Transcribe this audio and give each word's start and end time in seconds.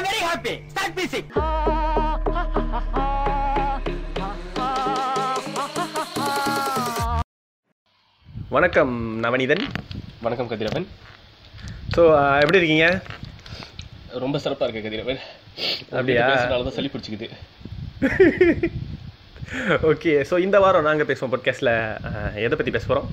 I 0.00 0.02
very 0.04 0.20
happy 0.26 0.52
start 0.68 0.94
music 0.98 1.30
வணக்கம் 8.54 8.94
நவனிதன் 9.24 9.64
வணக்கம் 10.22 10.48
கதிரவன். 10.52 10.86
So 11.94 12.02
எப்படி 12.42 12.60
இருக்கீங்க? 12.60 12.86
ரொம்ப 14.24 14.38
சிறப்பா 14.44 14.66
இருக்கு 14.66 14.84
கதிரவன். 14.86 15.20
அப்படியா? 15.90 16.28
தான் 16.52 16.76
சளி 16.78 16.90
பிடிச்சிக்குது. 16.94 17.28
ஓகே 19.90 20.14
ஸோ 20.30 20.38
இந்த 20.38 20.58
வாரம் 20.66 20.88
நாங்கள் 20.88 21.10
பேசுவோம் 21.10 21.34
பாட்காஸ்ட்டில் 21.34 21.74
எதை 22.46 22.54
பற்றி 22.54 22.74
பேச 22.76 22.86
போகிறோம் 22.86 23.10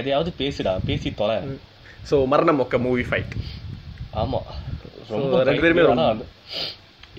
எதையாவது 0.00 0.32
பேசுடா 0.42 0.74
பேசி 0.90 1.14
தொலை. 1.22 1.38
ஸோ 2.10 2.18
மரணம் 2.34 2.60
மொக்க 2.62 2.84
மூவி 2.88 3.06
ஃபைட் 3.10 3.34
ஆமா. 4.24 4.42
ரொம்ப 5.10 5.42
ரெண்டு 5.44 5.62
பேருமே 5.62 6.06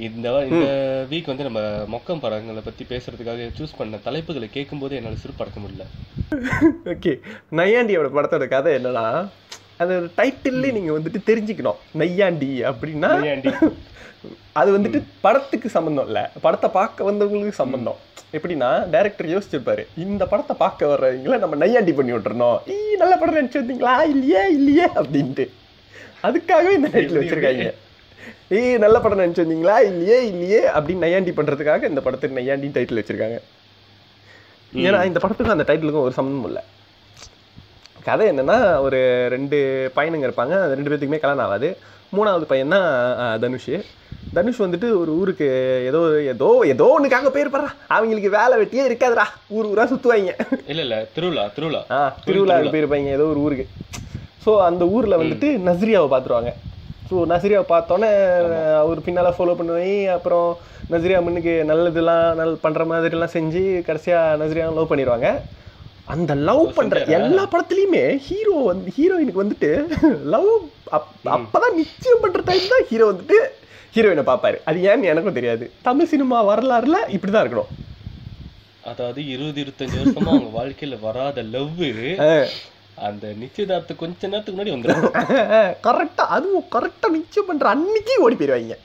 இந்த 0.05 0.27
இந்த 0.51 0.65
வீக் 1.09 1.29
வந்து 1.31 1.47
நம்ம 1.47 1.61
மொக்கம் 1.93 2.21
படங்களை 2.21 2.61
பத்தி 2.65 2.83
பேசுறதுக்காக 2.89 3.47
சூஸ் 3.57 3.77
பண்ண 3.77 3.97
தலைப்புகளை 4.05 4.47
கேட்கும்போது 4.49 4.95
என்னால 4.95 5.19
சிரிப்படக்க 5.23 5.59
முடியல. 5.63 5.85
ஓகே 6.93 7.13
நையாண்டியோட 7.59 8.09
படத்தோட 8.15 8.47
கதை 8.47 8.71
என்னன்னா 8.77 9.05
அது 9.77 9.93
டைட்டில்லே 10.17 10.71
நீங்கள் 10.71 10.95
வந்துட்டு 10.97 11.19
தெரிஞ்சுக்கணும். 11.29 11.79
நையாண்டி 11.93 12.51
அப்படின்னா 12.71 13.11
நையாண்டி. 13.19 13.53
அது 14.59 14.69
வந்துட்டு 14.77 15.03
படத்துக்கு 15.21 15.69
சம்மந்தம் 15.69 16.07
இல்லை. 16.07 16.23
படத்தை 16.41 16.69
பார்க்க 16.69 17.11
வந்தவங்களுக்கு 17.11 17.61
சம்மந்தம் 17.61 17.99
எப்படின்னா 18.37 18.89
டைரக்டர் 18.93 19.31
யோசிச்சிருப்பாரு. 19.33 19.83
இந்த 19.95 20.25
படத்தை 20.25 20.55
பார்க்க 20.61 20.91
வர்றவங்கள 20.91 21.37
நம்ம 21.39 21.55
நையாண்டி 21.55 21.93
பண்ணி 21.93 22.13
விட்டுறணும். 22.13 22.59
ஈ 22.75 22.95
நல்ல 23.01 23.17
படம் 23.17 23.37
நினச்சி 23.39 23.59
வந்தீங்களா 23.61 23.95
இல்லையே 24.13 24.43
இல்லையே 24.57 24.85
அப்படின்ட்டு. 25.01 25.45
அதுக்காகவே 26.27 26.73
இந்த 26.79 26.89
டைட்டில் 26.93 27.19
வச்சிருக்காங்க. 27.19 27.65
ஏய் 28.57 28.77
நல்ல 28.83 28.97
படம் 29.03 29.21
நினச்சி 29.23 29.43
வந்தீங்களா? 29.43 29.75
இல்லையே 29.89 30.17
இல்லையே 30.31 30.61
அப்படின்னு 30.75 31.03
நையாண்டி 31.05 31.31
பண்ணுறதுக்காக 31.37 31.89
இந்த 31.91 32.01
படத்துக்கு 32.05 32.37
நையாண்டி 32.39 32.69
டைட்டில் 32.75 32.99
வச்சிருக்காங்க. 32.99 33.39
ஏன்னா 34.85 34.99
இந்த 35.09 35.19
படத்துக்கும் 35.23 35.55
அந்த 35.55 35.65
டைட்டிலுக்கும் 35.69 36.05
ஒரு 36.07 36.15
சம்மந்தமும் 36.17 36.49
இல்லை. 36.51 36.63
கதை 38.07 38.25
என்னன்னா 38.31 38.57
ஒரு 38.85 38.99
ரெண்டு 39.33 39.57
பையனுங்க 39.97 40.27
இருப்பாங்க. 40.29 40.55
அந்த 40.63 40.77
ரெண்டு 40.77 40.91
பேர்த்துக்குமே 40.91 41.19
கல்யாணம் 41.23 41.45
ஆகாது. 41.47 41.69
மூணாவது 42.15 42.45
பையன் 42.49 42.73
தான் 42.75 42.87
தனுஷ். 43.43 43.75
தனுஷ் 44.37 44.63
வந்துட்டு 44.63 44.87
ஒரு 45.01 45.11
ஊருக்கு 45.19 45.47
ஏதோ 45.89 46.01
ஏதோ 46.33 46.49
ஏதோ 46.73 46.87
ஒன்றுக்காக 46.95 47.29
போயிருப்பாரா? 47.35 47.69
அவங்களுக்கு 47.95 48.29
வேலை 48.37 48.55
வெட்டியே 48.61 48.83
இருக்காதுடா. 48.89 49.25
ஊர் 49.55 49.69
ஊரா 49.71 49.85
சுற்றுவாங்க 49.91 50.33
இல்ல 50.71 50.81
இல்ல 50.87 50.97
திருவிழா 51.15 51.45
திருவிழா. 51.55 51.81
ஆ 51.97 51.99
திருவிழாவுக்கு 52.27 52.73
போயிருப்பாங்க. 52.75 53.11
ஏதோ 53.17 53.27
ஒரு 53.33 53.41
ஊருக்கு. 53.45 53.67
ஸோ 54.43 54.51
அந்த 54.67 54.83
ஊரில் 54.95 55.19
வந்துட்டு 55.21 55.49
நஸ்ரியாவை 55.69 56.07
பார்த்துருவாங்க 56.13 56.51
ஸோ 57.09 57.15
நஸ்ரியாவை 57.31 57.65
பார்த்தோன்னே 57.71 58.11
அவர் 58.83 59.05
பின்னால் 59.07 59.35
ஃபாலோ 59.37 59.55
பண்ணுவாங்க 59.59 60.13
அப்புறம் 60.17 60.47
நஸ்ரியா 60.93 61.19
முன்னுக்கு 61.25 61.55
நல்லதெல்லாம் 61.71 62.25
நல் 62.41 62.61
பண்ணுற 62.63 62.85
மாதிரிலாம் 62.91 63.35
செஞ்சு 63.37 63.63
கடைசியாக 63.89 64.39
நஸ்ரியா 64.41 64.69
லவ் 64.77 64.91
பண்ணிடுவாங்க 64.91 65.29
அந்த 66.13 66.31
லவ் 66.47 66.63
பண்ணுற 66.77 67.01
எல்லா 67.17 67.43
படத்துலையுமே 67.51 68.05
ஹீரோ 68.29 68.55
வந்து 68.69 68.93
ஹீரோயினுக்கு 68.97 69.43
வந்துட்டு 69.43 69.69
லவ் 70.33 70.49
அப் 70.97 71.11
அப்பதான் 71.35 71.77
நிச்சயம் 71.81 72.23
பண்ணுற 72.23 72.41
டைம் 72.49 72.71
தான் 72.73 72.87
ஹீரோ 72.89 73.05
வந்துட்டு 73.11 73.37
ஹீரோயினை 73.95 74.23
பார்ப்பாரு. 74.27 74.57
அது 74.69 74.77
ஏன்னு 74.89 75.09
எனக்கும் 75.11 75.35
தெரியாது. 75.37 75.65
தமிழ் 75.87 76.09
சினிமா 76.11 76.37
வரலாறுல 76.49 76.99
இப்படி 77.15 77.31
தான் 77.31 77.43
இருக்கணும். 77.43 77.71
அதாவது 78.91 79.19
இருபது 79.33 79.59
இருபத்தஞ்சு 79.63 79.97
வருஷமா 79.99 80.31
அவங்க 80.33 80.51
வாழ்க்கையில 80.59 80.95
வராத 81.07 81.43
லவ் 81.55 81.81
அந்த 83.07 83.27
நிச்சயதார்த்த 83.41 83.95
கொஞ்ச 84.01 84.27
நேரத்துக்கு 84.31 84.57
முன்னாடி 84.57 84.73
வந்துடும் 84.75 85.13
கரெக்டா 85.87 86.23
அதுவும் 86.35 86.67
கரெக்டா 86.75 87.07
நிச்சயம் 87.19 87.47
பண்ற 87.49 87.67
அன்னைக்கு 87.75 88.15
ஓடி 88.25 88.35
போயிடுவாங்க 88.39 88.75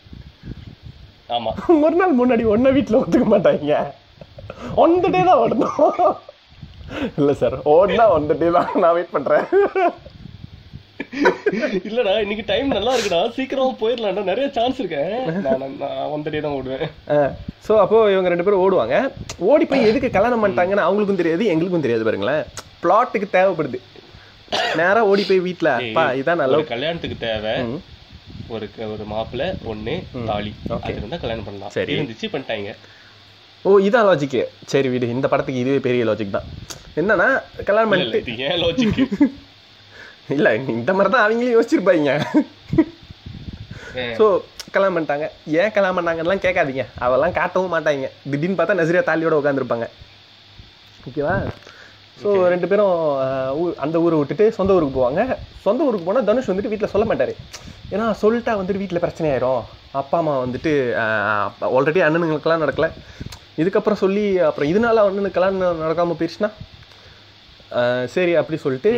ஆமா. 1.37 1.51
ஒரு 1.87 1.97
நாள் 2.01 2.19
முன்னாடி 2.20 2.45
ஒன்ன 2.53 2.70
வீட்டில் 2.77 2.98
ஒத்துக்க 3.01 3.27
மாட்டாங்க. 3.33 3.79
ஒன் 4.83 4.95
த 5.03 5.09
டே 5.14 5.20
தான் 5.29 5.41
ஓடணும். 5.42 6.14
இல்லை 7.18 7.35
சார் 7.41 7.57
ஓடனா 7.73 8.05
ஒன் 8.14 8.29
த 8.30 8.35
டே 8.42 8.48
தான் 8.57 8.70
நான் 8.83 8.95
வெயிட் 8.98 9.14
பண்ணுறேன் 9.17 9.45
இல்லடா 11.89 12.14
இன்னைக்கு 12.24 12.45
டைம் 12.52 12.74
நல்லா 12.77 12.95
இருக்குடா. 12.95 13.20
சீக்கிரமா 13.36 13.74
போயிடலாம்டா 13.83 14.24
நிறைய 14.30 14.47
சான்ஸ் 14.57 14.80
இருக்கு. 14.80 15.02
நான் 15.47 15.63
நான் 15.83 16.14
அந்த 16.17 16.30
டே 16.35 16.41
தான் 16.47 16.57
ஓடுவேன். 16.58 16.86
ஸோ 17.67 17.74
அப்போ 17.83 17.98
இவங்க 18.14 18.33
ரெண்டு 18.33 18.47
பேரும் 18.47 18.64
ஓடுவாங்க. 18.64 18.97
ஓடி 19.51 19.64
போய் 19.70 19.89
எதுக்கு 19.91 20.11
கல்யாணம் 20.17 20.42
பண்ணிட்டாங்கன்னு 20.45 20.86
அவங்களுக்கும் 20.86 21.23
தெரியாது 21.23 21.52
எங்களுக்கும் 21.55 21.86
தெரியாது 21.86 22.08
பாருங்களேன். 22.08 22.42
பிளாட்டுக்கு 22.83 23.29
தேவைப்படுது. 23.36 23.80
நேரா 24.81 25.01
ஓடி 25.11 25.23
போய் 25.31 25.47
வீட்டில் 25.47 25.70
அப்பா 25.77 26.05
இதான் 26.20 26.41
நல்ல 26.42 26.61
கல்யாணத்துக்கு 26.75 27.17
தேவை. 27.27 27.55
ஒரு 28.55 28.67
ஒரு 28.95 29.05
மாப்பிள்ளை 29.14 29.47
ஒண்ணு 29.70 29.95
தாலி. 30.31 30.53
அது 30.85 30.95
இருந்தா 31.01 31.19
கல்யாணம் 31.25 31.47
பண்ணலாம். 31.48 31.73
சரி. 31.77 31.92
இருந்துச்சு 31.97 32.29
பண்ணிட்டாங்க. 32.35 32.70
ஓ 33.64 33.79
இதான் 33.86 34.07
லாஜிக்கு 34.09 34.42
சரி 34.73 34.89
விடு 34.92 35.14
இந்த 35.17 35.27
படத்துக்கு 35.33 35.63
இதுவே 35.64 35.81
பெரிய 35.86 36.05
லாஜிக் 36.11 36.36
தான். 36.36 36.48
என்னன்னா 37.01 37.29
கல்யாணம் 37.70 37.92
பண்ணிட்டு 37.92 38.36
ஏன் 38.48 38.61
லாஜிக் 38.64 39.01
இல்லை 40.36 40.51
இந்த 40.77 40.91
மாதிரி 40.97 41.11
தான் 41.13 41.25
அவங்களும் 41.25 41.55
யோசிச்சிருப்பாங்க. 41.57 42.15
ஸோ 44.19 44.25
கல்யாணம் 44.75 44.97
பண்ணிட்டாங்க. 44.97 45.27
ஏன் 45.61 45.73
கல்யாணம் 45.75 45.98
பண்ணாங்கலாம் 45.98 46.42
கேட்காதீங்க. 46.47 46.85
அவெல்லாம் 47.05 47.36
காட்டவும் 47.39 47.73
மாட்டாங்க. 47.75 48.09
திடீர்னு 48.30 48.59
பார்த்தா 48.59 48.79
நசிரியா 48.80 49.03
தாலியோட 49.09 49.36
உட்காந்துருப்பாங்க 49.41 49.86
ஓகேவா 51.09 51.36
ஸோ 52.23 52.29
ரெண்டு 52.52 52.68
பேரும் 52.70 52.95
அந்த 53.84 53.96
ஊரை 54.05 54.17
விட்டுட்டு 54.18 54.46
சொந்த 54.58 54.77
ஊருக்கு 54.77 54.98
போவாங்க. 54.98 55.23
சொந்த 55.67 55.86
ஊருக்கு 55.89 56.06
போனால் 56.08 56.29
தனுஷ் 56.29 56.51
வந்துட்டு 56.51 56.73
வீட்டில் 56.73 56.92
சொல்ல 56.95 57.06
மாட்டார். 57.11 57.33
ஏன்னா 57.95 58.06
சொல்லிட்டா 58.23 58.55
வந்துட்டு 58.61 58.83
வீட்டில் 58.83 59.05
பிரச்சனை 59.05 59.29
ஆயிரும். 59.33 59.62
அப்பா 60.01 60.17
அம்மா 60.23 60.34
வந்துட்டு 60.45 60.73
ஆல்ரெடி 61.77 62.02
அண்ணனுங்களுக்கெல்லாம் 62.06 62.64
நடக்கல. 62.64 62.89
இதுக்கப்புறம் 63.62 64.02
சொல்லி 64.05 64.24
அப்புறம் 64.48 64.70
இதனால 64.73 65.05
அண்ணனுக்கெல்லாம் 65.08 65.58
நடக்காமல் 65.84 66.18
போயிடுச்சுன்னா 66.18 66.52
சரி 68.14 68.33
அப்படி 68.40 68.58
சொல்லிட்டு 68.64 68.92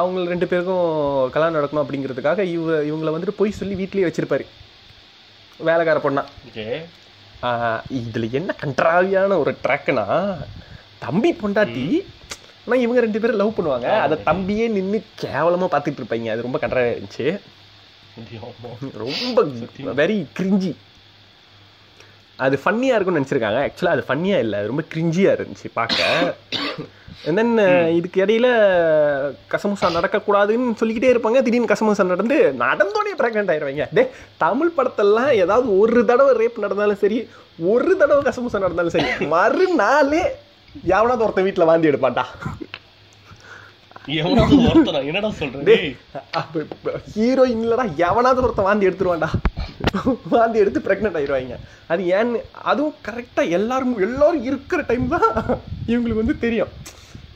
அவங்க 0.00 0.28
ரெண்டு 0.32 0.46
பேருக்கும் 0.50 0.86
கல்யாணம் 1.34 1.58
நடக்கணும் 1.58 1.84
அப்படிங்கிறதுக்காக 1.84 2.44
இவ 2.56 2.76
இவங்களை 2.90 3.10
வந்துட்டு 3.14 3.38
போய் 3.40 3.58
சொல்லி 3.60 3.74
வீட்லயே 3.80 4.06
வச்சிருப்பாரு. 4.08 4.44
வேலைக்கார 5.68 5.98
பொண்ணா. 6.04 6.22
இதுல 8.00 8.28
என்ன 8.38 8.54
கன்றாவியான 8.62 9.36
ஒரு 9.42 9.52
ட்ராக்னா 9.64 10.04
தம்பி 11.04 11.30
பொண்டாட்டி 11.42 11.84
ஆனால் 12.68 12.82
இவங்க 12.84 13.00
ரெண்டு 13.04 13.20
பேரும் 13.20 13.40
லவ் 13.40 13.54
பண்ணுவாங்க. 13.56 13.90
அதை 14.06 14.16
தம்பியே 14.30 14.64
நின்று 14.74 14.98
கேவலமா 15.22 15.66
பார்த்துட்டு 15.74 16.00
இருப்பாங்க. 16.00 16.32
அது 16.32 16.44
ரொம்ப 16.46 16.58
கன்றாவியா 16.62 16.92
இருந்துச்சு. 16.94 17.26
ரொம்ப 19.04 19.42
வெரி 20.00 20.16
கிரிஞ்சி 20.38 20.72
அது 22.44 22.56
ஃபன்னியாக 22.62 22.96
இருக்கும்னு 22.96 23.20
நினச்சிருக்காங்க. 23.20 23.60
ஆக்சுவலாக 23.66 23.96
அது 23.96 24.02
ஃபன்னியாக 24.08 24.44
இல்லை. 24.44 24.56
அது 24.60 24.70
ரொம்ப 24.70 24.82
கிரிஞ்சியாக 24.92 25.36
இருந்துச்சு 25.38 25.68
பார்க்க. 25.78 26.26
தென் 27.38 27.54
இதுக்கு 27.98 28.18
இடையில 28.24 28.48
கசமுசா 29.52 29.88
நடக்கக்கூடாதுன்னு 29.96 30.78
சொல்லிக்கிட்டே 30.80 31.12
இருப்பாங்க. 31.14 31.40
திடீர்னு 31.46 31.72
கசமுசா 31.72 32.06
நடந்து 32.12 32.36
நடந்தோடனே 32.64 33.14
ப்ரெக்னென்ட் 33.22 33.52
ஆயிடுவாங்க 33.54 33.86
டே 33.98 34.04
தமிழ் 34.44 34.76
படத்தெல்லாம் 34.76 35.32
ஏதாவது 35.42 35.78
ஒரு 35.78 36.02
தடவை 36.10 36.34
ரேப் 36.40 36.62
நடந்தாலும் 36.66 37.00
சரி 37.04 37.18
ஒரு 37.72 37.94
தடவை 38.02 38.20
கசமுசா 38.28 38.62
நடந்தாலும் 38.66 38.96
சரி 38.96 39.28
மறுநாளே 39.34 40.22
எவனாவது 40.84 41.24
ஒருத்தன் 41.24 41.44
வீட்டில் 41.44 41.64
வாந்தி 41.64 41.88
எடுப்பான்டா. 41.88 42.24
என்னடா 45.04 45.28
சொல்ற 45.28 45.62
டேய் 45.62 45.96
ஹீரோயின் 47.16 47.62
இல்லடா 47.64 47.94
எவனாவது 47.96 48.42
ஒருத்தன் 48.42 48.64
வாந்தி 48.64 48.86
எடுத்துருவான்டா. 48.86 49.28
வாந்தி 50.28 50.58
எடுத்து 50.58 50.80
ப்ரெக்னென்ட் 50.80 51.18
ஆயிடுவாங்க 51.18 51.56
அது 51.86 52.02
ஏன்னு 52.12 52.38
அதுவும் 52.62 52.94
கரெக்டாக 53.08 53.48
எல்லாரும் 53.48 54.00
எல்லாரும் 54.00 54.44
இருக்கிற 54.44 54.82
டைம் 54.82 55.08
தான் 55.08 55.28
இவங்களுக்கு 55.86 56.14
வந்து 56.14 56.38
தெரியும். 56.38 56.68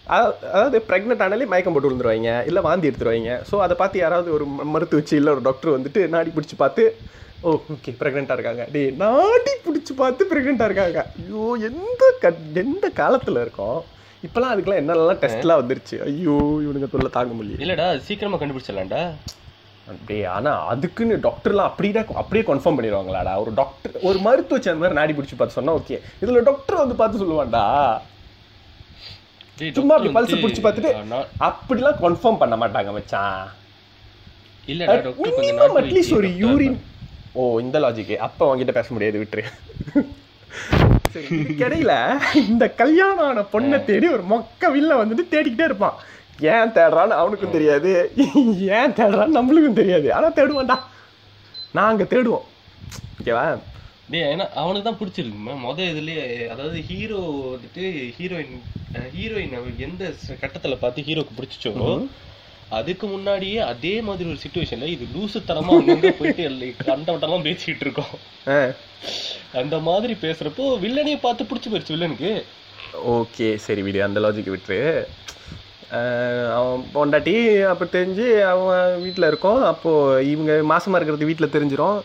அத- 0.06 0.36
அதாவது 0.52 0.84
ப்ரெக்னென்ட் 0.88 1.22
ஆனாலே 1.22 1.46
மயக்கம் 1.46 1.72
போட்டு 1.72 1.90
விழுந்துருவாங்க 1.90 2.46
இல்லை 2.46 2.62
வாந்தி 2.62 2.88
எடுத்துருவாங்க. 2.88 3.42
ஸோ 3.50 3.58
அதை 3.58 3.76
பார்த்து 3.76 3.98
யாராவது 3.98 4.32
ஒரு 4.32 4.46
ம- 4.46 4.64
மருத்துவ 4.64 5.00
வச்சு 5.00 5.16
இல்லை 5.16 5.32
ஒரு 5.32 5.42
டாக்டர் 5.42 5.80
வந்துட்டு 5.80 6.08
நாடி 6.08 6.30
பிடிச்சி 6.30 6.56
பார்த்து 6.56 6.84
ஓ 7.48 7.52
ஓகே 7.74 7.92
ப்ரெக்னெண்ட்டாக 8.00 8.36
இருக்காங்க. 8.38 8.64
டேய் 8.74 8.90
நாடி 9.02 9.52
பிடிச்சி 9.64 9.92
பார்த்து 10.00 10.28
ப்ரெக்னெண்ட்டாக 10.30 10.68
இருக்காங்க. 10.70 11.00
ஐயோ 11.20 11.44
எந்த 11.68 12.02
க 12.22 12.30
எந்த 12.62 12.86
காலத்தில் 13.00 13.40
இருக்கோம்? 13.44 13.78
இப்போலாம் 14.26 14.52
அதுக்கெல்லாம் 14.52 14.82
என்னெல்லாம் 14.82 15.20
டெஸ்ட்லாம் 15.22 15.60
வந்துருச்சு. 15.60 15.96
ஐயோ 16.08 16.36
இவனுங்க 16.64 16.88
தொல்லை 16.92 17.10
தாங்க 17.16 17.32
முடியல. 17.38 17.62
இல்லடா 17.64 17.86
சீக்கிரமா 18.08 18.38
கண்டுபிடிச்சிடலாம்டா. 18.42 19.02
அப்படியே 19.92 20.24
ஆனா 20.34 20.52
அதுக்குன்னு 20.72 21.14
டாக்டர்லாம் 21.26 21.68
அப்படியே 21.70 22.02
அப்படியே 22.22 22.44
கன்ஃபார்ம் 22.50 22.76
பண்ணிடுவாங்களாடா. 22.78 23.32
ஒரு 23.44 23.52
டாக்டர் 23.60 23.96
ஒரு 24.10 24.20
மருத்துவ 24.26 24.60
அந்த 24.72 24.82
மாதிரி 24.82 24.98
நாடி 25.00 25.16
பிடிச்சி 25.16 25.38
பார்த்து 25.40 25.58
சொன்னா 25.58 25.74
ஓகே 25.80 25.98
இதுல 26.22 26.44
டாக்டர் 26.50 26.82
வந்து 26.82 26.98
பார்த்து 27.00 27.22
சொல்லுவான்டா. 27.24 27.64
சும்மா 29.78 29.96
அப்படி 29.96 30.14
பல்ஸ் 30.18 30.42
பிடிச்சி 30.44 30.62
பார்த்துட்டு 30.68 30.92
அப்படிலாம் 31.48 32.00
கன்ஃபார்ம் 32.04 32.40
பண்ண 32.44 32.54
மாட்டாங்க 32.62 32.92
மச்சான். 32.98 33.42
இல்லடா 34.72 34.96
டாக்டர் 35.08 35.36
கொஞ்சம் 35.36 35.60
நாட்டு 35.60 35.80
அட்லீஸ்ட் 35.82 36.18
ஒரு 36.22 36.30
யூரின் 36.44 36.78
ஓ 37.34 37.42
இந்த 37.60 37.76
லாஜிக் 37.80 38.14
அப்ப 38.26 38.46
உங்ககிட்ட 38.46 38.72
பேச 38.72 38.88
முடியாது 38.94 39.20
விட்டுரு. 39.20 39.44
இதுக்கிடையில 41.36 41.92
இந்த 42.50 42.64
கல்யாணம் 42.80 43.26
ஆன 43.26 43.44
பொண்ணை 43.52 43.78
தேடி 43.84 44.06
ஒரு 44.08 44.24
மொக்க 44.32 44.70
வில்ல 44.74 44.98
வந்துட்டு 45.00 45.24
தேடிக்கிட்டே 45.32 45.68
இருப்பான். 45.70 45.96
ஏன் 46.52 46.72
தேடுறான்னு 46.76 47.20
அவனுக்கும் 47.20 47.56
தெரியாது. 47.56 47.90
ஏன் 48.78 48.96
தேடுறான்னு 48.98 49.38
நம்மளுக்கும் 49.38 49.80
தெரியாது. 49.80 50.08
ஆனா 50.14 50.28
தேடுவான்டா. 50.28 50.76
நாங்க 51.78 52.04
தேடுவோம். 52.04 52.46
ஓகேவா? 53.20 53.44
டேய் 54.12 54.26
ஏன்னா 54.32 54.46
அவனுக்கு 54.62 54.86
தான் 54.88 54.98
பிடிச்சிருக்குமே 55.00 55.54
மொத 55.64 55.78
இதுலயே 55.92 56.24
அதாவது 56.48 56.78
ஹீரோ 56.88 57.20
வந்துட்டு 57.52 57.84
ஹீரோயின் 58.18 58.56
ஹீரோயின் 59.14 59.54
எந்த 59.86 60.02
கட்டத்துல 60.42 60.76
பார்த்து 60.80 61.06
ஹீரோக்கு 61.08 61.36
பிடிச்சிச்சோ 61.38 61.72
அதுக்கு 62.78 63.06
முன்னாடியே 63.14 63.58
அதே 63.72 63.94
மாதிரி 64.06 64.28
ஒரு 64.32 64.38
சுச்சுவேஷன்ல 64.44 64.88
இது 64.94 65.06
லூசுத்தனமா 65.14 65.72
அங்கங்க 65.78 66.10
போயிட்டு 66.20 66.44
கண்டவட்டெல்லாம் 66.88 67.46
பேசிக்கிட்டு 67.48 67.84
இருக்கோம். 67.86 68.14
அந்த 69.60 69.76
மாதிரி 69.88 70.14
பேசுறப்போ 70.24 70.66
வில்லனையே 70.84 71.18
பார்த்து 71.26 71.48
பிடிச்சி 71.50 71.70
போயிருச்சு 71.70 71.94
வில்லனுக்கு. 71.96 72.32
ஓகே 73.16 73.48
சரி 73.66 73.82
விடு 73.86 74.00
அந்த 74.06 74.20
லாஜிக் 74.24 74.54
விட்டுரு. 74.54 74.80
அவன் 76.56 76.82
பொண்டாட்டி 76.94 77.36
அப்போ 77.72 77.84
தெரிஞ்சு 77.98 78.26
அவன் 78.52 79.00
வீட்டில் 79.04 79.30
இருக்கோம். 79.30 79.60
அப்போது 79.72 80.28
இவங்க 80.32 80.52
மாசமாக 80.72 81.00
இருக்கிறது 81.00 81.30
வீட்டில் 81.30 81.54
தெரிஞ்சிரும். 81.56 81.98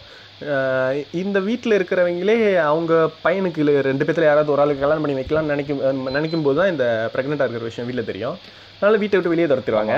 ஆஹ் 0.54 0.98
இந்த 1.22 1.38
வீட்டில் 1.50 1.78
இருக்கிறவங்களே 1.78 2.40
அவங்க 2.72 2.94
பையனுக்கு 3.26 3.62
இல்ல 3.64 3.82
ரெண்டு 3.90 4.06
பேத்துல 4.08 4.30
யாராவது 4.30 4.54
ஒரு 4.56 4.62
ஆளுக்கு 4.64 4.84
கல்யாணம் 4.84 5.06
பண்ணி 5.06 5.20
வைக்கலாம்னு 5.20 5.54
நினைக்கும் 5.54 6.12
நினைக்கும் 6.18 6.46
போது 6.48 6.60
தான் 6.60 6.72
இந்த 6.74 6.86
ப்ரெக்னெண்ட்டாக 7.14 7.46
இருக்கிற 7.46 7.70
விஷயம் 7.72 7.90
வீட்டில் 7.90 8.10
தெரியும். 8.12 8.38
அதனால் 8.76 9.02
வீட்டை 9.04 9.18
விட்டு 9.18 9.34
வெளியே 9.34 9.50
துரத்துருவாங்க 9.52 9.96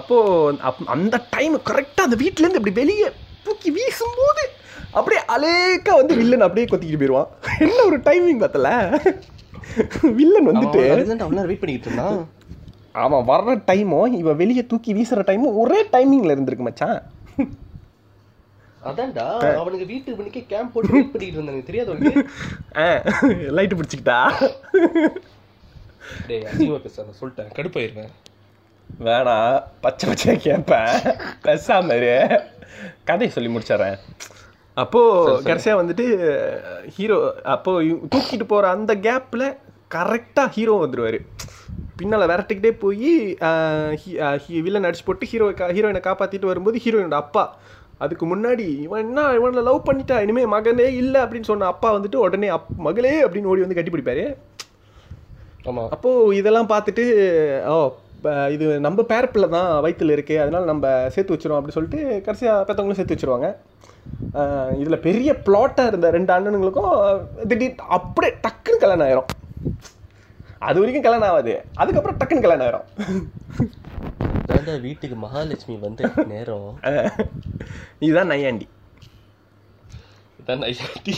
அப்போது 0.00 0.60
அப் 0.68 0.80
அந்த 0.94 1.16
டைம் 1.34 1.54
கரெக்டாக 1.68 2.06
அந்த 2.08 2.16
வீட்டிலேருந்து 2.22 2.60
இப்படி 2.60 2.76
வெளியே 2.82 3.08
தூக்கி 3.44 3.70
வீசும்போது 3.76 4.44
அப்படியே 4.98 5.22
அலேக்கா 5.34 5.92
வந்து 6.00 6.14
வில்லன் 6.20 6.46
அப்படியே 6.46 6.66
கொத்திக்கிட்டு 6.70 7.00
போயிடுவான் 7.02 7.30
என்ன 7.64 7.78
ஒரு 7.90 7.98
டைமிங் 8.08 8.42
பார்த்தல? 8.42 8.70
வில்லன் 10.18 10.48
வந்துட்டு 10.48 10.80
அவன் 11.26 11.48
வெயிட் 11.50 11.62
பண்ணிக்கிட்டு 11.62 11.90
இருந்தான். 11.90 12.18
அவன் 13.04 13.26
வர்ற 13.30 13.54
டைமும் 13.70 14.14
இவன் 14.20 14.40
வெளியே 14.42 14.62
தூக்கி 14.66 14.90
வீசுற 14.98 15.22
டைமும் 15.30 15.58
ஒரே 15.62 15.80
டைமிங்ல 15.94 16.34
இருந்திருக்கு 16.36 16.66
மச்சான். 16.68 16.98
அதான்டா 18.90 19.26
அவனுக்கு 19.62 19.86
வீட்டு 19.92 20.16
மணிக்கு 20.18 20.40
கேம்ப் 20.52 20.72
போட்டு 20.74 20.94
வெயிட் 20.96 21.12
பண்ணிட்டு 21.12 21.38
இருந்தாங்க 21.38 21.64
தெரியாது 21.70 21.90
உனக்கு? 21.94 22.22
லைட்டு 23.58 23.78
பிடிச்சிக்கிட்டா? 23.78 24.20
டேய் 26.28 26.46
அசிங்கமா 26.50 26.80
பேசாத 26.86 27.14
சொல்லிட்டேன். 27.20 27.50
கடுப்பாயிருவேன். 27.58 28.12
வேணாம் 29.04 29.62
பச்சை 29.80 30.10
பச்சையா 30.10 30.36
கேட்பேன். 30.36 31.14
பேசாம 31.42 31.88
கதையை 33.04 33.28
சொல்லி 33.28 33.54
முடிச்சிடுறேன். 33.56 33.96
அப்போ 34.74 35.00
கடைசியா 35.40 35.74
வந்துட்டு 35.74 36.06
ஹீரோ 36.88 37.34
அப்போ 37.42 37.84
இவ- 37.84 38.06
தூக்கிட்டு 38.16 38.44
போற 38.46 38.68
அந்த 38.68 38.94
கேப்ல 38.96 39.56
கரெக்டா 39.94 40.48
ஹீரோ 40.48 40.86
வந்துருவாரு. 40.86 41.18
பின்னால 42.02 42.26
விரட்டிக்கிட்டே 42.26 42.70
போய் 42.78 44.60
வில்லன் 44.62 44.84
அடிச்சு 44.84 45.04
போட்டு 45.04 45.26
ஹீரோ 45.26 45.50
ஹீரோயினை 45.50 46.00
காப்பாத்திட்டு 46.00 46.46
வரும்போது 46.46 46.80
ஹீரோயினோட 46.84 47.10
அப்பா. 47.10 47.56
அதுக்கு 47.98 48.36
முன்னாடி 48.36 48.80
இவன் 48.80 49.06
என்ன 49.06 49.32
இவனை 49.34 49.62
லவ் 49.62 49.86
பண்ணிட்டா? 49.86 50.20
இனிமே 50.20 50.44
மகனே 50.44 50.86
இல்லை 50.96 51.20
அப்படின்னு 51.20 51.42
சொன்ன 51.42 51.66
அப்பா 51.66 51.94
வந்துட்டு 51.94 52.16
உடனே 52.16 52.48
அப் 52.48 52.66
மகளே 52.76 53.24
அப்படின்னு 53.24 53.42
ஓடி 53.42 53.60
வந்து 53.60 53.74
கட்டி 53.74 53.90
பிடிப்பாரு 53.90 54.36
ஆமா. 55.64 55.88
அப்போ 55.88 56.34
இதெல்லாம் 56.34 56.68
பார்த்துட்டு 56.68 57.04
ஓ 57.64 57.94
இது 58.54 58.66
நம்ம 58.86 59.02
பேரப்பில் 59.10 59.54
தான் 59.54 59.70
வயித்துல 59.84 60.14
இருக்கு 60.16 60.34
அதனால 60.42 60.66
நம்ம 60.70 60.86
சேர்த்து 61.14 61.34
வச்சிரும் 61.34 61.58
அப்படி 61.58 61.74
சொல்லிட்டு 61.76 62.00
கடைசியாக 62.26 62.64
பெற்றவங்களும் 62.68 62.98
சேர்த்து 62.98 63.16
வச்சிருவாங்க. 63.16 63.48
இதுல 64.82 64.96
பெரிய 65.06 65.30
பிளாட்டாக 65.46 65.90
இருந்த 65.90 66.06
ரெண்டு 66.16 66.32
அண்ணனுங்களுக்கும் 66.36 66.94
திடீர் 67.50 67.84
அப்படியே 67.96 68.32
டக்குன்னு 68.46 68.82
கல்யாணம் 68.84 69.06
ஆயிரும். 69.08 69.30
அது 70.68 70.80
வரைக்கும் 70.80 71.06
கல்யாணம் 71.06 71.30
ஆகாது. 71.30 71.54
அதுக்கப்புறம் 71.82 72.18
டக்குன்னு 72.20 72.44
கல்யாணம் 72.46 72.66
ஆயிரும். 72.66 72.86
வீட்டுக்கு 74.86 75.16
மகாலட்சுமி 75.24 75.76
வந்த 75.84 76.10
நேரம். 76.32 76.68
இதுதான் 78.06 78.32
நையாண்டி. 78.32 78.66
இதான் 80.40 80.66
ஐயாட்டி 80.70 81.14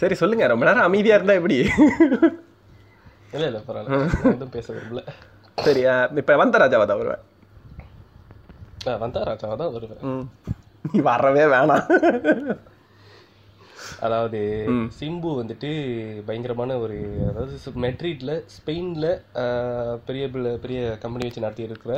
சரி 0.00 0.14
சொல்லுங்க. 0.20 0.44
ரொம்ப 0.52 0.64
நேரம் 0.66 0.86
அமைதியா 0.88 1.16
இருந்தா 1.18 1.38
எப்படி? 1.38 1.56
இல்ல 3.34 3.44
இல்ல 3.50 3.58
பரவாயில்ல. 3.68 3.98
எதுவும் 4.34 4.54
பேச 4.56 4.66
விரும்பல. 4.74 5.02
சரியா 5.66 5.94
இப்ப 6.22 6.36
வந்த 6.42 6.58
ராஜாவா 6.62 6.86
தான் 6.90 7.02
வருவேன் 7.02 7.24
வந்தா 9.04 9.20
ராஜாவா 9.28 9.54
தான் 9.62 9.72
வருவேன். 9.76 10.02
நீ 10.90 10.98
வரவே 11.08 11.44
வேணாம். 11.54 11.86
அதாவது 14.06 14.40
சிம்பு 14.98 15.30
வந்துட்டு 15.40 15.70
பயங்கரமான 16.28 16.76
ஒரு 16.84 16.96
அதாவது 17.30 17.54
மெட்ரிட்ல 17.84 18.32
ஸ்பெயின்ல 18.56 19.06
பெரிய 20.08 20.24
பெரிய 20.64 20.80
கம்பெனி 21.04 21.26
வச்சு 21.26 21.44
நடத்தி 21.44 21.68
இருக்கிற 21.68 21.94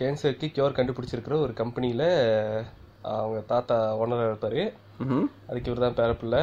கேன்சருக்கு 0.00 0.48
கியூர் 0.56 0.78
கண்டுபிடிச்சிருக்கிற 0.78 1.36
ஒரு 1.44 1.54
கம்பெனியில 1.62 2.02
அவங்க 3.18 3.40
தாத்தா 3.52 3.76
ஓனராக 4.02 4.30
இருப்பாரு. 4.30 4.62
அதுக்கு 5.48 5.70
இவர் 5.70 5.84
தான் 5.86 5.98
பேரப்பில்ல 6.00 6.38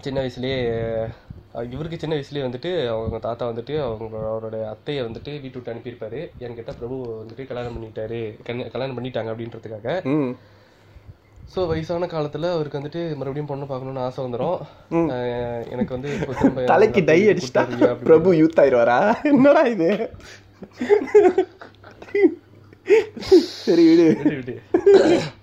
சின்ன 0.00 0.20
வயசுலயே 0.20 0.60
இவருக்கு 1.70 1.98
சின்ன 1.98 2.16
வயசுலயே 2.16 2.52
வந்துட்டு 2.52 2.88
அவங்க 2.88 3.18
தாத்தா 3.18 3.48
வந்துட்டு 3.48 3.84
அவங்க 3.84 4.18
அவரோட 4.18 4.54
அத்தையை 4.54 4.98
வந்துட்டு 4.98 5.40
வீட்டு 5.40 5.60
விட்டு 5.62 5.72
அனுப்பியிருப்பாரு. 5.72 6.30
என் 6.38 6.54
கேட்டா 6.54 6.72
பிரபு 6.72 7.24
வந்துட்டு 7.24 7.46
கல்யாணம் 7.46 7.84
பண்ணிட்டாரு. 7.84 8.38
கல்யா- 8.46 8.70
கல்யாணம் 8.70 9.04
பண்ணிட்டாங்க 9.04 9.32
அப்படின்றதுக்காக. 9.34 10.04
ஸோ 11.56 11.66
வயசான 11.66 12.06
காலத்துல 12.06 12.52
அவருக்கு 12.52 12.78
வந்துட்டு 12.78 13.08
மறுபடியும் 13.08 13.46
பொண்ணு 13.46 13.66
பார்க்கணும்னு 13.66 14.00
ஆசை 14.00 14.24
வந்துடும். 14.24 15.68
எனக்கு 15.70 16.00
வந்து 16.00 16.64
தலைக்கு 16.66 17.04
டை 17.04 17.26
அடிச்சிட்டா? 17.26 17.94
பிரபு 17.94 18.32
யூத் 18.32 18.56
ஆயிடுவாரா 18.56 19.22
என்னடா 19.22 19.60
இது? 19.60 20.10
சரி 23.40 23.96
விடு. 23.96 24.20
விடு, 24.22 24.36
விடு. 24.36 24.60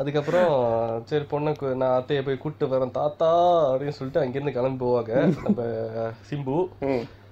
அதுக்கப்புறம் 0.00 1.02
சரி 1.04 1.24
பொண்ணை 1.30 1.54
கு- 1.60 1.74
நான் 1.74 2.02
அத்தையை 2.02 2.24
போய் 2.24 2.38
கூப்பிட்டு 2.38 2.76
வரேன் 2.76 2.90
தாத்தா 2.90 3.52
அப்படின்னு 3.72 3.88
சொல்லிட்டு 3.88 4.20
அங்கிருந்து 4.20 4.52
கிளம்பி 4.52 4.84
போவாங்க. 4.84 5.42
நம்ம 5.42 5.62
சிம்பு. 6.30 6.68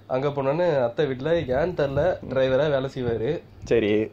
அங்க 0.06 0.28
போனோன்னு 0.28 0.82
அத்தை 0.82 1.06
வீட்டுல 1.06 1.34
ஏன் 1.34 1.74
தெரில 1.74 2.18
டிரைவரா 2.28 2.70
வேலை 2.70 2.90
செய்வாரு. 2.94 3.42
சரி. 3.64 4.10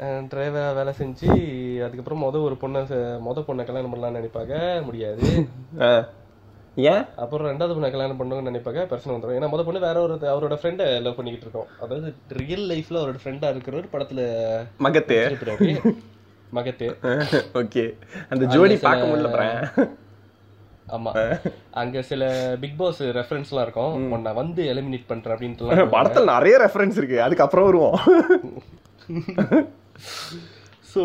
டிரைவரா 0.00 0.74
வேலை 0.74 0.92
செஞ்சு 0.98 1.84
அதுக்கப்புறம் 1.84 2.22
முத 2.22 2.42
ஒரு 2.42 2.56
பொண்ணை 2.60 2.82
செ- 2.82 3.20
முத 3.20 3.40
பொண்ணை 3.40 3.64
கல்யாணம் 3.64 3.94
பண்ணலாம்னு 3.94 4.18
நினைப்பாங்க 4.18 4.84
முடியாது. 4.84 5.48
ஏன்? 6.76 7.04
அப்புறம் 7.16 7.50
ரெண்டாவது 7.50 7.62
பொண்ணை 7.62 7.80
கல்யாணம் 7.80 8.20
பண்ணணும்னு 8.20 8.48
நினைப்பாங்க 8.48 8.86
பிரச்சனை 8.86 9.20
வந்துடும் 9.20 9.42
ஏன்னா 9.42 9.46
முத 9.46 9.64
பொண்ணு 9.64 9.80
வேற 9.80 10.00
ஒரு 10.00 10.14
அவரோட 10.14 10.52
ஃப்ரெண்டை 10.52 11.02
லவ் 11.02 11.16
பண்ணிக்கிட்டு 11.16 11.40
இருக்கோம். 11.40 11.66
அதாவது 11.80 12.14
ரியல் 12.28 12.68
லைஃப்ல 12.68 12.92
அவரோட 12.92 13.18
ஃப்ரெண்டா 13.24 13.46
இருக்கிறவர் 13.46 13.88
படத்துல 13.92 14.28
மகத்து. 14.78 15.96
மகத்து 16.56 16.86
ஓகே. 17.60 17.84
அந்த 18.32 18.44
ஜோடி 18.54 18.76
பார்க்க 18.86 19.10
முடியல 19.10 19.30
பாரேன். 19.34 19.62
ஆமா. 20.96 21.10
அங்க 21.82 22.02
சில 22.10 22.22
பிக் 22.62 22.78
பாஸ் 22.80 23.00
ரெஃபரன்ஸ் 23.18 23.50
எல்லாம் 23.52 23.66
இருக்கும் 23.66 23.94
உன்னை 24.16 24.32
வந்து 24.40 24.62
எலிமினேட் 24.72 25.10
பண்றேன் 25.12 25.34
அப்படின்ட்டு 25.36 25.88
படத்துல 25.96 26.26
நிறைய 26.34 26.56
ரெஃபரன்ஸ் 26.64 26.98
இருக்கு. 27.00 27.18
அதுக்கப்புறம் 27.26 27.68
வருவோம். 27.68 27.96
ஸோ 30.92 31.02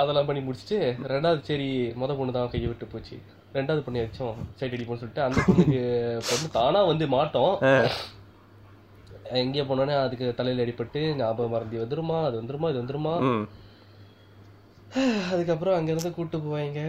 அதெல்லாம் 0.00 0.28
பண்ணி 0.28 0.42
முடிச்சுட்டு 0.44 0.78
ரெண்டாவது 1.12 1.40
சரி 1.48 1.68
முத 2.00 2.12
பொண்ணு 2.18 2.36
தான் 2.36 2.52
கையை 2.52 2.68
விட்டு 2.68 2.86
போச்சு. 2.92 3.16
ரெண்டாவது 3.56 3.82
பொண்ணு 3.86 4.04
வச்சோம். 4.04 4.36
சைட் 4.58 4.74
அடிப்போம்னு 4.76 5.02
சொல்லிட்டு 5.02 5.26
அந்த 5.26 5.38
பொண்ணுக்கு 5.48 5.80
பொண்ணு 6.28 6.46
தானா 6.58 6.80
வந்து 6.90 7.06
மாட்டோம். 7.16 7.54
எங்கேயோ 9.40 9.64
போனோன்னே 9.68 9.94
அதுக்கு 10.04 10.26
தலையில 10.38 10.64
அடிபட்டு 10.64 11.02
ஞாபகம் 11.20 11.52
மறந்து 11.54 11.82
வந்துருமா? 11.82 12.16
அது 12.28 12.36
வந்துருமா? 12.40 12.70
இது 12.72 12.82
வந்துருமா. 12.82 13.14
அதுக்கப்புறம் 15.32 15.76
அங்க 15.76 15.90
இருந்து 15.92 16.10
கூட்டு 16.16 16.38
போவாங்க. 16.46 16.80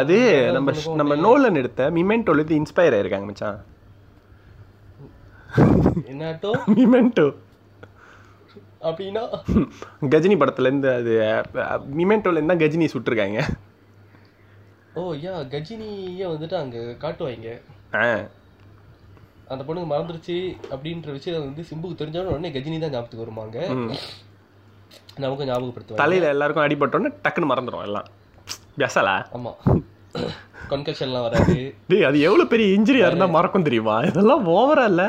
அது 0.00 0.16
நம்ம 0.56 0.72
நம்ம 1.00 1.14
நோலன் 1.26 1.60
எடுத்த 1.60 1.88
மிமெண்டோல 1.98 2.40
இருந்து 2.40 2.58
இன்ஸ்பயர் 2.60 2.96
ஆயிருக்காங்க 2.96 3.28
மச்சான். 3.30 3.60
என்னாட்டோ? 6.12 6.50
மிமெண்டோ 6.76 7.26
அப்படின்னா? 8.88 9.22
கஜினி 10.12 10.36
படத்துல 10.40 10.70
இருந்து 10.70 10.88
அது 10.94 11.12
மிமெண்டோல 12.00 12.38
இருந்து 12.38 12.52
தான் 12.52 12.62
கஜினி 12.64 12.86
சுட்டிருக்காங்க. 12.94 13.40
ஓ 15.00 15.02
யா 15.26 15.34
கஜினியே 15.54 16.26
வந்துட்டு 16.32 16.56
அங்க 16.62 16.78
காட்டுவாங்க. 17.04 17.48
அந்த 19.52 19.62
பொண்ணுக்கு 19.66 19.88
மறந்துருச்சு 19.92 20.36
அப்படின்ற 20.74 21.08
விஷயம் 21.16 21.46
வந்து 21.46 21.64
சிம்புக்கு 21.70 22.00
தெரிஞ்சாலும் 22.02 22.34
உடனே 22.34 22.52
கஜினி 22.56 22.78
தான் 22.84 22.94
ஞாபகத்துக்கு 22.94 23.24
வருவாங்க. 23.24 23.58
நமக்கு 25.16 25.44
ஞாபகப்படுத்துவாங்க. 25.44 25.94
தலையில 25.94 26.28
எல்லாருக்கும் 26.28 26.66
அடிபட்டோன்னு 26.66 27.10
டக்குன்னு 27.24 27.50
மறந்துடும் 27.50 27.82
எல்லாம். 27.82 28.06
பெசலா 28.78 29.16
ஆமா. 29.34 29.52
கன்கஷன்லாம் 30.70 31.24
வராது. 31.26 31.54
டேய் 31.88 32.04
அது 32.04 32.20
எவ்வளவு 32.20 32.48
பெரிய 32.48 32.78
இன்ஜுரியா 32.78 33.06
இருந்தா 33.08 33.26
மறக்கும் 33.28 33.62
தெரியுமா? 33.62 33.96
இதெல்லாம் 34.02 34.46
ஓவரா 34.48 34.84
இல்ல? 34.84 35.04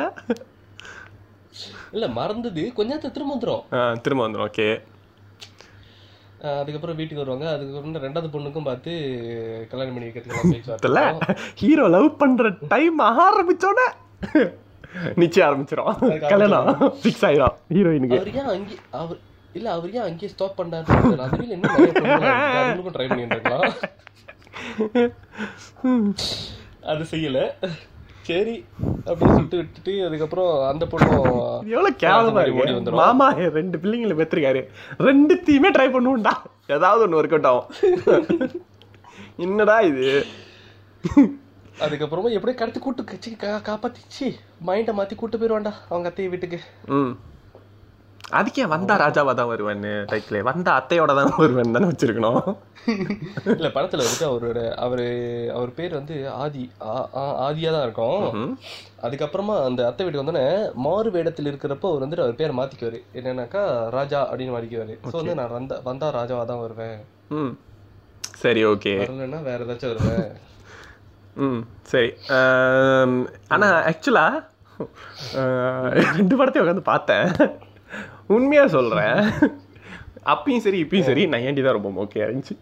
இல்ல 1.92 2.08
மறந்தது. 2.16 2.74
கொஞ்ச 2.74 2.90
நேரத்துல 2.94 3.12
திரும்ப 3.12 3.36
வந்துரும். 3.36 3.64
ஆ, 3.74 3.94
திரும்ப 4.02 4.28
வந்துடும் 4.28 4.48
ஓகே 4.48 4.68
அதுக்கப்புறம் 6.54 6.96
வீட்டுக்கு 6.96 7.24
வருவாங்க. 7.24 7.46
அதுக்கப்புறம் 7.50 8.04
ரெண்டாவது 8.04 8.30
பொண்ணுக்கும் 8.34 8.64
பார்த்து 8.64 8.92
கல்யாணம் 9.70 9.94
பண்ணி 9.94 10.10
இருக்கும். 10.10 11.22
ஹீரோ 11.56 11.88
லவ் 11.88 12.18
பண்ற 12.18 12.50
டைம் 12.68 13.00
ஆரம்பிச்சோட 13.20 13.80
நிச்சயம் 15.16 15.48
ஆரம்பிச்சிடும் 15.48 16.20
கல்யாணம் 16.26 16.68
ஃபிக்ஸ் 17.00 17.26
ஆயிடும் 17.28 17.56
ஹீரோயினுக்கு 17.74 18.20
அவர் 18.20 18.34
ஏன் 18.34 18.52
அங்கே 18.54 18.76
அவர் 19.00 19.20
இல்ல 19.56 19.72
அவர் 19.72 19.92
ஏன் 19.92 20.02
அங்கேயே 20.02 20.28
ஸ்டாப் 20.28 20.62
பண்ணாரு 20.62 21.18
அதுவே 21.18 21.48
இன்னும் 21.48 21.76
நிறைய. 21.76 21.92
அவங்களுக்கும் 21.92 22.94
ட்ரை 22.94 23.08
பண்ணிட்டு 23.08 23.42
அது 26.82 27.04
செய்யல. 27.04 27.52
சரி 28.22 28.66
அப்படின்னு 29.06 29.28
சொல்லிட்டு 29.28 29.58
விட்டுட்டு 29.58 30.06
அதுக்கப்புறம் 30.06 30.68
அந்த 30.68 30.86
பொண்ணும் 30.86 31.62
இது 31.62 31.72
எவ்வளவு 31.72 31.90
கேவலமா 31.90 32.42
இருக்கு. 32.42 32.66
வந்துரும். 32.66 32.94
மாமா 32.94 33.32
ரெண்டு 33.32 33.78
பிள்ளைங்களை 33.78 34.18
பெற்றிருக்காரு 34.18 34.68
ரெண்டுத்தையுமே 34.98 35.72
ட்ரை 35.72 35.92
பண்ணுவோம்டா. 35.92 36.32
ஏதாவது 36.68 37.08
ஒண்ணு 37.08 37.26
ஒர்க் 37.26 37.42
அவுட் 37.42 37.46
ஆகும். 37.46 38.52
என்னடா 39.38 39.80
இது? 39.80 40.26
அதுக்கப்புறமா 41.80 42.40
எப்படியே 42.40 42.54
கடத்தி 42.54 42.80
கூட்டு 42.80 43.04
கச்சி 43.04 43.30
கா- 43.30 43.66
காப்பாத்திச்சு 43.66 44.34
மைண்டை 44.66 44.94
மாத்தி 44.94 45.16
கூட்டு 45.16 45.38
போயிருவான்டா 45.38 45.74
அவங்க 45.90 46.10
அத்தையை 46.10 46.30
வீட்டுக்கு. 46.30 46.60
ம். 46.86 47.12
அதுக்கே 48.26 48.64
வந்தா 48.74 48.94
ராஜாவா 49.02 49.34
தான் 49.40 49.50
வருவேன்னு 49.52 49.92
டைட்டில் 50.12 50.46
வந்தா 50.48 50.72
அத்தையோட 50.80 51.12
தான் 51.18 51.34
வருவேன் 51.42 51.76
தானே 51.76 51.90
வச்சிருக்கணும். 51.90 52.40
இல்ல 53.56 53.68
படத்துல 53.76 54.06
வந்துட்டு 54.06 54.28
அவரோட 54.30 54.60
அவரு 54.86 55.06
அவர் 55.58 55.72
பேர் 55.80 55.94
வந்து 55.98 56.16
ஆதி 56.44 56.64
ஆதியா 57.48 57.72
தான் 57.76 57.86
இருக்கும். 57.88 58.56
அதுக்கப்புறமா 59.08 59.56
அந்த 59.68 59.82
அத்தை 59.90 60.04
வீட்டுக்கு 60.06 60.24
வந்தோடனே 60.24 60.48
மாறு 60.86 61.12
வேடத்தில் 61.16 61.50
இருக்கிறப்போ 61.52 61.90
அவர் 61.92 62.06
வந்துட்டு 62.06 62.26
அவர் 62.26 62.40
பேர் 62.42 62.58
மாத்திக்குவாரு. 62.60 63.02
என்னன்னாக்கா 63.20 63.64
ராஜா 63.98 64.22
அப்படின்னு 64.30 64.56
மாறிக்குவாரு. 64.56 64.96
சோ 65.12 65.16
வந்து 65.22 65.38
நான் 65.42 65.56
வந்தா 65.58 65.78
வந்தா 65.90 66.10
ராஜாவா 66.20 66.46
தான் 66.52 66.64
வருவேன். 66.66 66.98
ம். 67.40 67.54
சரி 68.44 68.64
ஓகே. 68.72 68.94
வரலன்னா 69.04 69.42
வேற 69.50 69.60
ஏதாச்சும் 69.68 69.94
வருவேன். 69.94 70.28
ம் 71.46 71.62
சரி. 71.92 72.10
ஆம், 72.40 73.16
ஆனா 73.56 73.70
ஆக்சுவலா 73.92 74.28
ரெண்டு 76.16 76.36
படத்தையும் 76.40 76.66
உட்காந்து 76.66 76.90
பார்த்தேன். 76.94 77.30
உண்மையா 78.36 78.64
சொல்றேன். 78.76 79.18
அப்பயும் 80.34 80.64
சரி 80.66 80.80
இப்பயும் 80.84 81.08
சரி 81.10 81.24
நையாண்டி 81.34 81.62
தான் 81.66 81.78
ரொம்ப 81.78 82.04
ஓகே 82.04 82.22
இருந்துச்சு. 82.26 82.56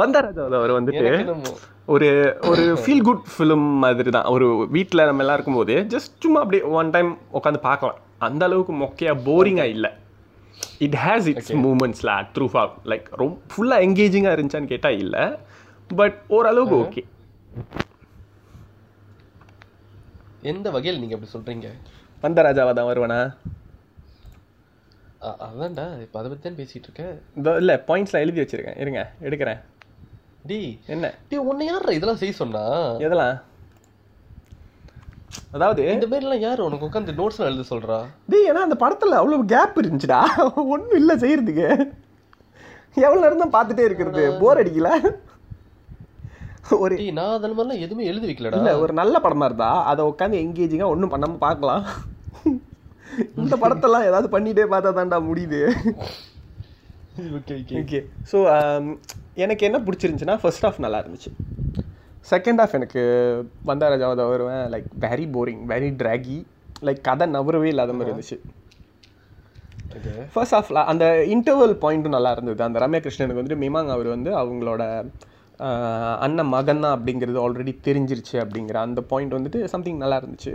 வந்தாராஜா 0.00 0.42
அவர் 0.60 0.76
வந்துட்டு 0.78 1.08
ஒரு 1.92 2.08
ஒரு 2.50 2.64
ஃபீல் 2.82 3.04
குட் 3.06 3.24
ஃபிலிம் 3.34 3.66
மாதிரி 3.84 4.10
தான் 4.16 4.28
ஒரு 4.34 4.46
வீட்டில் 4.76 5.06
நம்ம 5.08 5.22
எல்லாம் 5.24 5.38
இருக்கும்போது 5.38 5.74
ஜஸ்ட் 5.94 6.14
சும்மா 6.24 6.40
அப்படியே 6.44 6.62
ஒன் 6.80 6.92
டைம் 6.96 7.10
உட்காந்து 7.38 7.60
பார்க்கலாம். 7.68 7.98
அந்த 8.26 8.42
அளவுக்கு 8.48 8.74
மொக்கையா 8.82 9.12
போரிங்காக 9.28 9.74
இல்லை. 9.76 9.90
இட் 10.86 10.98
ஹேஸ் 11.04 11.28
இட்ஸ் 11.32 11.52
மூமெண்ட்ஸ்ல 11.66 12.12
த்ரூ 12.34 12.46
ஃபார் 12.52 12.70
லைக் 12.92 13.06
ரொம்ப 13.22 13.36
ஃபுல்லாக 13.54 13.86
என்கேஜிங்காக 13.86 14.36
இருந்துச்சான்னு 14.36 14.72
கேட்டால் 14.74 15.00
இல்லை. 15.04 15.24
பட் 15.90 16.18
ஓரளவுக்கு 16.36 16.76
ஓகே 16.84 17.04
எந்த 20.52 20.68
வகையில் 20.76 21.00
நீங்க 21.00 21.16
அப்படி 21.16 21.32
சொல்றீங்க? 21.34 21.68
வந்தராஜாவா 22.22 22.72
தான் 22.78 22.88
வருவானா? 22.92 23.20
அதான்டா 25.46 25.84
இப்ப 26.04 26.16
அதை 26.20 26.28
பத்தி 26.30 26.44
தான் 26.46 26.58
பேசிட்டு 26.60 26.86
இருக்கேன் 26.88 27.14
இதோ 27.40 27.50
இல்லை 27.62 27.74
பாயிண்ட்ஸ்லாம் 27.88 28.24
எழுதி 28.24 28.40
வச்சிருக்கேன். 28.42 28.78
இருங்க 28.82 29.00
எடுக்கிறேன். 29.26 29.60
டேய் 30.50 30.70
என்ன? 30.94 31.08
டேய் 31.30 31.46
உன்னை 31.50 31.66
யார் 31.70 31.96
இதெல்லாம் 31.96 32.20
செய்ய 32.22 32.34
சொன்னா? 32.42 32.62
எதெல்லாம்? 33.06 33.36
அதாவது 35.56 35.82
இந்த 35.94 36.06
மாதிரி 36.10 36.26
எல்லாம் 36.26 36.44
யார் 36.46 36.64
உனக்கு 36.66 36.86
உட்காந்து 36.88 37.18
நோட்ஸ் 37.20 37.44
எழுத 37.48 37.66
சொல்றா? 37.72 37.98
டேய் 38.32 38.48
ஏன்னா 38.50 38.62
அந்த 38.68 38.78
படத்துல 38.84 39.18
அவ்வளவு 39.20 39.50
கேப் 39.52 39.80
இருந்துச்சுடா. 39.82 40.22
ஒன்றும் 40.74 40.98
இல்லை 41.00 41.16
செய்யறதுக்கு. 41.24 41.68
எவ்வளோ 43.06 43.22
நேரம் 43.24 43.44
தான் 43.44 43.56
பார்த்துட்டே 43.56 43.84
இருக்கிறது? 43.88 44.24
போர் 44.40 44.60
அடிக்கல. 44.62 44.90
ஒரு 46.84 46.96
நான் 47.18 47.36
அந்த 47.36 47.48
மாதிரிலாம் 47.48 47.84
எதுவுமே 47.86 48.08
எழுதி 48.10 48.26
வைக்கலடா. 48.28 48.58
இல்ல 48.58 48.72
ஒரு 48.82 48.92
நல்ல 49.00 49.14
படமா 49.24 49.46
இருந்தா 49.48 49.70
அதை 49.90 50.02
உட்காந்து 50.10 50.42
எங்கேஜிங்கா 50.46 50.88
ஒன்றும் 50.94 51.12
பண்ணாம 51.14 51.40
பார்க்கலாம். 51.46 51.84
இந்த 53.42 53.54
படத்தெல்லாம் 53.62 54.06
ஏதாவது 54.10 54.28
பண்ணிட்டே 54.34 54.64
பார்த்தா 54.74 54.92
தான்டா 54.98 55.18
முடியுது. 55.30 55.60
ஓகே 57.38 57.54
ஓகே 57.60 57.76
ஓகே 57.82 58.00
ஸோ 58.30 58.38
எனக்கு 59.44 59.66
என்ன 59.68 59.78
பிடிச்சிருந்துச்சுன்னா 59.86 60.36
ஃபர்ஸ்ட் 60.42 60.64
ஹாஃப் 60.66 60.82
நல்லா 60.84 61.00
இருந்துச்சு. 61.02 61.30
செகண்ட் 62.32 62.60
ஹாஃப் 62.62 62.76
எனக்கு 62.78 63.02
வந்தாராஜாவத 63.70 64.26
வருவேன். 64.32 64.64
Like 64.74 64.88
very 65.04 65.26
boring 65.36 65.62
very 65.72 65.90
draggy 66.02 66.38
like 66.88 67.00
கதை 67.08 67.26
நவரவே 67.36 67.68
இல்லாத 67.74 67.94
மாதிரி 67.98 68.12
இருந்துச்சு. 68.12 68.38
ஓகே 69.96 70.12
ஃபர்ஸ்ட் 70.34 70.56
ஹாஃப்ல 70.56 70.82
அந்த 70.92 71.04
இன்டர்வல் 71.34 71.74
பாயிண்ட்டும் 71.84 72.16
நல்லா 72.16 72.30
இருந்தது. 72.36 72.62
அந்த 72.68 72.80
ரம்யா 72.84 73.00
கிருஷ்ணனுக்கு 73.06 73.40
வந்துட்டு 73.40 73.62
மிமாங் 73.64 73.90
அவர் 73.96 74.08
வந்து 74.16 74.30
அவங்களோட 74.42 74.82
அண்ணன் 76.26 76.52
மகன் 76.52 76.84
தான் 76.84 76.94
அப்படிங்கிறது 76.96 77.38
ஆல்ரெடி 77.42 77.72
தெரிஞ்சிருச்சு 77.88 78.36
அப்படிங்கிற 78.44 78.78
அந்த 78.86 79.00
பாயிண்ட் 79.10 79.36
வந்துட்டு 79.36 79.58
சம்திங் 79.72 80.00
நல்லா 80.04 80.16
இருந்துச்சு. 80.22 80.52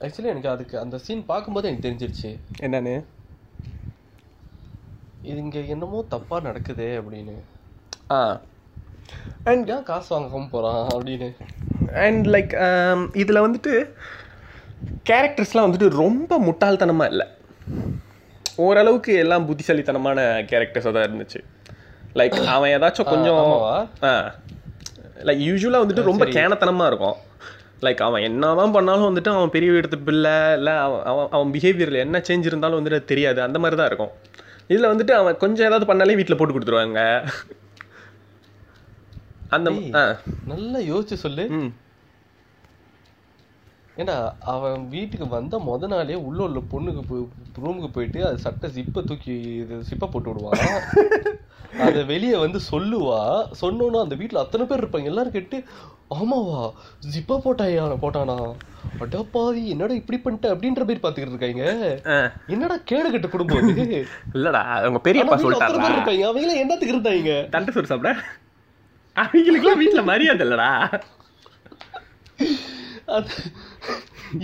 ஆக்சுவலி 0.00 0.24
எனக்கு 0.24 0.48
அதுக்கு 0.48 0.78
அந்த 0.78 0.98
சீன் 0.98 1.26
பார்க்கும்போது 1.26 1.68
எனக்கு 1.68 1.88
தெரிஞ்சிருச்சு. 1.88 2.38
என்னன்னு? 2.60 3.04
இது 5.22 5.36
இங்க 5.36 5.58
என்னமோ 5.58 6.04
தப்பா 6.08 6.40
நடக்குதே 6.40 7.02
அப்படின்னு. 7.02 7.34
ஆ. 8.10 8.40
அண்ட் 9.44 9.70
ஏன் 9.70 9.82
காசு 9.82 10.20
வாங்காம 10.20 10.48
போறான் 10.50 10.86
அப்படின்னு. 10.88 11.34
அண்ட் 11.92 12.26
லைக் 12.26 13.16
இதில் 13.16 13.40
வந்துட்டு 13.40 13.90
கேரக்டர்ஸ்லாம் 15.10 15.72
வந்துட்டு 15.72 15.88
ரொம்ப 15.88 16.40
முட்டாள்தனமாக 16.40 17.06
இல்லை. 17.06 17.26
ஓரளவுக்கு 18.56 19.14
எல்லாம் 19.14 19.46
புத்திசாலித்தனமான 19.46 20.22
கேரக்டர்ஸாக 20.22 20.92
தான் 20.92 21.10
இருந்துச்சு. 21.10 21.44
லைக் 22.14 22.44
அவன் 22.44 22.70
ஏதாச்சும் 22.70 23.04
கொஞ்சம்? 23.04 23.88
ஆ. 24.02 24.34
லைக் 25.18 25.42
யூஸ்வலாக 25.42 25.86
வந்துட்டு 25.86 26.02
ரொம்ப 26.02 26.24
கேனத்தனமாக 26.24 26.86
இருக்கும். 26.86 27.16
லைக் 27.82 28.02
அவன் 28.08 28.22
என்னதான் 28.22 28.74
பண்ணாலும் 28.76 29.08
வந்துட்டு 29.10 29.30
அவன் 29.34 29.54
பெரிய 29.54 29.78
எடுத்து 29.80 29.98
பிள்ளை 30.08 30.34
இல்லை 30.58 30.72
அவன் 30.86 31.04
அவன் 31.10 31.28
அவன் 31.30 31.52
பிஹேவியரில் 31.52 32.04
என்ன 32.06 32.18
சேஞ்ச் 32.28 32.48
இருந்தாலும் 32.50 32.78
வந்துட்டு 32.80 33.04
தெரியாது. 33.12 33.40
அந்த 33.42 33.58
மாதிரி 33.58 33.78
தான் 33.80 33.90
இருக்கும். 33.90 34.12
இதில் 34.72 34.90
வந்துட்டு 34.92 35.14
அவன் 35.20 35.36
கொஞ்சம் 35.36 35.66
ஏதாவது 35.66 35.88
பண்ணாலே 35.90 36.14
வீட்டில் 36.14 36.38
போட்டு 36.40 36.56
கொடுத்துருவாங்க. 36.56 37.00
அந்த 39.56 39.70
நல்லா 40.52 40.78
யோசிச்சு 40.90 41.16
சொல்லு. 41.26 41.46
ஏண்டா 44.00 44.16
அவன் 44.52 44.82
வீட்டுக்கு 44.94 45.26
வந்த 45.34 45.54
முத 45.66 45.88
நாளே 45.92 46.16
உள்ள 46.28 46.40
உள்ள 46.46 46.60
பொண்ணுக்கு 46.72 47.18
ரூமுக்கு 47.62 47.90
போயிட்டு 47.96 48.20
அது 48.28 48.38
சட்டை 48.46 48.68
ஜிப்பை 48.76 49.02
தூக்கி 49.10 49.34
இது 49.62 49.76
சிப்பை 49.90 50.08
போட்டு 50.08 50.30
விடுவான் 50.30 50.60
அதை 51.86 52.00
வெளியே 52.10 52.36
வந்து 52.44 52.58
சொல்லுவா. 52.70 53.18
சொன்னோன்னா 53.60 53.98
அந்த 54.04 54.14
வீட்ல 54.20 54.42
அத்தனை 54.42 54.64
பேர் 54.66 54.82
இருப்பாங்க. 54.82 55.10
எல்லாரும் 55.10 55.36
கேட்டு 55.36 55.58
ஆமாவா 56.16 56.62
ஜிப்பா 57.12 57.36
போட்டாயா 57.44 57.84
போட்டானா? 58.02 58.36
அடப்பாவி 59.00 59.62
என்னடா 59.74 59.94
இப்படி 60.00 60.18
பண்ணிட்ட 60.18 60.46
அப்படின்ற 60.54 60.82
மாதிரி 60.82 61.02
பாத்துக்கிட்டு 61.04 61.34
இருக்காங்க. 61.34 61.64
என்னடா 62.54 62.76
கேடு 62.90 63.08
கட்ட 63.14 63.28
குடும்பம் 63.34 63.70
இல்லடா 64.36 64.62
அவங்க 64.78 65.00
பெரியப்பா 65.06 65.38
பேர் 65.38 65.96
இருக்காங்க 65.96 66.26
அவங்க 66.28 66.44
எல்லாம் 66.44 66.62
என்னத்துக்கு 66.64 66.94
இருந்தாங்க? 66.96 67.34
தண்டை 67.54 67.72
சோறு 67.76 67.92
சாப்பிட? 67.92 68.12
அவங்களுக்குலாம் 69.16 69.82
வீட்டுல 69.82 70.02
மரியாதை 70.12 70.44
இல்லடா. 70.46 70.70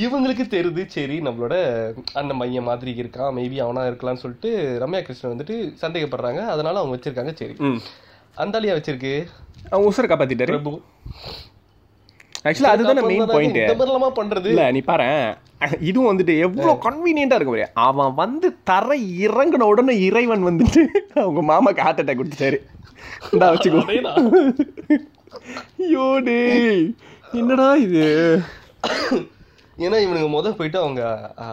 இவங்களுக்கு 0.05 0.45
தெரியுது 0.55 0.83
சரி 0.87 1.16
நம்மளோட 1.21 1.55
அண்ணன் 2.12 2.37
மையம் 2.37 2.69
மாதிரி 2.71 2.93
இருக்கான் 3.02 3.35
மேபி 3.38 3.59
அவனா 3.64 3.83
இருக்கலாம்னு 3.83 4.23
சொல்லிட்டு 4.25 4.50
ரம்யா 4.83 5.02
கிருஷ்ணன் 5.02 5.35
வந்துட்டு 5.35 5.57
சந்தேகப்படுறாங்க. 5.83 6.40
அதனால 6.55 6.78
அவங்க 6.78 6.95
வச்சிருக்காங்க 6.97 7.35
சரி. 7.35 7.57
அந்தாலியா 8.45 8.76
வச்சிருக்கு. 8.78 9.14
அவங்க 9.71 9.88
உசுரை 9.90 10.07
காப்பாத்திட்டாரு. 10.07 10.55
பிரபு. 10.55 10.73
ஆக்சுவலா 12.45 12.75
அதுதானே 12.75 13.00
மெயின் 13.00 13.26
பாயிண்ட் 13.26 14.16
பண்றது. 14.19 14.47
இல்ல 14.47 14.71
நீ 14.71 14.81
பாரு. 14.81 15.09
இதுவும் 15.81 16.11
வந்துட்டு 16.11 16.35
எவ்வளவு 16.38 16.75
கன்வீனியன்டா 16.87 17.38
இருக்கு 17.38 17.55
பாரு. 17.55 17.69
அவன் 17.88 18.14
வந்து 18.14 18.49
தர 18.71 18.97
இறங்கின 19.26 19.69
உடனே 19.73 19.95
இறைவன் 20.09 20.45
வந்துட்டு 20.45 20.83
அவங்க 21.14 21.43
மாமாக்கு 21.52 21.85
ஹார்ட் 21.87 22.00
அட்டாக் 22.00 22.21
கொடுத்துட்டாரு. 22.21 22.59
இந்தா 23.31 23.49
வச்சுக்கோ. 23.52 23.83
ஐயோ 25.78 26.07
டேய். 26.25 26.95
என்னடா 27.33 27.69
இது? 27.87 28.05
ஏன்னா 29.78 29.97
இவனுங்க 30.05 30.28
முத 30.28 30.52
போயிட்டு 30.52 30.78
அவங்க 30.78 31.00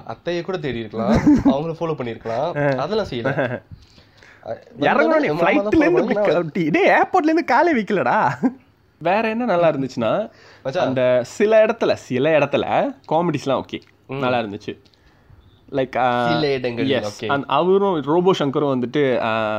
அத்தைய 0.08 0.42
கூட 0.42 0.58
தேடி 0.58 0.80
இருக்கலாம். 0.80 1.14
அவங்கள 1.54 1.74
ஃபாலோ 1.80 1.96
பண்ணிருக்கலாம். 2.00 2.76
அதெல்லாம் 2.78 3.10
செய்யல. 3.10 3.32
இறங்கணும் 4.88 5.38
ஃப்ளைட்ல 5.40 5.86
இருந்து 5.90 6.72
டேய் 6.72 6.90
ஏர்போர்ட்ல 6.90 7.32
இருந்து 7.32 7.46
காலே 7.46 7.74
வைக்கலடா. 7.74 8.18
வேற 9.02 9.30
என்ன 9.30 9.46
நல்லா 9.46 9.70
இருந்துச்சுன்னா. 9.70 10.12
அந்த 10.80 11.02
சில 11.24 11.66
இடத்துல 11.66 11.94
சில 11.94 12.40
இடத்துல 12.40 12.66
காமெடிஸ்லாம் 13.12 13.62
ஓகே 13.64 13.80
நல்லா 14.08 14.40
இருந்துச்சு. 14.40 14.74
லைக். 15.72 15.96
அவரும் 17.48 18.02
ரோபோ 18.02 18.34
சங்கரும் 18.34 18.74
வந்துட்டு 18.74 19.04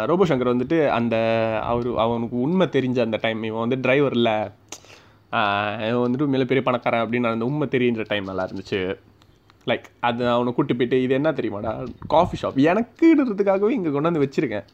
ரோபோ 0.04 0.26
சங்கர் 0.26 0.52
வந்துட்டு 0.52 0.88
அந்த 0.88 1.16
அவரு 1.62 1.98
அவனுக்கு 1.98 2.36
உண்மை 2.40 2.66
தெரிஞ்ச 2.66 3.00
அந்த 3.00 3.18
டைம் 3.22 3.42
இவன் 3.42 3.60
வந்து 3.60 3.80
டிரைவர் 3.80 4.12
இல்லை 4.12 4.36
இவன் 4.36 4.52
வந்துட்டு 6.02 6.26
மிக 6.26 6.44
பெரிய 6.44 6.62
பணக்காரன் 6.62 7.04
அப்படின்னு 7.04 7.30
அந்த 7.30 7.44
உண்மை 7.44 7.68
தெரியுன்ற 7.70 8.04
டைம் 8.08 8.24
நல்லா 8.24 8.48
இருந்துச்சு. 8.48 8.80
லைக் 9.66 9.84
அது 10.00 10.28
அவனை 10.28 10.52
கூட்டி 10.52 10.74
போயிட்டு 10.74 11.02
இது 11.02 11.14
என்ன 11.14 11.30
தெரியுமாடா? 11.30 11.72
காஃபி 12.08 12.38
ஷாப் 12.42 12.60
எனக்குன்றதுக்காகவே 12.70 13.70
இங்கே 13.70 13.90
கொண்டு 13.90 14.10
வந்து 14.10 14.24
வச்சிருக்கேன். 14.24 14.66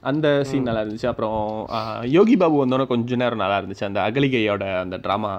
அந்த 0.00 0.44
சீன் 0.44 0.62
நல்லா 0.62 0.80
இருந்துச்சு. 0.80 1.06
அப்புறம் 1.06 1.68
யோகி 2.02 2.36
பாபு 2.36 2.66
வந்தோடனே 2.66 2.86
கொஞ்ச 2.86 3.16
நேரம் 3.16 3.38
நல்லா 3.38 3.58
இருந்துச்சு. 3.58 3.84
அந்த 3.84 4.00
அகலிகையோட 4.00 4.78
அந்த 4.80 4.96
ட்ராமா 4.96 5.32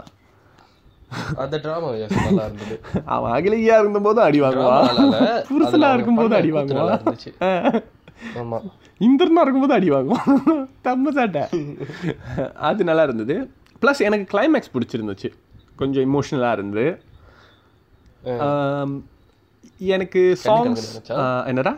அந்த 1.36 1.58
டிராமா 1.58 1.90
நல்லா 2.26 2.46
இருந்தது. 2.46 2.76
அவன் 3.06 3.32
அகிலையா 3.32 3.76
இருந்தபோது 3.80 4.22
அடி 4.22 4.42
வாங்குவான். 4.42 4.88
புருஷனா 5.50 5.94
இருக்கும்போது 5.94 6.36
அடி 6.36 6.52
வாங்குவான். 6.52 7.02
இருந்துச்சு. 7.02 7.32
ஆமா. 8.40 8.58
இந்திரனா 9.00 9.44
இருக்கும்போது 9.44 9.74
அடி 9.74 9.92
வாங்குவான். 9.92 10.32
தம்ம 10.84 11.10
சாட்டை. 11.10 11.44
அது 12.54 12.84
நல்லா 12.84 13.04
இருந்தது. 13.04 13.36
ப்ளஸ் 13.84 14.02
எனக்கு 14.10 14.26
கிளைமேக்ஸ் 14.34 14.74
பிடிச்சிருந்துச்சு. 14.76 15.30
கொஞ்சம் 15.82 16.06
இமோஷனலாக 16.10 16.58
இருந்து. 16.58 16.86
எனக்கு 19.96 20.22
சாங்ஸ் 20.46 20.88
என்னடா? 21.52 21.74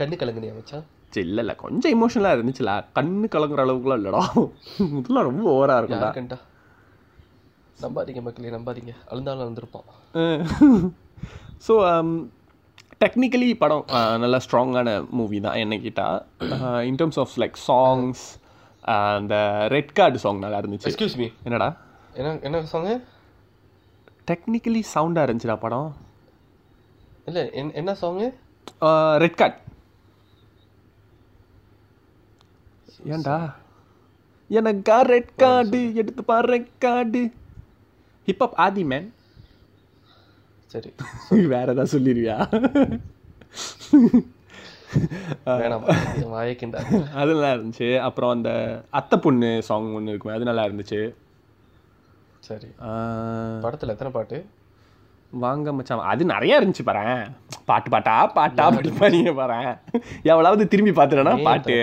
கண்ணு 0.00 0.16
கலங்குனியா 0.20 0.54
மச்சான்? 0.58 0.84
சரி 1.14 1.26
இல்லை 1.28 1.42
இல்லை 1.44 1.54
கொஞ்சம் 1.62 1.94
இமோஷனலாக 1.96 2.36
இருந்துச்சுல 2.36 2.72
கண்ணு 2.96 3.26
கலங்குற 3.34 3.60
அளவுக்குலாம் 3.66 4.00
இல்லைடா. 4.00 4.20
இதெல்லாம் 4.98 5.26
ரொம்ப 5.28 5.44
ஓவராக 5.54 5.80
இருக்கும்டா. 5.80 6.38
நம்பாதீங்க 7.84 8.20
மக்களே 8.26 8.52
நம்பாதீங்க. 8.56 8.92
அழுந்தாலும் 9.10 9.44
அழுந்திருப்பான். 9.44 9.88
ஸோ 11.66 11.74
டெக்னிக்கலி 13.02 13.48
படம் 13.62 13.84
நல்ல 14.22 14.38
ஸ்ட்ராங்கான 14.44 14.88
மூவி 15.18 15.38
தான் 15.46 15.58
என்ன 15.64 15.74
கேட்டால் 15.84 16.18
in 16.88 16.98
terms 17.00 17.20
of 17.22 17.34
like 17.42 17.56
songs 17.68 18.22
அந்த 18.82 19.66
ரெட் 19.68 19.92
கார்டு 19.92 20.18
சாங் 20.18 20.38
நல்லா 20.38 20.60
இருந்துச்சு 20.60 20.88
எக்ஸ்கியூஸ் 20.88 21.16
மீ 21.16 21.28
என்னடா? 21.44 21.76
என்ன 22.12 22.38
என்ன 22.42 22.64
சாங் 22.64 23.00
டெக்னிக்கலி 24.30 24.82
சவுண்டாக 24.94 25.26
இருந்துச்சுடா 25.26 25.56
படம். 25.56 25.96
இல்ல 27.24 27.50
என்ன- 27.50 27.72
என்ன 27.72 27.94
சாங் 27.94 28.32
ரெட் 29.16 29.34
கார்டு 29.34 29.56
ஏன்டா? 33.10 33.54
எனக்கா 34.50 35.02
ரெட் 35.02 35.36
கார்டு 35.36 35.94
எடுத்து 35.94 36.24
பாரு 36.24 36.48
red 36.48 36.78
card 36.78 37.30
Hiphop 38.26 38.56
Aadhi 38.56 38.84
man 38.84 39.12
சரி. 40.66 40.92
வேற 41.46 41.70
ஏதாவது 41.70 41.98
சொல்லிடுவியா 41.98 42.40
அது 47.20 47.34
நல்லா 47.34 47.50
இருந்துச்சு. 47.54 47.98
அப்புறம் 47.98 48.30
அந்த 48.30 48.50
அத்தை 48.90 49.18
பொண்ணு 49.18 49.62
சாங் 49.62 49.94
ஒன்று 49.94 50.12
இருக்குமே 50.12 50.34
அது 50.34 50.44
நல்லா 50.44 50.64
இருந்துச்சு. 50.64 51.00
சரி. 52.40 52.68
படத்துல 53.64 53.88
எத்தனை 53.88 54.12
பாட்டு? 54.12 54.38
வாங்க 55.32 55.72
மச்சான். 55.72 56.00
அது 56.02 56.24
நிறைய 56.24 56.60
இருந்துச்சு 56.60 56.84
பாரேன் 56.84 57.20
பாட்டு 57.64 57.90
பாட்டா 57.90 58.26
பாட்டா 58.26 58.70
படிப்பா 58.70 59.10
நீங்க 59.10 59.30
பாரேன் 59.30 59.70
எவ்வளவு 60.22 60.68
திரும்பி 60.68 60.90
பார்த்துட்டேன்னா 60.90 61.42
பாட்டு. 61.42 61.76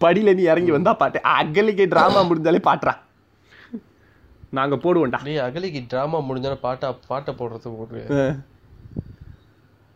படியில 0.00 0.34
நீ 0.34 0.42
இறங்கி 0.42 0.70
வந்தா 0.70 0.94
பாட்டு. 0.94 1.20
அகலிக்கு 1.38 1.86
டிராமா 1.88 2.20
முடிஞ்சாலே 2.22 2.62
பாட்டுறா. 2.68 2.94
நாங்க 4.50 4.76
போடுவோம்டா. 4.76 5.18
அகலிக்கு 5.42 5.86
டிராமா 5.88 6.18
முடிஞ்சான 6.18 6.54
பாட்டா 6.60 6.94
பாட்டை 7.06 7.34
போடுறது 7.34 7.78
ஒரு 7.78 7.98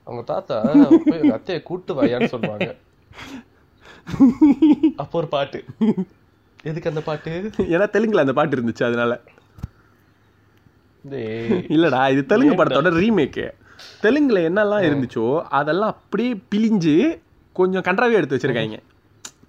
அவங்க 0.06 0.22
தாத்தா 0.32 0.56
போய் 1.08 1.20
எங்க 1.22 1.34
அத்தையை 1.38 1.60
கூட்டு 1.68 1.92
வாயான்னு 1.98 2.32
சொல்லுவாங்க. 2.34 2.68
அப்போ 5.02 5.14
ஒரு 5.20 5.28
பாட்டு. 5.34 5.58
எதுக்கு 6.70 6.90
அந்த 6.90 7.02
பாட்டு? 7.08 7.32
ஏன்னா 7.74 7.86
தெலுங்குல 7.94 8.24
அந்த 8.24 8.34
பாட்டு 8.38 8.56
இருந்துச்சு 8.56 8.84
அதனால. 8.88 9.12
இல்லடா 11.76 12.02
இது 12.12 12.22
தெலுங்கு 12.32 12.58
படத்தோட 12.58 12.90
ரீமேக்கு 13.02 13.46
தெலுங்குல 14.04 14.40
என்னெல்லாம் 14.48 14.84
இருந்துச்சோ 14.88 15.24
அதெல்லாம் 15.58 15.92
அப்படியே 15.94 16.32
பிழிஞ்சு 16.52 16.94
கொஞ்சம் 17.56 17.86
கன்றாவே 17.88 18.18
எடுத்து 18.18 18.36
வச்சிருக்காங்க. 18.36 18.78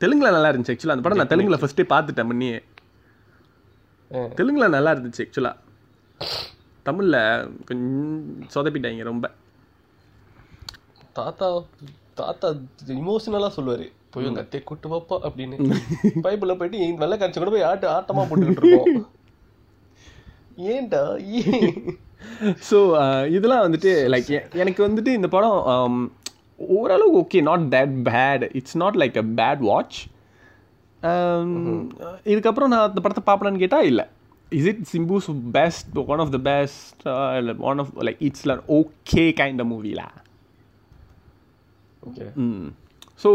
தெலுங்குல 0.02 0.32
நல்லா 0.36 0.50
இருந்துச்சு 0.52 0.74
ஆக்சுவலா 0.74 0.96
அந்த 0.96 1.06
படம் 1.06 1.22
நான் 1.22 1.32
தெலுங்குல 1.34 1.60
ஃபர்ஸ்டே 1.62 1.86
பார்த்துட்டேன் 1.94 2.30
முன்னியே. 2.32 2.58
தெலுங்குல 4.40 4.68
நல்லா 4.76 4.94
இருந்துச்சு 4.96 5.24
ஆக்சுவலா 5.26 5.54
தமிழ்ல 6.88 7.18
கொஞ்சம் 7.70 8.48
சொதப்பிட்டாங்க 8.56 9.04
ரொம்ப. 9.12 9.26
தாத்தா 11.16 11.48
தாத்தா 12.20 12.48
இமோஷனலா 13.02 13.50
சொல்லுவாரு. 13.58 13.86
போய் 14.14 14.28
உங்க 14.30 14.42
அத்தையை 14.44 14.64
கூட்டு 14.64 14.88
வாப்பா 14.92 15.16
அப்படின்னு. 15.28 15.56
பைபிள்ல 16.26 16.54
போயிட்டு 16.60 16.84
என் 16.86 17.02
வெள்ளை 17.02 17.16
காட்சி 17.18 17.40
கூட 17.40 17.52
போய் 17.54 17.68
ஆட்டு 17.70 17.88
ஆட்டமா 17.96 18.24
போட்டுக்கிட்டு 18.28 18.64
இருக்கோம். 18.64 19.06
ஏன்டா? 20.74 21.02
ஏன்? 21.40 21.80
ஸோ 22.70 22.78
இதெல்லாம் 23.36 23.66
வந்துட்டு 23.66 23.92
லைக் 24.14 24.32
எனக்கு 24.64 24.82
வந்துட்டு 24.88 25.12
இந்த 25.18 25.28
படம் 25.28 25.98
ஓரளவுக்கு 26.60 27.20
okay 27.24 27.42
not 27.50 27.66
that 27.76 27.96
bad 28.10 28.44
it's 28.60 28.78
not 28.84 29.00
like 29.04 29.18
a 29.24 29.26
bad 29.40 29.64
watch 29.70 29.98
இதுக்கப்புறம் 32.32 32.72
நான் 32.74 32.88
அந்த 32.90 33.02
படத்தை 33.02 33.24
பார்ப்பேன்னு 33.28 33.64
கேட்டால் 33.64 33.90
இல்லை. 33.92 34.06
Is 34.52 34.70
it 34.72 34.84
Simbu's 34.94 35.28
best 35.58 35.98
one 36.14 36.22
of 36.24 36.34
the 36.36 36.40
best 36.52 37.04
இல்லை 37.40 37.56
one 37.70 37.82
of 37.84 37.92
like 38.08 38.22
it's 38.30 38.46
okay 38.80 39.26
kind 39.42 39.64
மூவிலா 39.74 40.08
okay 42.10 42.28
hmm 42.44 42.68
so 43.24 43.30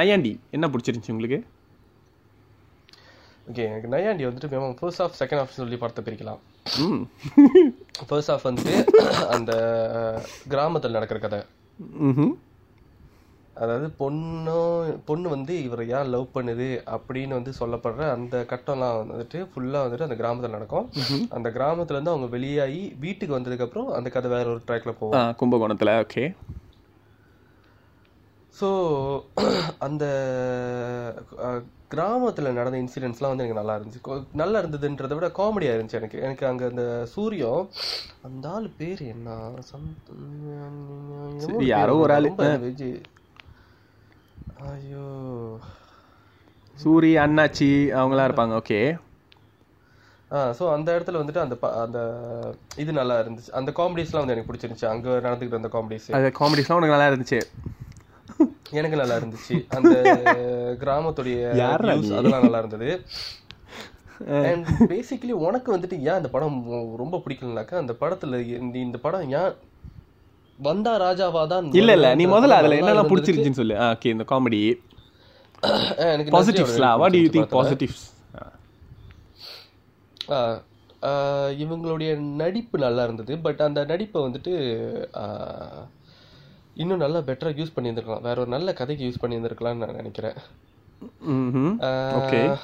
நையாண்டி 0.00 0.32
என்ன 0.56 0.66
பிடிச்சிருந்துச்சு 0.72 1.14
உங்களுக்கு? 1.14 1.38
ஓகே 3.50 3.62
எனக்கு 3.70 3.88
நையாண்டி 3.94 4.24
வந்துட்டு 4.26 4.50
ma'am 4.52 4.78
first 4.80 5.02
half 5.04 5.18
second 5.20 5.42
half 5.42 5.58
சொல்லி 5.58 5.76
படத்தை 5.82 6.02
பிரிக்கலாம். 6.06 6.40
ஃபர்ஸ்ட் 8.08 8.32
ஆஃப் 8.34 8.46
வந்துட்டு 8.48 8.74
அந்த 9.34 9.52
கிராமத்தில் 10.52 10.96
நடக்கிற 10.98 11.18
கதை. 11.24 11.40
அதாவது 13.62 13.86
பொண்ணும் 13.98 14.88
பொண்ணு 15.08 15.26
வந்து 15.34 15.54
இவரை 15.66 15.84
ஏன் 15.96 16.10
லவ் 16.14 16.32
பண்ணுது 16.36 16.68
அப்படின்னு 16.94 17.36
வந்து 17.38 17.52
சொல்லப்படுற 17.58 18.06
அந்த 18.14 18.36
கட்டம்லாம் 18.52 18.96
வந்துட்டு 19.12 19.40
ஃபுல்லா 19.50 19.82
வந்துட்டு 19.84 20.06
அந்த 20.08 20.16
கிராமத்துல 20.22 20.56
நடக்கும். 20.56 20.88
அந்த 21.36 21.48
கிராமத்துல 21.56 21.96
இருந்து 21.96 22.14
அவங்க 22.14 22.28
வெளியாகி 22.36 22.82
வீட்டுக்கு 23.04 23.36
வந்ததுக்கு 23.38 23.66
அப்புறம் 23.66 23.90
அந்த 23.98 24.10
கதை 24.16 24.30
வேற 24.34 24.48
ஒரு 24.54 24.62
ட்ராக்ல 24.68 24.94
போகும். 25.00 25.18
ஆ 25.20 25.22
கும்பகோணத்தில் 25.42 25.98
ஓகே 26.04 26.24
ஸோ 28.60 28.68
அந்த 29.78 30.04
கிராமத்துல 31.90 32.52
நடந்த 32.52 32.78
இன்சிடென்ட்ஸ்லாம் 32.78 33.32
வந்து 33.32 33.44
எனக்கு 33.44 33.60
நல்லா 33.60 33.74
இருந்துச்சு. 33.76 34.00
நல்லா 34.32 34.60
இருந்ததுன்றதை 34.60 35.14
விட 35.14 35.26
காமெடியா 35.28 35.72
இருந்துச்சு 35.74 35.92
எனக்கு. 35.92 36.20
எனக்கு 36.20 36.46
அங்க 36.46 36.64
அந்த 36.66 37.06
சூரியம் 37.16 37.68
அந்த 38.22 38.48
ஆள் 38.48 38.68
பேர் 38.78 39.02
என்ன? 39.06 39.30
சம்- 39.72 41.64
யாரோ 41.66 41.96
ஒரு 41.96 42.14
ஆளு. 42.14 42.30
விஜய் 42.58 43.00
ஐயோ. 44.70 45.06
சூரி 46.76 47.10
அண்ணாச்சி 47.24 47.70
அவங்களாம் 47.98 48.28
இருப்பாங்க. 48.28 48.54
ஓகே. 48.60 48.80
ஆ 50.32 50.54
ஸோ 50.58 50.72
அந்த 50.72 50.98
இடத்துல 50.98 51.20
வந்துட்டு 51.20 51.38
அந்த 51.38 51.56
அந்த 51.82 51.98
இது 52.76 52.92
நல்லா 52.92 53.20
இருந்துச்சு. 53.20 53.50
அந்த 53.50 53.70
காமெடிஸ்லாம் 53.76 54.22
வந்து 54.24 54.32
எனக்கு 54.32 54.52
பிடிச்சிருந்துச்சு. 54.52 54.86
அங்க 54.86 55.08
நடந்துக்கிட்டு 55.08 55.60
அந்த 55.62 55.70
காமெடிஸ் 55.72 56.08
காமெடிஸ்லாம் 56.38 56.78
உனக்கு 56.80 56.96
நல்லா 56.96 57.08
இருந்துச்சு. 57.08 57.40
எனக்கு 58.78 59.00
நல்லா 59.00 59.16
இருந்துச்சு. 59.20 59.56
அந்த 59.76 59.94
கிராமத்துடைய? 60.82 61.40
அதெல்லாம் 62.16 62.46
நல்லா 62.46 62.60
இருந்தது. 62.62 62.90
அண்ட் 64.48 64.66
பேசிக்கலி 64.92 65.34
உனக்கு 65.46 65.68
வந்துட்டு 65.74 65.96
ஏன் 66.08 66.18
அந்த 66.18 66.28
படம் 66.34 66.58
ரொம்ப 67.02 67.16
பிடிக்கலனாக்கா 67.24 67.76
அந்த 67.82 67.94
படத்துல 68.02 68.40
இந்த 68.86 68.98
படம் 69.06 69.24
ஏன் 69.40 69.52
வந்தா 70.58 70.92
ராஜாவா 71.04 71.42
தான் 71.52 71.70
இல்ல 71.80 71.92
இல்ல 71.98 72.08
நீ 72.20 72.24
முதல்ல 72.34 72.58
அதுல 72.60 72.76
என்னெல்லாம் 72.80 73.10
பிடிச்சிருச்சுன்னு 73.12 73.60
சொல்லு. 73.60 73.76
ஓகே 73.92 74.12
இந்த 74.14 74.26
காமெடி 74.32 74.60
எனக்கு 76.12 76.34
பாசிட்டிவ்ஸ்லா 76.36 76.90
வாட் 77.02 77.16
யூ 77.18 77.24
பிடிச்சிருந்துச்சு 77.24 77.34
திங்க். 77.36 77.56
பாசிட்டிவ்ஸ் 77.58 78.04
இவங்களுடைய 81.62 82.10
நடிப்பு 82.42 82.76
நல்லா 82.84 83.02
இருந்தது 83.08 83.32
பட் 83.46 83.60
அந்த 83.66 83.80
நடிப்பை 83.90 84.20
வந்துட்டு 84.26 84.52
இன்னும் 86.74 86.96
நல்லா 86.96 87.18
பெட்டரா 87.18 87.56
யூஸ் 87.56 87.72
பண்ணியிருந்திருக்கலாம். 87.76 88.20
வேற 88.20 88.40
ஒரு 88.40 88.46
நல்ல 88.46 88.72
கதைக்கு 88.72 89.08
யூஸ் 89.08 89.24
பண்ணியிருந்திருக்கலாம்னு 89.24 89.76
நான் 89.76 89.94
நினைக்கிறேன். 89.94 90.34
ஓகே. 91.88 92.58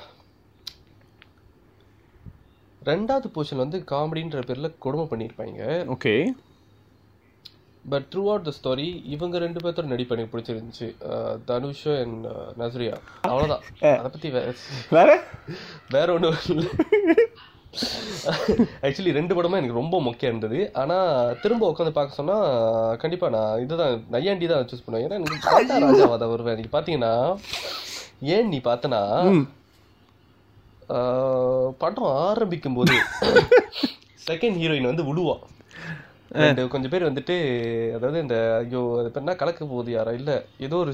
ரெண்டாவது 2.85 3.25
போர்ஷன் 3.35 3.57
வந்து 3.57 3.85
காமெடின்ற 3.91 4.43
பேர்ல 4.43 4.79
கொடுமை 4.79 5.07
பண்ணியிருப்பாங்க. 5.07 5.95
Okay. 5.95 6.27
But 7.89 8.05
throughout 8.19 8.43
the 8.43 8.53
story 8.63 9.05
இவங்க 9.05 9.39
ரெண்டு 9.39 9.69
பேர்த்தோட 9.69 9.85
நடிப்பு 9.85 10.17
எனக்கு 10.17 10.39
பிடிச்சிருந்துச்சு 10.39 10.95
தனுஷ் 11.45 11.89
அண்ட் 11.89 12.27
நஸ்ரியா. 12.59 12.97
அவ்வளவுதான். 13.23 13.63
அதை 13.81 14.11
பத்தி 14.11 14.31
வே- 14.31 14.55
வேற? 14.91 15.25
வேற 15.91 16.13
ஒண்ணும் 16.13 16.35
இல்லை. 16.49 16.69
ஆக்சுவலி 18.85 19.13
ரெண்டு 19.17 19.33
படமும் 19.37 19.59
எனக்கு 19.61 19.81
ரொம்ப 19.81 19.97
முக்கியம் 20.07 20.33
இருந்தது. 20.33 20.59
ஆனா 20.81 20.97
திரும்ப 21.43 21.69
உட்காந்து 21.71 21.93
பார்க்க 21.99 22.21
சொன்னா 22.21 22.37
கண்டிப்பா 23.03 23.27
நான் 23.35 23.61
இதுதான் 23.65 23.95
நையாண்டி 24.15 24.47
தான் 24.53 24.67
சூஸ் 24.71 24.85
பண்ணுவேன். 24.85 25.05
ஏன்னா 25.07 25.19
எனக்கு 25.19 25.45
காந்தா 25.47 25.77
ராஜாவா 25.85 26.17
தான் 26.23 26.33
வருவேன். 26.35 26.59
நீங்க 26.59 26.73
பாத்தீங்கன்னா 26.77 27.13
ஏன் 28.35 28.51
நீ 28.53 28.59
பார்த்தனா 28.69 29.01
படம் 31.83 32.11
ஆரம்பிக்கும் 32.29 32.79
போது 32.79 32.95
செகண்ட் 34.29 34.59
ஹீரோயின் 34.63 34.91
வந்து 34.91 35.05
விடுவா 35.09 35.37
ரெண்டு 36.41 36.63
கொஞ்சம் 36.73 36.93
பேர் 36.95 37.07
வந்துட்டு 37.09 37.37
அதாவது 37.97 38.19
இந்த 38.25 38.37
ஐயோ 38.63 38.81
அது 39.01 39.09
பேர் 39.13 39.23
என்ன 39.25 39.37
கலக்க 39.43 39.61
போகுது 39.73 39.93
யாரா 39.95 40.13
இல்ல 40.21 40.33
ஏதோ 40.67 40.79
ஒரு 40.85 40.93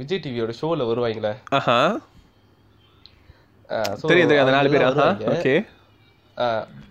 விஜய் 0.00 0.22
டிவியோட 0.24 0.54
ஷோல 0.60 0.86
வருவாங்களே. 0.90 1.32
தெரியும் 4.10 4.34
அந்த 4.44 4.56
நாலு 4.56 4.72
பேர். 4.74 4.86
ஓகே 5.34 5.54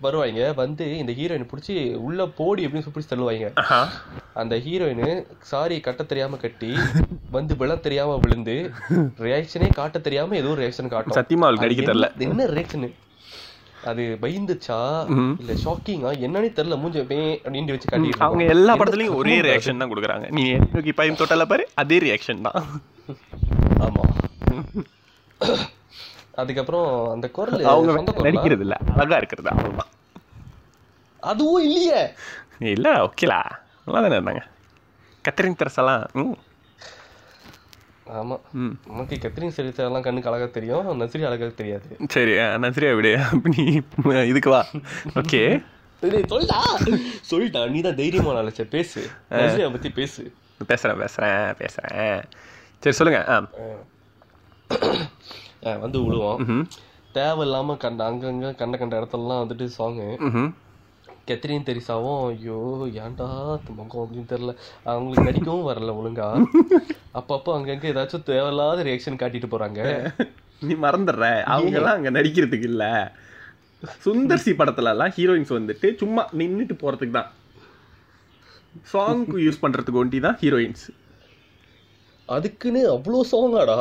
வருவாங்க 0.00 0.52
வந்து 0.52 0.98
இந்த 0.98 1.12
ஹீரோயின் 1.12 1.48
பிடிச்சி 1.50 1.94
உள்ள 1.94 2.26
போடி 2.26 2.66
அப்படின்னு 2.66 2.84
சொல்லி 2.86 2.98
பிடிச்சி 2.98 3.10
தள்ளுவாங்க. 3.10 3.46
அந்த 4.34 4.56
ஹீரோயின் 4.56 5.26
சாரி 5.40 5.80
கட்ட 5.80 6.02
தெரியாம 6.02 6.36
கட்டி 6.36 6.70
வந்து 7.30 7.56
விழ 7.56 7.76
தெரியாம 7.76 8.18
விழுந்து 8.22 8.56
ரியாக்ஷனே 9.18 9.72
காட்ட 9.74 9.98
தெரியாம 9.98 10.36
ஏதோ 10.36 10.48
ரியாக்ஷன் 10.48 10.88
காட்டும். 10.88 11.16
சத்தியமா 11.18 11.52
நடிக்க 11.58 11.92
தெரியல 11.92 12.16
என்ன- 12.18 12.46
ரியாக்ஷன் 12.46 12.88
அது 13.84 14.18
பயந்துச்சா. 14.22 14.78
இல்ல 15.40 15.52
ஷாக்கிங்கா 15.64 16.10
என்னன்னே 16.18 16.48
தெரியல. 16.52 16.76
மூஞ்ச 16.82 17.04
பே 17.04 17.18
அப்படின்னு 17.44 17.64
வச்சு 17.64 17.88
காட்டிட்டு 17.88 18.18
அவங்க. 18.18 18.44
எல்லா 18.44 18.76
படத்துலயும் 18.76 19.14
ஒரே 19.14 19.40
ரியாக்ஷன் 19.40 19.76
தான் 19.76 19.92
கொடுக்குறாங்க. 19.94 20.30
நீ 20.30 20.42
நோக்கி 20.72 20.92
பையன் 20.92 21.16
தொட்டால 21.16 21.42
பாரு? 21.42 21.68
அதே 21.74 21.98
ரியாக்ஷன் 21.98 22.40
தான். 22.40 22.64
ஆமா. 23.78 24.04
அதுக்கப்புறம் 26.34 27.10
அந்த 27.10 27.30
குரல் 27.30 27.64
அவங்க? 27.64 27.92
நடிக்கிறது 28.22 28.60
இல்ல 28.60 28.76
அழகா 28.96 29.16
இருக்கிறது 29.16 29.50
அவ்வளவுதான். 29.50 29.90
அதுவும் 31.22 31.62
இல்லையே. 31.62 32.02
இல்ல 32.68 32.88
ஓகேலா 33.04 33.40
நல்லா 33.86 34.00
தானே 34.00 34.16
இருந்தாங்க. 34.16 34.42
கத்தரின் 35.24 35.58
தெரசெல்லாம் 35.58 36.04
ம். 36.14 36.36
ஆமா. 38.12 38.36
ம். 38.52 38.74
நமக்கு 38.86 39.18
கத்திரின் 39.18 39.50
சரித்திரம் 39.50 39.88
எல்லாம் 39.88 40.02
கண்ணுக்கு 40.02 40.30
அழகா 40.30 40.46
தெரியும் 40.50 41.00
நசிரி 41.00 41.26
அழகா 41.26 41.50
தெரியாது. 41.54 41.88
சரி 42.08 42.32
நன்றியா 42.56 42.94
விடு. 42.94 43.12
அப்ப 43.26 43.48
நீ 43.48 43.64
இதுக்கு 44.26 44.50
வா. 44.50 44.62
ஓகே 45.14 45.42
சொல்டா. 46.32 46.58
சொல்டா 47.30 47.68
நீ 47.68 47.80
தான் 47.80 47.94
தைரியமா 47.94 48.32
நினைச்ச 48.32 48.68
பேசு. 48.68 49.00
நசிரியா 49.32 49.72
பத்தி 49.72 49.90
பேசு. 49.90 50.22
பேசுறேன் 50.68 51.00
பேசுறேன் 51.00 51.54
பேசுறேன். 51.60 52.20
சரி 52.82 52.94
சொல்லுங்க 52.94 53.20
ஆ. 53.28 53.36
வந்து 55.82 55.98
விழுவோம் 56.04 56.38
ம்ஹும். 56.42 56.64
தேவையில்லாம 57.14 57.76
கண்ட 57.76 58.02
அங்கங்க 58.04 58.50
கண்ட 58.54 58.74
கண்ட 58.76 59.00
இடத்துலலாம் 59.00 59.42
வந்துட்டு 59.42 59.66
சாங்கு. 59.76 60.08
கெத்ரின் 61.28 61.66
தெரிசாவும் 61.66 62.20
ஐயோ 62.28 62.58
ஏன்டா 63.00 63.26
முகம் 63.70 64.02
அப்படின்னு 64.04 64.30
தெரியல. 64.30 64.52
அவங்களுக்கு 64.86 65.26
நடிக்கவும் 65.28 65.68
வரல 65.68 65.96
ஒழுங்கா. 65.98 66.28
அப்பப்போ 67.18 67.50
அங்கங்க 67.56 67.86
ஏதாச்சும் 67.86 68.28
தேவையில்லாத 68.28 68.82
ரியாக்ஷன் 68.82 69.20
காட்டிட்டு 69.22 69.50
போறாங்க. 69.52 69.80
நீ 70.62 70.74
மறந்துடுற. 70.82 71.26
அவங்க 71.52 71.76
எல்லாம் 71.78 71.98
அங்க 71.98 72.10
நடிக்கிறதுக்கு 72.10 72.68
இல்ல. 72.72 72.84
சுந்தர் 74.02 74.42
சி 74.44 74.52
படத்துல 74.54 74.92
எல்லாம் 74.94 75.12
ஹீரோயின்ஸ் 75.16 75.52
வந்துட்டு 75.56 75.88
சும்மா 76.00 76.22
நின்னுட்டு 76.40 76.74
போறதுக்கு 76.82 77.14
தான் 77.14 77.30
சாங்க்கு 78.86 79.38
யூஸ் 79.44 79.60
பண்றதுக்கு 79.64 80.02
ஒண்டி 80.02 80.18
தான் 80.20 80.38
ஹீரோயின்ஸ் 80.42 80.84
அதுக்குன்னு 82.28 82.82
அவ்வளோ 82.92 83.20
சாங்காடா 83.30 83.78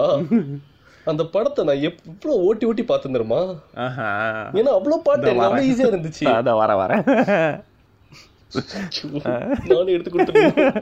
அந்த 1.07 1.23
படத்தை 1.33 1.61
நான் 1.67 1.83
எவ்வளோ 1.87 2.33
ஓட்டி 2.47 2.65
ஓட்டி 2.69 2.83
பார்த்து 2.85 3.15
தெரியுமா? 3.15 3.41
ஏன்னா 4.59 4.71
அவ்வளோ 4.77 4.97
பாட்டு 5.07 5.31
அவ்வளோ 5.31 5.63
ஈஸியா 5.69 5.89
இருந்துச்சு. 5.91 6.25
அதான் 6.37 6.59
வர 6.61 6.71
வர 6.81 6.91
நானும் 9.69 9.93
எடுத்து 9.95 10.11
கொடுத்துருக்கேன் 10.11 10.77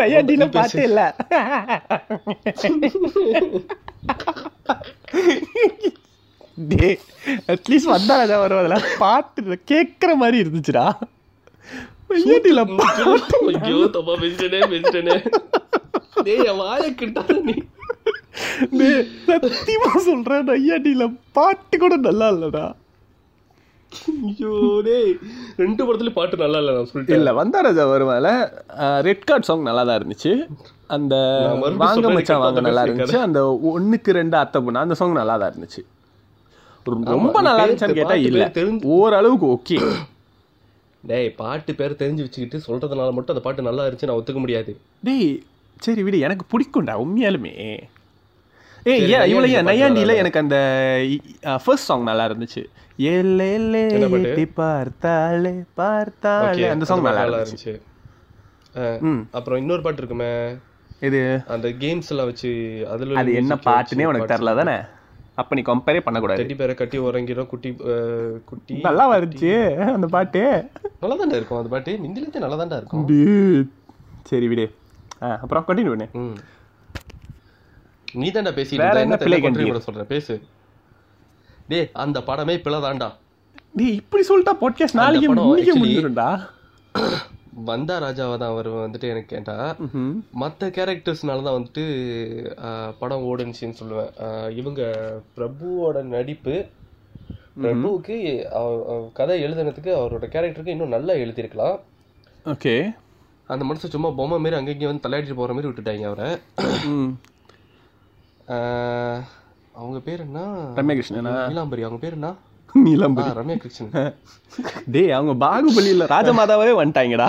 நையாண்டில 0.00 0.44
பாட்டே 0.56 0.82
இல்ல? 0.88 1.00
டே 6.72 6.88
அட்லீஸ்ட் 7.52 7.92
வந்தாராஜா 7.94 8.36
வருவதில்ல 8.42 8.78
பாட்டு 9.02 9.40
கேட்குற 9.72 10.10
மாதிரி 10.22 10.36
இருந்துச்சுடா. 10.44 10.86
நையாண்டில 12.10 12.62
பாட்டு 12.78 13.38
ஐயோ 13.62 13.78
தப்பா 13.96 14.14
பேசிட்டேனே 14.22 14.60
பேசிட்டேனே 14.72 15.16
டேய் 16.28 16.50
வாயை 16.62 16.90
கிட்டாத 17.00 17.38
நீ. 17.48 17.54
டேய், 18.78 19.02
சத்தியமா 19.44 19.90
சொல்றேன் 20.08 20.46
நையாண்டில 20.50 21.04
பாட்டு 21.38 21.76
கூட 21.82 21.94
நல்லா 22.08 22.28
இல்லடா. 22.34 22.64
ஐயோ 24.28 24.52
டேய் 24.86 25.10
ரெண்டு 25.62 25.82
படத்துலயும் 25.86 26.18
பாட்டு 26.18 26.42
நல்லா 26.44 26.58
இல்ல 26.62 26.72
நான் 26.76 26.88
சொல்லிட்டேன். 26.90 27.18
இல்ல 27.18 27.32
வந்தாராஜா 27.40 27.84
வருவால 27.92 28.30
ரெட் 29.08 29.26
கார்ட் 29.28 29.48
சாங் 29.48 29.68
நல்லா 29.68 29.84
தான் 29.88 29.98
இருந்துச்சு. 30.00 30.32
அந்த 30.96 31.14
வாங்க 31.84 32.08
மச்சான் 32.16 32.42
வாங்க 32.44 32.60
நல்லா. 32.68 32.84
இருந்துச்சு. 32.86 33.18
அந்த 33.26 33.40
ஒண்ணுக்கு 33.72 34.18
ரெண்டு 34.20 34.36
அத்தை 34.42 34.60
பொண்ணு 34.66 34.84
அந்த 34.84 34.96
சாங் 35.00 35.20
நல்லா 35.20 35.36
தான் 35.42 35.52
இருந்துச்சு. 35.52 35.82
ரொம்ப 37.14 37.38
நல்லா 37.48 37.62
இருந்துச்சான்னு 37.64 37.98
கேட்டா 38.00 38.16
இல்ல. 38.28 38.44
ஓரளவுக்கு 38.96 39.46
ஓகே 39.54 39.78
டேய் 41.04 41.28
பாட்டு 41.40 41.72
பேர் 41.78 42.00
தெரிஞ்சு 42.02 42.24
வச்சுக்கிட்டு 42.24 42.58
சொல்றதுனால 42.68 43.10
மட்டும் 43.16 43.34
அந்த 43.34 43.42
பாட்டு 43.44 43.68
நல்லா 43.68 43.84
இருந்துச்சு 43.86 44.08
நான் 44.08 44.18
ஒத்துக்க 44.20 44.40
முடியாது. 44.44 44.72
டேய் 45.08 45.28
சரி 45.84 46.02
விடு 46.06 46.18
எனக்கு 46.26 46.44
பிடிக்கும்டா 46.52 46.94
உண்மையாலுமே. 47.02 47.52
ஏன் 48.92 49.04
பாட்டு 49.04 49.68
நையாண்டில 49.68 50.02
நல்லா 50.02 50.20
எனக்கு 50.22 50.42
அந்த 50.42 50.58
ஃபர்ஸ்ட் 51.64 51.88
சாங் 51.88 52.08
நல்லா 52.08 52.24
இருந்துச்சு. 52.28 52.62
ஏலே 53.12 53.50
லே 53.72 53.82
என்ன 53.96 54.08
பாட்டு? 54.12 54.30
எட்டி 54.30 54.46
பார்த்தாலே. 54.60 55.52
பார்த்தாலே 55.80 56.68
அந்த 56.74 56.88
சாங் 56.90 57.04
நல்லா 57.08 57.40
இருந்துச்சு. 57.42 57.74
அப்புறம் 59.38 59.60
இன்னொரு 59.62 59.84
பாட்டு 59.86 60.02
இருக்குமே. 60.02 60.30
இது 61.08 61.20
அந்த 61.54 61.68
கேம்ஸ் 61.82 62.10
எல்லாம் 62.12 62.28
வச்சு 62.30 62.50
அதுல 62.92 63.18
அது 63.22 63.32
என்ன 63.40 63.58
பாட்டுனே 63.68 64.08
உனக்கு 64.10 64.30
தெரியல 64.32 64.54
தானே 64.60 64.76
அப்ப 65.40 65.56
நீ 65.56 65.62
கம்பேரே 65.68 66.00
பண்ணக்கூடாது. 66.04 66.42
டெடி 66.42 66.54
பேரை 66.60 66.74
கட்டி 66.76 66.98
உறங்கிறோம் 67.06 67.50
குட்டி 67.52 67.70
குட்டி 68.50 68.74
நல்லா 68.88 69.04
வந்துச்சு 69.14 69.52
அந்த 69.96 70.08
பாட்டு. 70.16 70.42
நல்லா 71.02 71.16
தாண்டா 71.20 71.38
இருக்கும் 71.40 71.60
அந்த 71.60 71.72
பாட்டு. 71.74 71.92
நிந்திலத்தே 72.04 72.42
நல்லா 72.44 72.58
தாண்டா 72.62 72.78
இருக்கும். 72.80 73.06
சரி 74.30 74.48
விடு. 74.52 74.66
அப்புறம் 75.18 75.64
கண்டினியூ 75.64 75.88
பண்ணு. 75.88 76.08
நீ 78.12 78.30
தாண்டா 78.30 78.50
பேசிட்டு 78.52 78.76
வேற 78.76 79.00
என்ன 79.00 79.16
பிள்ளை? 79.16 79.40
கூட 79.40 79.82
சொல்ற 79.86 80.02
பேசு. 80.02 80.42
டேய் 81.68 81.90
அந்த 81.92 82.20
படமே 82.20 82.58
பிள்ளை 82.58 82.80
தாண்டா 82.80 83.12
நீ 83.72 83.86
இப்படி 83.86 84.24
சொல்லிட்டா 84.28 84.52
பாட்காஸ்ட் 84.60 84.92
நாளைக்கு 84.92 85.34
actually- 85.34 85.38
முடிஞ்சிடும்டா 85.74 86.48
வந்தா 87.64 88.00
ராஜாவா 88.02 88.36
தான் 88.36 88.50
அவர் 88.50 88.68
வந்துட்டு 88.68 89.08
எனக்கு 89.08 89.24
கேட்டா. 89.24 89.76
மத்த 90.40 90.68
கேரக்டர்ஸ்னால 90.68 91.42
தான் 91.42 91.56
வந்துட்டு 91.56 91.84
படம் 92.98 93.22
ஓடுனுச்சுன்னு 93.22 93.74
சொல்லுவேன். 93.82 94.50
இவங்க 94.50 94.82
பிரபுவோட 95.36 96.02
நடிப்பு 96.02 96.66
பிரபுவுக்கு 97.62 98.16
கதை 99.12 99.44
எழுதுனதுக்கு 99.44 99.90
அவரோட 100.00 100.24
கேரக்டருக்கு 100.26 100.68
இன்னும் 100.68 100.88
நல்லா 100.88 101.14
எழுதியிருக்கலாம். 101.14 101.78
ஓகே. 102.44 102.74
அந்த 103.52 103.62
மனுஷன் 103.66 103.92
சும்மா 103.94 104.08
பொம்மை 104.18 104.38
மாரி 104.44 104.56
அங்கங்கே 104.58 104.88
வந்து 104.90 105.04
தலையாடிட்டு 105.04 105.38
போற 105.40 105.52
மாதிரி 105.56 105.68
விட்டுட்டாங்க 105.70 106.06
அவரை. 106.10 106.28
அவங்க 109.80 109.98
பேர் 110.08 110.24
என்ன? 110.26 110.40
ரம்யா 110.78 110.94
கிருஷ்ணனா 110.98 111.32
நீலாம்பரி. 111.50 111.82
அவங்க 111.86 112.00
பேர் 112.04 112.16
என்ன? 112.18 112.30
நீலாம்பரி. 112.74 113.30
ரம்யா 113.38 113.56
கிருஷ்ணன் 113.62 113.92
டேய் 114.94 115.14
அவங்க 115.16 115.32
பாகுபலியில 115.44 116.06
ராஜமாதாவே 116.14 116.72
வந்துட்டாங்கடா. 116.80 117.26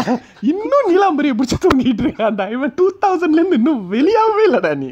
இன்னும் 0.51 0.89
நீலாம்பரியை 0.91 1.35
பிடிச்சி 1.39 1.57
தூங்கிட்டு 1.63 2.03
இருக்கான்டா 2.05 2.45
இவன் 2.55 2.73
டூ 2.79 2.85
தௌசண்ட்ல 3.05 3.41
இருந்து 3.41 3.59
இன்னும் 3.61 3.81
வெளியாகவே 3.93 4.43
இல்லடா 4.49 4.71
நீ. 4.81 4.89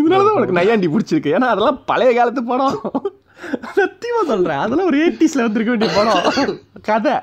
இதனாலதான் 0.00 0.36
உனக்கு 0.38 0.58
நையாண்டி 0.60 0.88
பிடிச்சிருக்கு. 0.94 1.34
ஏன்னா 1.36 1.52
அதெல்லாம் 1.54 1.80
பழைய 1.92 2.12
காலத்து 2.18 2.44
படம். 2.52 2.78
சத்தியமா 3.78 4.22
சொல்றேன். 4.30 4.60
அதெல்லாம் 4.62 4.88
ஒரு 4.90 4.98
எயிட்டிஸ்ல 5.04 5.44
வந்திருக்க 5.46 5.72
வேண்டிய 5.74 5.90
படம். 5.98 6.58
கதை. 6.88 7.14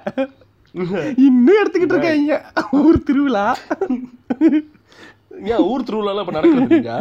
இன்னும் 1.26 1.60
எடுத்துக்கிட்டு 1.60 1.96
இருக்காங்க. 1.96 2.36
ஊர் 2.80 3.04
திருவிழா. 3.04 3.44
ஏன் 5.52 5.64
ஊர் 5.70 5.86
திருவிழாலாம் 5.88 6.24
இப்ப 6.24 6.34
நடக்குதுங்க 6.36 6.92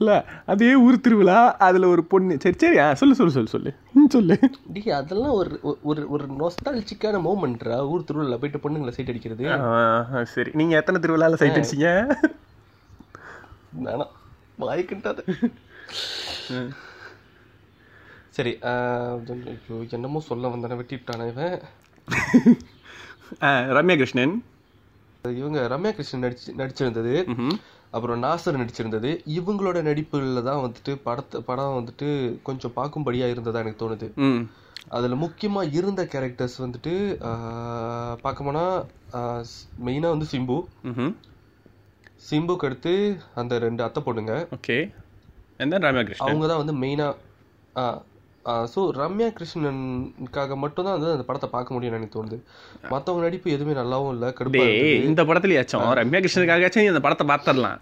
இல்ல 0.00 0.12
அதே 0.52 0.70
ஊர் 0.84 1.00
திருவிழா 1.00 1.36
அதுல 1.66 1.88
ஒரு 1.88 2.02
பொண்ணு. 2.04 2.36
சரி 2.42 2.56
சரி 2.62 2.78
சொல்லு 3.00 3.14
சொல்லு 3.18 3.34
சொல்லு 3.36 3.52
சொல்லு. 3.54 3.70
சொல்லு. 4.08 4.36
டேய் 4.74 4.96
அதெல்லாம் 4.98 5.34
ஒரு 5.40 5.50
ஒரு 5.82 6.02
ஒரு 6.08 6.26
நொஸ்டாலஜிக்கான 6.40 7.20
மூமெண்ட்ரா 7.28 7.78
ஊர் 7.92 8.04
திருவிழா 8.04 8.38
போயிட்டு 8.42 8.62
பொண்ணுங்களை 8.64 8.94
சைட் 8.96 9.12
அடிக்கிறது? 9.12 9.46
சரி. 10.34 10.50
நீங்க 10.60 10.74
எத்தனை 10.80 11.00
திருவிழால 11.00 11.40
சைட் 11.42 11.58
அடிச்சீங்க? 11.58 11.90
வேணாம் 13.84 14.12
வாய்க்கிட்டாது 14.60 15.22
சரி 18.36 18.52
என்னமோ 19.96 20.20
சொல்ல 20.28 20.48
வந்தானே 20.48 20.78
வெட்டிட்டானே 20.80 21.26
இவன். 21.32 21.56
ரம்யா 23.76 23.96
கிருஷ்ணன் 24.00 24.34
இவங்க 25.24 25.60
ரம்யா 25.72 25.92
கிருஷ்ணன் 25.96 26.24
நடிச்சு 26.24 26.54
நடிச்சிருந்தது. 26.60 27.14
அப்புறம் 27.96 28.18
நாசர் 28.24 28.60
நடிச்சிருந்தது. 28.60 29.10
இவங்களோட 29.38 29.78
நடிப்புல 29.88 30.42
தான் 30.48 30.62
வந்துட்டு 30.64 30.92
படத்தை 31.06 31.38
படம் 31.48 31.76
வந்துட்டு 31.78 32.08
கொஞ்சம் 32.48 32.74
பார்க்கும்படியா 32.78 33.26
இருந்ததா 33.34 33.62
எனக்கு 33.64 33.82
தோணுது. 33.82 34.08
அதுல 34.96 35.16
முக்கியமா 35.22 35.62
இருந்த 35.78 36.02
கேரக்டர்ஸ் 36.14 36.56
வந்துட்டு 36.64 36.92
பார்க்க 38.24 38.48
போனா 38.48 38.64
மெயினா 39.86 40.10
வந்து 40.14 40.28
சிம்பு. 40.32 40.58
சிம்புக்கு 42.28 42.66
அடுத்து 42.68 42.94
அந்த 43.40 43.54
ரெண்டு 43.66 43.84
அத்தை 43.86 44.02
பொண்ணுங்க. 44.08 44.34
ஓகே. 44.58 44.78
அவங்க 46.26 46.44
தான் 46.50 46.62
வந்து 46.62 46.74
மெயினா 46.82 47.08
ஸோ 48.72 48.80
ரம்யா 49.00 49.28
கிருஷ்ணனுக்காக 49.36 50.56
மட்டும்தான் 50.62 50.96
வந்து 50.96 51.12
அந்த 51.16 51.24
படத்தை 51.28 51.48
பார்க்க 51.54 51.74
முடியும்னு 51.74 51.98
எனக்கு 51.98 52.16
தோணுது. 52.16 52.38
மத்தவங்க 52.92 53.22
நடிப்பு 53.26 53.54
எதுவுமே 53.56 53.74
நல்லாவும் 53.80 54.12
இல்ல 54.14 54.26
கடுப்பா. 54.38 54.66
இந்த 55.10 55.22
படத்துலயாச்சும் 55.28 55.86
ரம்யா 56.00 56.20
கிருஷ்ணனுக்காகச்சும் 56.24 56.90
இந்த 56.90 57.02
படத்தை 57.06 57.26
பார்த்துடலாம். 57.30 57.80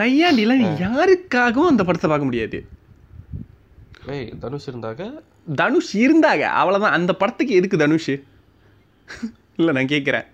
நையாண்டிலாம் 0.00 0.64
யாருக்காகவும் 0.84 1.72
அந்த 1.72 1.84
படத்தை 1.88 2.08
பார்க்க 2.12 2.30
முடியாது. 2.30 2.60
ஏய் 4.14 4.26
தனுஷ் 4.44 4.70
இருந்தாக 4.72 5.10
தனுஷ் 5.60 5.92
இருந்தாங்க. 6.04 6.44
அவ்வளவுதான். 6.60 6.96
அந்த 6.98 7.12
படத்துக்கு 7.20 7.58
எதுக்கு 7.60 7.82
தனுஷ்? 7.84 8.12
இல்ல 9.60 9.72
நான் 9.76 9.92
கேட்குறேன் 9.94 10.26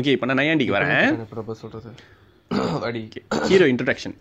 ஓகே 0.00 0.12
இப்போ 0.14 0.26
நான் 0.28 0.40
நையாண்டிக்கு 0.40 0.76
வரேன். 0.76 1.08
அடி. 2.86 3.02
ஹீரோ 3.50 3.66
இன்ட்ரடக்ஷன் 3.72 4.16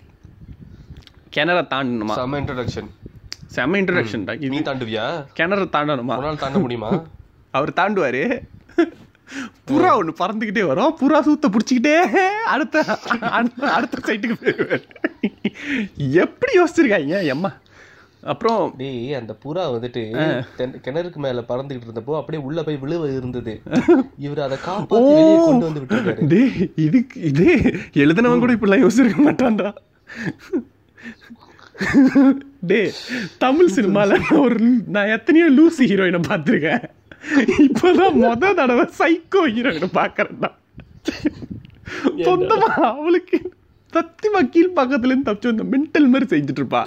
கிணற 1.36 1.60
தாண்டணுமா? 1.70 2.16
செம்ம 2.16 2.38
இன்ட்ரடக்ஷன் 2.42 2.90
செம்ம 3.56 3.78
இன்ட்ரடக்ஷன் 3.82 4.24
தான் 4.24 4.38
நீ 4.38 4.60
தாண்டுவியா? 4.60 5.06
கிணற 5.38 5.68
தாண்டணுமா? 5.76 6.20
நாள் 6.20 6.38
தாண்ட 6.38 6.60
முடியுமா? 6.60 7.04
அவர் 7.52 7.74
தாண்டுவாரு. 7.76 8.24
புறா 9.68 9.90
ஒண்ணு 10.00 10.14
பறந்துக்கிட்டே 10.20 10.66
வரும். 10.66 10.98
புறா 11.02 11.20
சூத்த 11.20 11.46
பிடிச்சிக்கிட்டே 11.50 11.96
அடுத்த 12.46 13.00
அடுத்த- 13.20 14.02
சைட்டுக்கு 14.06 14.36
போயிடுவார். 14.42 14.84
எப்படி 15.98 16.54
யோசிச்சிருக்காங்க 16.60 17.24
எம்மா? 17.24 17.52
அப்புறம் 18.24 18.74
டேய் 18.78 19.14
அந்த 19.14 19.36
புறா 19.46 19.64
வந்துட்டு 19.76 20.02
கிணறுக்கு 20.58 21.16
மேல 21.16 21.42
பறந்துகிட்டு 21.42 21.88
இருந்தப்போ 21.88 22.16
அப்படியே 22.16 22.44
உள்ள 22.44 22.64
போய் 22.64 22.78
விழுவ 22.78 23.12
இருந்தது. 23.18 23.62
இவர் 24.18 24.40
அதை 24.40 24.58
காப்பாத்தி 24.68 25.14
வெளியே 25.14 25.46
கொண்டு 25.46 25.66
வந்து 25.66 25.82
விட்டுருக்காரு 25.82 26.28
டேய் 26.28 26.72
இதுக்கு 26.76 27.22
இது 27.22 27.46
எழுதினவன் 27.94 28.40
கூட 28.40 28.54
இப்படிலாம் 28.54 28.84
யோசிச்சிருக்க 28.84 29.26
மாட்டான்டா. 29.26 29.74
டேய் 32.70 32.92
தமிழ் 33.44 33.74
சினிமால 33.76 34.18
நான் 34.26 34.44
ஒரு 34.48 34.68
நான் 34.96 35.14
எத்தனையோ 35.16 35.48
லூசி 35.58 35.84
ஹீரோயினை 35.92 36.22
பார்த்துருக்கேன். 36.30 36.84
இப்பதான் 37.66 38.16
முத 38.24 38.54
தடவை 38.60 38.86
சைக்கோ 39.00 39.42
ஹீரோயினை 39.56 39.90
பார்க்கறேன்டா. 40.00 40.50
சொந்தமா 42.28 42.70
அவளுக்கு 42.92 43.38
சத்தியமா 43.94 44.42
கீழ் 44.54 44.78
பக்கத்துல 44.80 45.12
இருந்து 45.12 45.28
தப்பிச்சு 45.30 45.52
வந்த 45.52 45.66
மென்டல் 45.74 46.12
மாதிரி 46.14 46.28
செஞ்சுட்டு 46.34 46.62
இருப்பா 46.62 46.82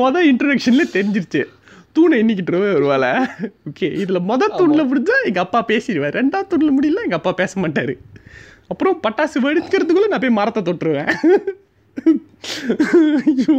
மொத 0.00 0.22
இன்ட்ரடக்ஷன்ல 0.30 0.84
தெரிஞ்சிருச்சு. 0.96 1.42
தூணை 1.96 2.14
எண்ணிக்கிட்டு 2.22 2.62
வருவாள 2.62 3.04
ஓகே 3.68 3.88
இதுல 4.02 4.20
மொத 4.30 4.48
தூண்ல 4.58 4.82
முடிஞ்சா 4.90 5.16
எங்க 5.28 5.40
அப்பா 5.46 5.60
பேசிடுவார். 5.70 6.16
ரெண்டாவது 6.20 6.50
தூண்ல 6.52 6.70
முடியல 6.76 7.04
எங்க 7.06 7.18
அப்பா 7.20 7.32
பேச 7.40 7.60
மாட்டாரு. 7.60 7.94
அப்புறம் 8.72 8.96
பட்டாசு 9.04 9.42
வெடிக்கிறதுக்குள்ள 9.46 10.08
நான் 10.12 10.24
போய் 10.24 10.38
மரத்தை 10.40 10.62
தொட்டுருவேன். 10.62 11.12
ஐயோ. 13.26 13.56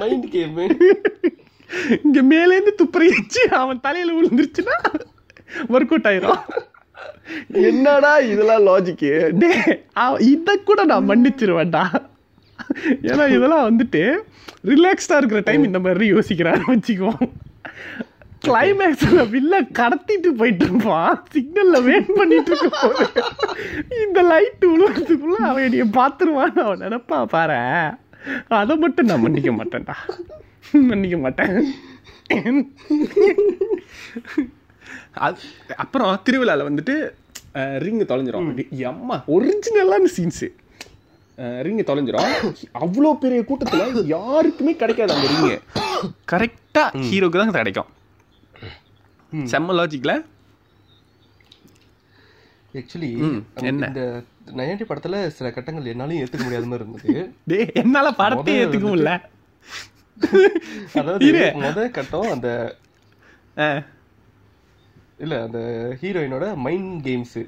மைண்ட் 0.00 0.28
கேம் 0.34 0.58
இங்க 2.04 2.18
மேலேருந்து 2.30 2.72
துப்புரை 2.80 3.08
வச்சு 3.16 3.42
அவன் 3.62 3.84
தலையில 3.86 4.14
விழுந்துருச்சுன்னா 4.16 4.76
ஒர்க் 5.74 5.92
அவுட் 5.92 6.08
ஆயிரும். 6.10 6.42
என்னடா 7.68 8.12
இதெல்லாம் 8.32 8.66
லாஜிக்கு 8.66 9.10
டே 9.42 9.50
இத 10.32 10.56
கூட 10.68 10.80
நான் 10.90 11.08
மன்னிச்சிருவேன்டா. 11.08 11.84
ஏன்னா 13.10 13.24
இதெல்லாம் 13.36 13.66
வந்துட்டு 13.68 14.02
ரிலாக்ஸ்டா 14.72 15.16
இருக்கிற 15.20 15.40
டைம் 15.48 15.68
இந்த 15.68 15.80
மாதிரி 15.84 16.12
யோசிக்கிறாரு 16.12 16.62
வச்சுக்குவோம் 16.72 17.24
கிளைமேக்ஸ்ல 18.46 19.24
வில்ல 19.32 19.54
கடத்திட்டு 19.78 20.30
போயிட்டு 20.38 20.64
இருப்பான். 20.68 21.12
சிக்னல்ல 21.34 21.82
வெயிட் 21.88 22.08
பண்ணிட்டு 22.16 22.50
இருக்கும் 22.52 22.78
போது. 22.82 23.04
இந்த 24.04 24.22
லைட் 24.30 24.64
உழுவதுக்குள்ள 24.72 25.38
அவன் 25.50 25.66
என்னைய 25.66 25.86
பாத்துருவான்னு 25.98 26.62
அவன் 26.66 26.82
நினைப்பா 26.86 27.18
பாரு 27.34 27.60
அதை 28.60 28.74
மட்டும் 28.84 29.08
நான் 29.10 29.22
மன்னிக்க 29.24 29.50
மாட்டேன்டா. 29.58 29.96
மன்னிக்க 30.90 31.16
மாட்டேன். 31.24 31.54
அது 35.26 35.40
அப்புறம் 35.82 36.10
திருவிழாவில் 36.26 36.68
வந்துட்டு 36.68 36.94
ரிங்கு 37.84 38.04
தொலைஞ்சிரும். 38.10 38.50
அம்மா 38.92 39.16
ஒரிஜினலான 39.36 40.10
சீன்ஸு 40.16 40.48
ரிங்கு 41.66 41.84
தொலைஞ்சிரும். 41.88 42.32
அவ்வளோ 42.82 43.10
பெரிய 43.24 43.40
கூட்டத்தில் 43.48 44.10
யாருக்குமே 44.16 44.74
கிடைக்காது 44.82 45.14
அந்த 45.16 45.28
ரிங்கு 45.32 45.56
கரெக்டாக 46.32 47.02
ஹீரோக்கு 47.08 47.40
தான் 47.40 47.56
கிடைக்கும். 47.58 47.90
செம்ம 49.52 49.74
லாஜிக்கில் 49.78 50.16
ஆக்சுவலி 52.80 53.10
என்ன? 53.70 53.86
இந்த 53.88 54.02
நயன்டி 54.46 54.84
படத்துல 54.88 55.16
சில 55.36 55.50
கட்டங்கள் 55.50 55.90
என்னாலையும் 55.92 56.22
ஏத்துக்க 56.22 56.44
முடியாத 56.44 56.66
மாதிரி 56.70 56.84
இருந்தது. 56.84 57.58
என்னால் 57.82 58.18
படத்தை 58.20 58.54
ஏற்றுக்க 58.60 58.86
முடியல. 58.88 59.12
அதாவது 61.00 61.26
இரு. 61.30 61.44
முத 61.64 61.90
கட்டம் 61.90 62.32
அந்த. 62.34 62.48
இல்ல 65.18 65.34
அந்த 65.42 65.58
ஹீரோயினோட 66.00 66.44
மைண்ட் 66.66 66.94
கேம்ஸ் 67.06 67.38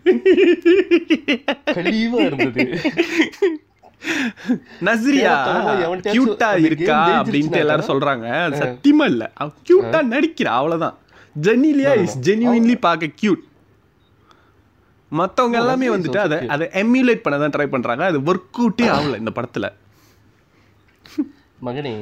கழிவா 1.77 2.21
இருந்தது. 2.29 2.65
நஸ்ரியா 4.87 5.35
கியூட்டா 6.07 6.51
இருக்கா 6.67 6.99
அப்படின்ட்டு 7.21 7.63
எல்லாரும் 7.63 7.91
சொல்றாங்க. 7.93 8.27
சத்தியமா 8.63 9.07
இல்ல. 9.13 9.25
அவ 9.41 9.49
கியூட்டா 9.69 10.01
நடிக்கிறா 10.15 10.53
அவ்வளவுதான். 10.61 10.97
ஜெனிலியா 11.37 11.93
இஸ் 12.03 12.19
ஜென்யூன்லி 12.29 12.77
பார்க்க 12.87 13.17
கியூட் 13.21 13.43
மத்தவங்க 15.20 15.57
எல்லாமே 15.62 15.88
வந்துட்டு 15.94 16.20
அதை. 16.27 16.38
அதை 16.55 16.66
எம்யூலேட் 16.83 17.24
பண்ண 17.24 17.38
தான் 17.42 17.55
ட்ரை 17.57 17.68
பண்றாங்க. 17.74 18.05
அது 18.12 18.20
ஒர்க் 18.31 18.61
அவுட்டே 18.61 18.87
ஆகல 18.96 19.20
இந்த 19.22 19.33
படத்துல. 19.38 19.68
மகனே 21.66 21.92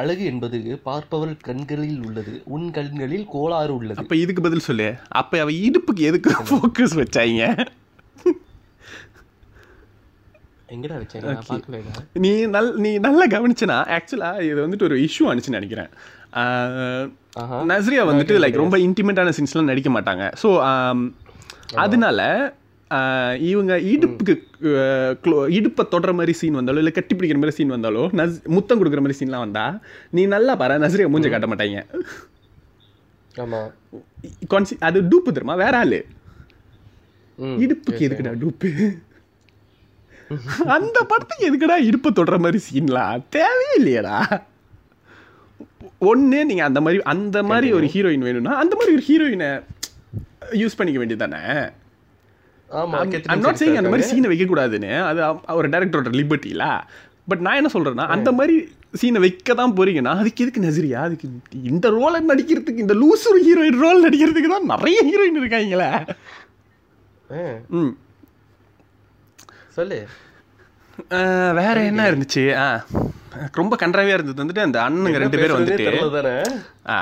அழகு 0.00 0.24
என்பது 0.32 0.58
பார்ப்பவர் 0.86 1.32
கண்களில் 1.46 2.00
உள்ளது 2.08 2.32
உன் 2.56 2.66
கண்களில் 2.76 3.26
கோளாறு 3.34 3.72
உள்ளது. 3.78 3.98
அப்ப 4.02 4.16
இதுக்கு 4.24 4.42
பதில் 4.46 4.66
சொல்லு. 4.68 4.88
அப்ப 5.20 5.40
அவ 5.44 5.52
இடுப்புக்கு 5.66 6.02
எதுக்கு 6.10 6.30
ஃபோக்கஸ் 6.50 6.96
வச்சாங்க? 7.02 7.44
எங்கடா 10.74 10.96
நீ 12.24 12.30
நல் 12.54 12.68
நீ 12.84 12.90
நல்லா 13.06 13.26
கவனிச்சனா 13.34 13.76
ஆக்சுவலா 13.96 14.30
இது 14.48 14.58
வந்துட்டு 14.64 14.86
ஒரு 14.88 14.96
இஷ்யூ 15.06 15.26
ஆனிச்சுன்னு 15.30 15.58
நினைக்கிறேன். 15.60 15.90
நஸ்ரியா 17.70 18.02
வந்துட்டு 18.10 18.34
லைக் 18.42 18.62
ரொம்ப 18.62 18.78
இன்டிமேட்டான 18.86 19.32
சீன்ஸ்லாம் 19.38 19.70
நடிக்க 19.72 19.90
மாட்டாங்க. 19.96 20.24
ஸோ 20.42 20.48
அதனால 21.84 22.20
இவங்க 23.50 23.72
இடுப்புக்கு 23.92 24.34
இடுப்பை 25.56 25.84
தொடுற 25.94 26.12
மாதிரி 26.18 26.32
சீன் 26.38 26.58
வந்தாலோ 26.58 26.80
இல்லை 26.82 26.92
கட்டி 26.92 27.14
பிடிக்கிற 27.14 27.40
மாதிரி 27.40 27.56
சீன் 27.56 27.74
வந்தாலோ 27.74 28.04
நஸ் 28.20 28.38
முத்தம் 28.56 28.80
கொடுக்குற 28.80 29.02
மாதிரி 29.04 29.18
சீன்லாம் 29.20 29.44
வந்தா 29.46 29.64
நீ 30.16 30.22
நல்லா 30.34 30.54
பாரு 30.62 30.78
நஸ்ரியா 30.84 31.10
மூஞ்ச 31.14 31.30
காட்ட 31.30 31.48
மாட்டாங்க. 31.50 31.82
ஆமா. 33.42 33.60
கான்சி 34.52 34.74
அது 34.88 34.98
டூப்பு 35.10 35.30
தெரியுமா? 35.34 35.56
வேற 35.64 35.74
ஆளு. 35.82 36.00
இடுப்புக்கு 37.64 38.06
எதுக்குடா 38.06 38.34
டூப்பு? 38.42 38.70
அந்த 40.76 40.98
படத்துக்கு 41.10 41.48
எதுக்குடா 41.50 41.76
இடுப்பை 41.88 42.10
தொடுற 42.12 42.38
மாதிரி 42.44 42.60
சீன்லாம் 42.68 43.24
தேவையே 43.36 43.74
இல்லையடா. 43.80 44.16
ஒண்ணு 46.10 46.38
நீங்க 46.48 46.64
அந்த 46.64 46.80
மாதிரி 46.80 47.02
அந்த 47.12 47.38
மாதிரி 47.50 47.68
ஒரு 47.78 47.86
ஹீரோயின் 47.94 48.26
வேணும்னா 48.26 48.54
அந்த 48.62 48.74
மாதிரி 48.78 48.94
ஒரு 48.96 49.04
ஹீரோயினை 49.08 49.50
யூஸ் 50.54 50.76
பண்ணிக்க 50.76 50.98
வேண்டியதானே 50.98 51.42
ஆமா 52.70 52.96
ஐம் 53.28 53.44
நாட் 53.44 53.60
சேயிங் 53.60 53.78
அந்த 53.78 53.90
மாதிரி 53.90 54.06
சீனை 54.08 54.28
வைக்க 54.28 54.46
கூடாதுன்னு 54.46 54.90
அது 55.02 55.20
அவ- 55.24 55.54
ஒரு 55.54 55.68
டேரக்டரோட 55.68 56.10
லிபர்ட்டில 56.16 56.64
பட் 57.28 57.40
நான் 57.40 57.56
என்ன 57.56 57.70
சொல்றேன்னா 57.72 58.06
அந்த 58.14 58.30
மாதிரி 58.32 58.56
சீனை 58.94 59.20
வைக்க 59.20 59.54
தான் 59.54 59.74
போறீங்கன்னா 59.74 60.12
அதுக்கு 60.16 60.42
எதுக்கு 60.44 60.60
நசிரியா? 60.60 61.00
அதுக்கு 61.00 61.26
இந்த 61.64 61.86
ரோலை 61.94 62.20
நடிக்கிறதுக்கு 62.28 62.84
இந்த 62.84 62.94
லூசூர் 62.94 63.40
ஹீரோயின் 63.42 63.80
ரோல் 63.80 64.04
நடிக்கிறதுக்கு 64.04 64.48
தான் 64.48 64.70
நிறைய 64.72 64.98
ஹீரோயின் 65.02 65.40
இருக்காங்களே. 65.40 65.88
ம். 67.76 67.92
சொல்லு. 69.76 69.98
வேற 71.58 71.76
என்ன 71.82 72.10
இருந்துச்சு? 72.10 72.44
ஆ. 72.58 72.68
ரொம்ப 73.54 73.76
கன்றாவியா 73.76 74.14
இருந்தது 74.14 74.42
வந்துட்டு 74.42 74.60
அந்த 74.60 74.78
அண்ணனுங்க 74.82 75.18
ரெண்டு 75.18 75.38
பேரும் 75.38 75.58
வந்துட்டு 75.58 75.86
தானே 76.16 76.34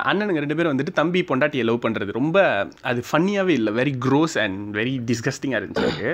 அண்ணனுங்க 0.02 0.38
ரெண்டு 0.38 0.56
பேரும் 0.56 0.72
வந்துட்டு 0.72 0.92
தம்பி 0.92 1.20
பொண்டாட்டியை 1.22 1.64
லவ் 1.64 1.84
பண்றது. 1.84 2.10
ரொம்ப 2.12 2.36
அது 2.82 3.02
ஃபன்னியாவே 3.10 3.48
இல்லை. 3.50 3.72
வெரி 3.74 3.94
க்ரோஸ் 4.06 4.36
அண்ட் 4.40 4.76
வெரி 4.76 4.94
டிஸ்கஸ்டிங்கா 5.08 5.60
இருந்துச்சு. 5.60 6.10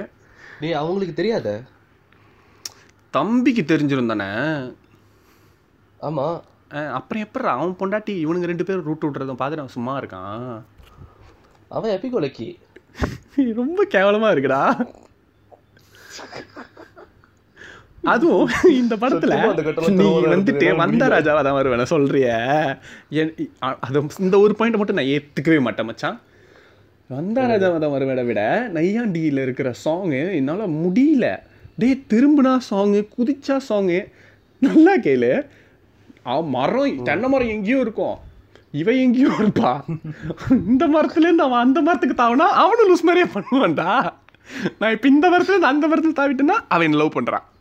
டேய் 0.60 0.72
அவங்களுக்கு 0.74 1.14
தெரியாத? 1.14 1.48
தம்பிக்கு 3.14 3.62
தெரிஞ்சிருந்தானே 3.64 4.30
ஆமா. 6.00 6.26
அஹ், 6.70 6.92
அப்புறம் 6.92 7.22
எப்படி 7.22 7.48
அவன் 7.48 7.78
பொண்டாட்டி 7.80 8.12
இவனுங்க 8.24 8.44
ரெண்டு 8.44 8.64
பேரும் 8.64 8.84
ரூட் 8.84 9.04
விட்றதும் 9.04 9.40
பார்த்துட்டு 9.40 9.64
அவன் 9.64 9.76
சும்மா 9.76 10.00
இருக்கான். 10.00 10.46
அவன் 11.70 11.92
எப்பிகொலைக்கு 11.92 12.48
ரொம்ப 13.60 13.86
கேவலமா 13.90 14.28
இருக்குடா. 14.30 14.62
அதுவும் 18.10 18.48
இந்த 18.80 18.94
படத்துல 19.02 19.34
நீ 19.98 20.06
வந்துட்டு 20.32 20.66
வந்த. 20.80 21.02
ராஜாவா 21.14 21.40
தான் 21.46 21.56
வருவேன். 21.58 21.90
சொல்றிய. 21.92 22.28
அது 23.86 23.98
இந்த 24.26 24.36
ஒரு 24.44 24.54
பாயிண்ட் 24.58 24.78
மட்டும் 24.80 24.98
நான் 24.98 25.10
ஏத்துக்கவே 25.16 25.58
மாட்டேன் 25.66 25.88
மச்சான். 25.90 26.16
வந்த 27.10 27.44
ராஜாவா 27.50 27.78
தான் 27.84 27.94
வருவேனை 27.94 28.24
விட. 28.30 28.42
நையாண்டியில 28.76 29.44
இருக்கிற 29.46 29.70
சாங்கு 29.84 30.22
என்னால 30.38 30.66
முடியல. 30.80 31.28
டேய் 31.80 32.02
திரும்பினா 32.12 32.54
சாங்கு 32.70 33.02
குதிச்சா 33.16 33.56
சாங்கு 33.68 34.00
நல்லா 34.66 34.94
கேளு. 35.06 35.32
அவன் 36.32 36.50
மரம் 36.56 36.98
தென்னை 37.08 37.28
மரம் 37.34 37.54
எங்கேயோ 37.56 37.78
இருக்கும். 37.86 38.18
இவ 38.80 38.90
எங்கேயோ 39.04 39.30
இருப்பா. 39.38 39.72
இந்த 40.72 40.84
மரத்துல 40.96 41.26
இருந்து 41.28 41.46
அவன் 41.46 41.64
அந்த 41.66 41.78
மரத்துக்கு 41.86 42.16
தாவினா 42.22 42.48
அவனும் 42.64 42.90
லூஸ் 42.90 43.06
மாதிரியே 43.08 43.28
பண்ணுவான்டா. 43.36 43.88
நான் 44.80 44.94
இப்ப 44.96 45.08
இந்த 45.14 45.26
மரத்துல 45.32 45.54
இருந்து 45.54 45.72
அந்த 45.72 45.86
மரத்துல 45.92 46.14
தாவிட்டேன்னா 46.20 46.58
அவன் 46.76 47.00
லவ் 47.00 47.16
பண்றான். 47.16 47.46
ம் 47.46 47.51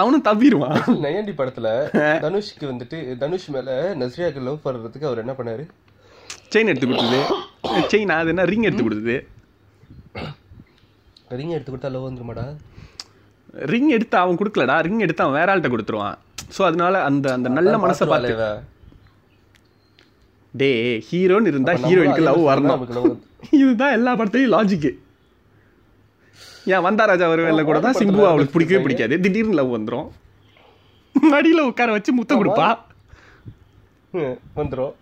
அவனும் 0.00 0.24
தவிடுவான் 0.28 0.78
நையாண்டி 1.04 1.32
படத்துல 1.38 1.68
தனுஷ்க்கு 2.24 2.64
வந்துட்டு 2.70 2.98
தனுஷ் 3.22 3.48
மேல 3.54 3.70
நஸ்ரியாக்கு 4.00 4.40
லவ் 4.46 4.64
பண்றதுக்கு 4.64 5.08
அவர் 5.10 5.22
என்ன 5.22 5.34
பண்ணாரு? 5.38 5.64
செயின் 6.52 6.70
எடுத்து 6.72 6.88
கொடுத்தது. 6.88 7.20
செயின் 7.92 8.12
அது 8.16 8.32
என்ன? 8.32 8.44
ரிங் 8.50 8.66
எடுத்து 8.68 8.86
கொடுத்தது. 8.86 9.16
ரிங் 11.38 11.54
எடுத்து 11.56 11.70
கொடுத்தா 11.72 11.90
லவ் 11.94 12.06
வந்துருமாடா? 12.08 12.46
ரிங் 13.72 13.90
எடுத்து 13.96 14.16
அவன் 14.22 14.38
கொடுக்கலடா. 14.40 14.76
ரிங் 14.86 15.02
எடுத்து 15.06 15.24
அவன் 15.24 15.38
வேற 15.38 15.48
ஆள்கிட்ட 15.52 15.70
கொடுத்துருவான். 15.74 16.18
ஸோ 16.56 16.62
அதனால 16.70 17.02
அந்த 17.10 17.26
அந்த 17.36 17.48
நல்ல 17.58 17.74
மனசை 17.84 18.06
பார்த்து. 18.12 18.50
டே 20.54 20.70
ஹீரோன்னு 21.08 21.50
இருந்தா 21.52 21.72
ஹீரோயினுக்கு 21.84 22.28
லவ் 22.30 22.42
வரணும். 22.50 22.82
இதுதான் 23.62 23.96
எல்லா 23.98 24.12
படத்துலயும் 24.18 24.54
லாஜிக்கு 24.56 24.90
ஏன் 26.72 26.84
வந்தா 26.86 27.04
ராஜா 27.10 27.26
வருவேன்ல 27.30 27.62
கூட 27.68 27.78
தான் 27.86 27.96
சிம்பு 28.00 28.22
அவளுக்கு 28.28 28.54
பிடிக்கவே 28.54 28.82
பிடிக்காது. 28.84 29.14
திடீர்னு 29.24 29.58
லவ் 29.58 29.74
வந்துரும். 29.76 30.06
மடியில 31.14 31.64
உட்கார 31.70 31.90
வச்சு 31.96 32.12
முத்தம் 32.18 32.40
கொடுப்பா. 32.40 32.68
ஹம், 34.14 34.38
வந்துரும். 34.58 34.94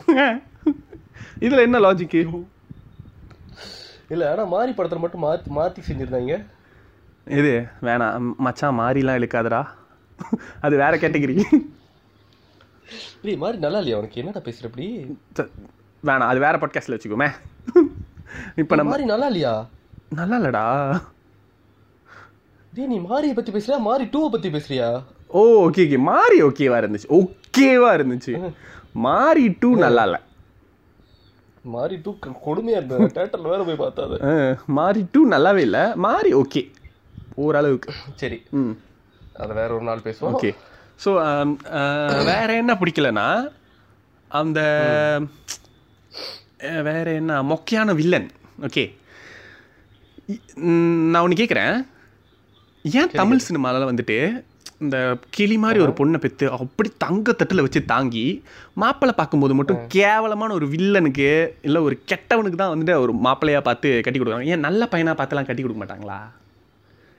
இதுல 1.46 1.66
என்ன 1.66 1.80
லாஜிக்கு 1.84 2.22
இல்ல 4.14 4.24
ஆனா 4.32 4.42
மாறி 4.54 4.72
படத்துல 4.78 5.02
மட்டும் 5.02 5.24
மாத்தி 5.26 5.50
மாத்தி 5.58 5.80
செஞ்சிருந்தாங்க. 5.86 6.34
இது 7.38 7.52
வேணாம் 7.86 8.26
மச்சான் 8.46 8.78
மாறிலாம் 8.80 9.18
இழுக்காதடா. 9.20 9.60
அது 10.66 10.74
வேற 10.82 10.92
கேட்டகரி 11.04 11.36
டேய் 13.24 13.40
மாறி 13.42 13.56
நல்லா 13.64 13.78
இல்லையா 13.82 13.98
உனக்கு? 14.00 14.20
என்னடா 14.22 14.40
பேசுற 14.46 14.68
அப்படி 14.70 14.86
வேணாம் 16.02 16.30
அது 16.32 16.44
வேற 16.46 16.54
பாட்காஸ்ட்ல 16.62 16.96
வச்சுக்கோமே. 16.96 17.28
இப்போ 18.62 18.74
நம்ம 18.78 18.92
மாறி 18.92 19.06
நல்லா 19.14 19.28
இல்லையா? 19.32 19.54
நல்லா 20.20 20.38
இல்லடா. 20.40 20.64
டேய் 22.72 22.88
நீ 22.88 22.98
மாரியை 23.06 23.34
பத்தி 23.34 23.52
பேசுறியா? 23.52 23.78
மாறி 23.82 24.04
டூவை 24.12 24.28
பத்தி 24.30 24.48
பேசுறியா? 24.50 24.86
ஓ 25.30 25.40
ஓகே 25.64 25.82
ஓகே 25.86 25.98
மாறி 26.06 26.36
ஓகேவா 26.44 26.76
இருந்துச்சு. 26.82 27.08
ஓகேவா 27.18 27.90
இருந்துச்சு. 27.98 28.32
மாறி 29.06 29.44
டூ 29.60 29.70
நல்லா 29.82 30.04
இல்லை 30.08 30.20
மாறி 31.72 31.96
டூ 31.98 32.10
கொடுமையா 32.44 32.78
இருந்தது 32.78 33.04
தேட்டர்ல 33.16 33.50
வேற 33.50 33.62
போய் 33.64 33.82
பார்த்தா 33.82 34.06
அது. 34.06 34.16
அஹ், 34.28 34.54
மாறி 34.78 35.02
டூ 35.12 35.20
நல்லாவே 35.28 35.62
இல்லை. 35.66 35.82
மாறி 36.04 36.30
ஓகே 36.34 36.62
ஓரளவுக்கு. 37.36 37.90
சரி. 38.16 38.38
ம். 38.60 38.72
அத 39.34 39.50
வேற 39.54 39.70
ஒரு 39.74 39.84
நாள் 39.84 40.04
பேசுவோம். 40.06 40.32
ஓகே 40.32 40.50
ஸோ 41.00 41.10
வேற 42.28 42.48
என்ன 42.54 42.72
பிடிக்கலனா 42.80 43.26
அந்த 44.30 44.60
வேற 46.88 47.06
என்ன? 47.20 47.32
மொக்கையான 47.44 47.94
வில்லன் 47.94 48.28
ஓகே 48.66 48.84
நான் 51.10 51.22
ஒன்று 51.22 51.40
கேட்குறேன் 51.40 51.74
ஏன் 52.84 53.12
தமிழ் 53.20 53.44
சினிமாவில் 53.46 53.90
வந்துட்டு 53.90 54.16
இந்த 54.84 54.96
கிளி 55.30 55.56
மாதிரி 55.64 55.78
ஒரு 55.84 55.92
பொண்ணை 55.98 56.18
பெற்று 56.22 56.46
அப்படி 56.56 56.88
தங்க 57.04 57.32
தட்டில் 57.32 57.64
வச்சு 57.64 57.80
தாங்கி 57.92 58.24
மாப்பிள்ளை 58.82 59.14
பார்க்கும்போது 59.18 59.54
மட்டும் 59.58 59.82
கேவலமான 59.94 60.54
ஒரு 60.58 60.66
வில்லனுக்கு 60.72 61.28
இல்லை 61.66 61.80
ஒரு 61.88 61.96
கெட்டவனுக்கு 62.10 62.58
தான் 62.62 62.72
வந்துட்டு 62.72 62.94
ஒரு 63.04 63.12
மாப்பிள்ளையாக 63.26 63.64
பார்த்து 63.68 63.88
கட்டி 64.04 64.18
கொடுக்குறாங்க. 64.18 64.52
ஏன் 64.54 64.64
நல்ல 64.66 64.88
பையனாக 64.92 65.16
பார்த்துலாம் 65.20 65.48
கட்டி 65.50 65.62
கொடுக்க 65.62 65.80
மாட்டாங்களா? 65.82 66.18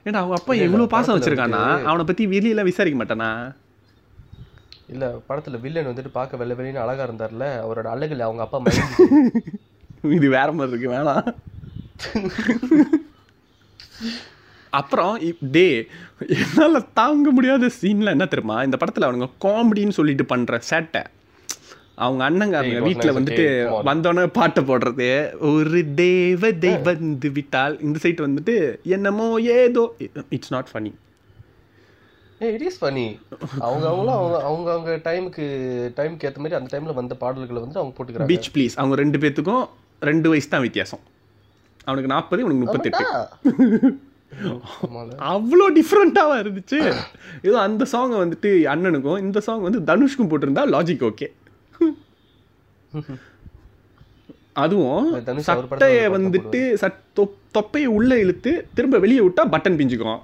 ஏன்னா 0.06 0.20
அவங்க 0.22 0.36
அப்பா 0.38 0.54
எவ்வளோ 0.66 0.86
பாசம் 0.94 1.16
வச்சிருக்கானா? 1.16 1.62
அவனை 1.90 2.04
பற்றி 2.10 2.26
வெளியெல்லாம் 2.34 2.70
விசாரிக்க 2.70 2.98
மாட்டானா? 3.02 3.30
இல்ல 4.92 5.04
படத்துல 5.28 5.60
வில்லன் 5.64 5.90
வந்துட்டு 5.90 6.12
பார்க்க 6.18 6.40
வெள்ளை 6.42 6.56
வெளின்னு 6.58 6.84
அழகா 6.84 7.06
இருந்தார்ல 7.08 7.46
அவரோட 7.64 7.88
அழகுல 7.94 8.26
அவங்க 8.28 8.44
அப்பா 8.46 8.60
இது 10.16 10.26
வேற 10.36 10.48
மாதிரி 10.56 10.72
இருக்கு 10.72 10.94
வேணாம். 10.96 11.26
அப்புறம் 14.78 15.14
டே 15.56 15.66
என்னால் 16.42 16.86
தாங்க 17.00 17.26
முடியாத 17.36 17.70
சீன்ல 17.80 18.14
என்ன 18.16 18.26
தெரியுமா? 18.32 18.56
இந்த 18.68 18.76
படத்தில் 18.80 19.06
அவனுங்க 19.08 19.28
காமெடின்னு 19.44 19.96
சொல்லிட்டு 19.98 20.24
பண்ற 20.32 20.60
சேட்டை. 20.70 21.02
அவங்க 22.04 22.22
அண்ணங்காரங்க 22.28 22.80
வீட்டில் 22.86 23.16
வந்துட்டு. 23.16 23.46
வந்தோடனே 23.88 24.30
பாட்டை 24.38 24.62
போடுறது. 24.70 25.08
ஒரு 25.50 25.80
தேவதை 26.00 26.72
வந்து 26.88 27.28
விட்டால். 27.36 27.74
இந்த 27.86 27.98
சைட் 28.04 28.26
வந்துட்டு 28.26 28.56
என்னமோ 28.96 29.26
ஏதோ 29.58 29.82
it's 30.36 30.54
not 30.54 30.70
funny 30.72 30.92
a 32.44 32.48
it 32.54 32.64
is 32.68 32.78
funny 32.80 33.04
அவங்க 33.64 33.84
அவங்களும் 33.90 34.16
அவங்க 34.16 34.36
அவங்க 34.48 34.68
அவங்க 34.74 34.90
டைமுக்கு 35.06 35.44
டைமுக்கு 35.98 36.26
ஏத்த 36.28 36.40
மாதிரி 36.44 36.58
அந்த 36.60 36.70
டைம்ல 36.72 36.94
வந்த 37.00 37.14
பாடல்களை 37.22 37.60
வந்து 37.66 37.80
அவங்க 37.80 37.94
போட்டுக்கிறாங்க. 37.96 38.30
பீச் 38.32 38.50
ப்ளீஸ் 38.56 38.76
அவங்க 38.80 38.96
ரெண்டு 39.02 39.20
பேத்துக்கும் 39.24 39.64
ரெண்டு 40.10 40.28
வயசு 40.32 40.50
தான் 40.54 40.66
வித்தியாசம். 40.66 41.04
அவனுக்கு 41.88 42.12
நாற்பது 42.14 42.42
இவனுக்கு 42.44 42.64
முப்பத்தெட்டு. 42.64 43.04
அவ்வளோ 45.18 45.72
டிஃப்ரெண்ட்டாக 45.74 46.42
இருந்துச்சு. 46.42 46.94
ஏதோ 47.42 47.60
அந்த 47.60 47.86
சாங்கை 47.92 48.16
வந்துட்டு 48.18 48.46
அண்ணனுக்கும் 48.46 49.18
இந்த 49.18 49.40
சாங் 49.40 49.60
வந்து 49.60 49.80
தனுஷ்க்கும் 49.80 50.30
போட்டிருந்தா 50.30 50.68
லாஜிக் 50.70 51.10
ஓகே 51.10 51.26
அதுவும் 54.52 55.12
சட்டையை 55.40 56.08
வந்துட்டு 56.08 56.74
சட் 56.74 56.98
தொப்- 57.16 57.34
தொப்பையை 57.50 57.90
உள்ளே 57.90 58.18
இழுத்து 58.18 58.66
திரும்ப 58.74 58.98
வெளியே 58.98 59.20
விட்டா 59.20 59.44
பட்டன் 59.44 59.76
பிஞ்சுக்கும். 59.76 60.20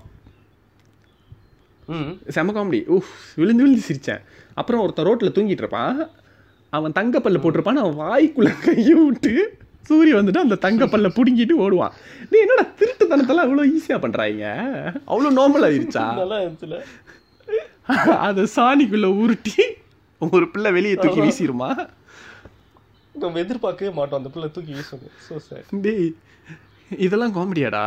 செம 2.28 2.52
காமெடி 2.52 2.78
ஊஃப் 2.78 3.10
விழுந்து 3.36 3.62
விழுந்து 3.62 3.80
சிரிச்சேன். 3.88 4.20
அப்புறம் 4.54 4.82
ஒருத்தன் 4.82 5.04
ரோட்டில் 5.04 5.32
தூங்கிட்டு 5.32 5.50
இருப்பான். 5.50 6.08
அவன் 6.70 6.92
தங்கப்பல்ல 6.92 7.38
போட்டிருப்பான் 7.38 7.74
அவன் 7.74 7.96
வாய்க்குள்ள 7.96 8.54
கையை 8.64 8.94
விட்டு 8.94 9.58
சூரிய 9.88 10.14
வந்துட்டு 10.18 10.44
அந்த 10.44 10.56
தங்கப்பல்ல 10.64 11.08
புடுங்கிட்டு 11.16 11.54
ஓடுவான். 11.64 11.94
நீ 12.32 12.36
என்னடா 12.44 12.64
திருட்டுத்தனத்தெல்லாம் 12.80 13.46
அவ்வளோ 13.46 13.64
ஈஸியாக 13.76 14.00
பண்ணுறாங்க 14.04 14.44
அவ்வளோ 15.10 15.30
நார்மல் 15.38 15.66
ஆயிருச்சா? 15.68 16.04
அதை 18.26 18.42
சாணிக்குள்ள 18.56 19.08
உருட்டி 19.22 19.64
ஒரு 20.20 20.46
பிள்ளை 20.52 20.70
வெளியே 20.76 20.96
தூக்கி 21.02 21.20
வீசிருமா? 21.26 21.70
நம்ம 23.22 23.40
எதிர்பார்க்கவே 23.44 23.90
மாட்டோம். 23.96 24.20
அந்த 24.20 24.30
பிள்ளை 24.34 24.48
தூக்கி 24.56 24.72
வீசுங்க 24.76 25.08
சோ 25.26 25.36
சார் 25.48 25.64
டேய் 25.86 26.06
இதெல்லாம் 26.90 27.34
காமெடியாடா? 27.38 27.84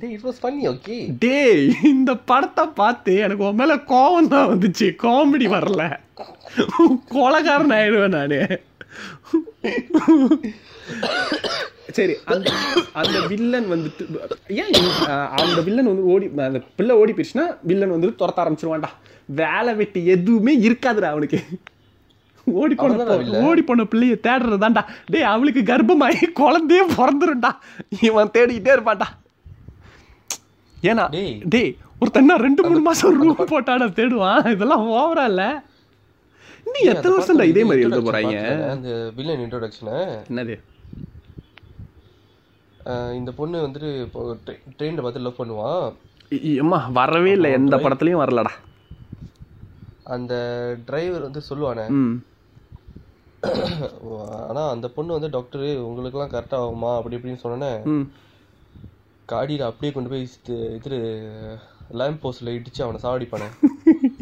டேய் 0.00 0.14
இட் 0.16 0.26
வாஸ் 0.28 0.40
ஃபன்னி 0.42 0.64
ஓகே 0.72 0.96
டேய் 1.24 1.66
இந்த 1.92 2.12
படத்தை 2.30 2.64
பார்த்து 2.80 3.12
எனக்கு 3.26 3.46
உன் 3.48 3.60
மேல 3.60 3.74
கோவம் 3.92 4.32
தான் 4.34 4.50
வந்துச்சு. 4.52 4.88
காமெடி 5.04 5.48
வரல. 5.56 5.82
கொலகாரன் 7.14 7.76
ஆயிடுவேன் 7.78 8.16
நானு. 8.18 8.40
சரி 11.98 12.14
அந்த 12.32 12.50
அந்த 13.00 13.18
வில்லன் 13.30 13.68
வந்துட்டு 13.72 14.04
ஏன் 14.62 14.72
அந்த 15.42 15.60
வில்லன் 15.66 15.90
வந்து 15.90 16.04
ஓடி 16.14 16.26
அந்த 16.48 16.60
பிள்ளை 16.78 16.94
ஓடி 17.02 17.12
போயிடுச்சுன்னா 17.12 17.46
வில்லன் 17.70 17.94
வந்து 17.94 18.08
துரத்த 18.20 18.42
ஆரம்பிச்சிருவான்டா. 18.42 18.90
வேலை 19.40 19.72
வெட்டி 19.80 20.00
எதுவுமே 20.14 20.52
இருக்காதுடா 20.66 21.10
அவனுக்கு. 21.14 21.40
ஓடி 22.46 22.74
போன? 22.80 23.06
ஓடி 23.46 23.62
போன 23.68 23.86
பிள்ளைய 23.92 24.16
தேடுறதாண்டா 24.26 24.82
டேய் 25.12 25.30
அவளுக்கு 25.34 25.62
கர்ப்பமாயி 25.70 26.18
குழந்தையே 26.42 26.82
பிறந்துரும்டா. 26.98 27.50
இவன் 28.08 28.34
தேடிக்கிட்டே 28.36 28.74
இருப்பான்டா. 28.76 29.08
ஏன்னா 30.90 31.06
டேய். 31.16 31.34
டேய் 31.54 31.72
ஒருத்தன் 32.00 32.22
என்ன 32.24 32.36
ரெண்டு 32.46 32.62
மூணு 32.68 32.80
மாசம் 32.88 33.16
ரூம் 33.20 33.50
போட்டாடா 33.52 33.86
தேடுவான்? 33.98 34.42
இதெல்லாம் 34.54 34.84
ஓவரா 34.98 35.24
இல்ல? 35.32 35.44
நீ 36.72 36.80
எத்தனை 36.80 37.18
வருஷம்டா 37.18 37.42
இதே 37.42 37.64
மாதிரி 37.64 37.82
எழுத 37.82 38.00
போறாங்க? 38.00 38.68
அந்த 38.68 39.12
வில்லன் 39.16 39.38
இன்ட்ரோடக்ஷனை 39.38 39.98
என்னது? 40.30 40.54
இந்த 43.12 43.32
பொண்ணு 43.32 43.66
வந்துட்டு 43.66 44.02
இப்போ 44.02 44.36
ட்ரெயினில் 44.78 45.02
பார்த்து 45.02 45.20
லவ் 45.20 45.34
பண்ணுவான் 45.38 45.94
அம்மா 46.58 46.88
வரவே 46.92 47.30
இல்லை. 47.30 47.52
எந்த 47.52 47.76
படத்துலயும் 47.76 48.22
வரலடா. 48.22 48.52
அந்த 50.04 50.34
டிரைவர் 50.86 51.20
வந்து 51.20 51.42
சொல்லுவானே. 51.50 51.88
ம். 51.88 52.14
ஆனா 54.48 54.70
அந்த 54.70 54.88
பொண்ணு 54.88 55.12
வந்து 55.12 55.30
டாக்டர் 55.30 55.60
உங்களுக்குலாம் 55.60 56.32
கரெக்டா 56.34 56.56
ஆகுமா? 56.58 56.96
அப்படி 56.96 57.16
இப்படின்னு 57.16 57.42
சொன்னோன்னே 57.42 57.72
காடியில 59.28 59.62
அப்படியே 59.62 59.92
கொண்டு 59.92 60.08
போய் 60.08 60.28
இது- 60.46 60.74
இது 60.74 60.98
லேம்ப் 61.92 62.22
போஸ்ட்ல 62.22 62.58
இடிச்சு 62.58 62.82
அவனை 62.82 63.00
சாவடிப்பானே. 63.02 63.48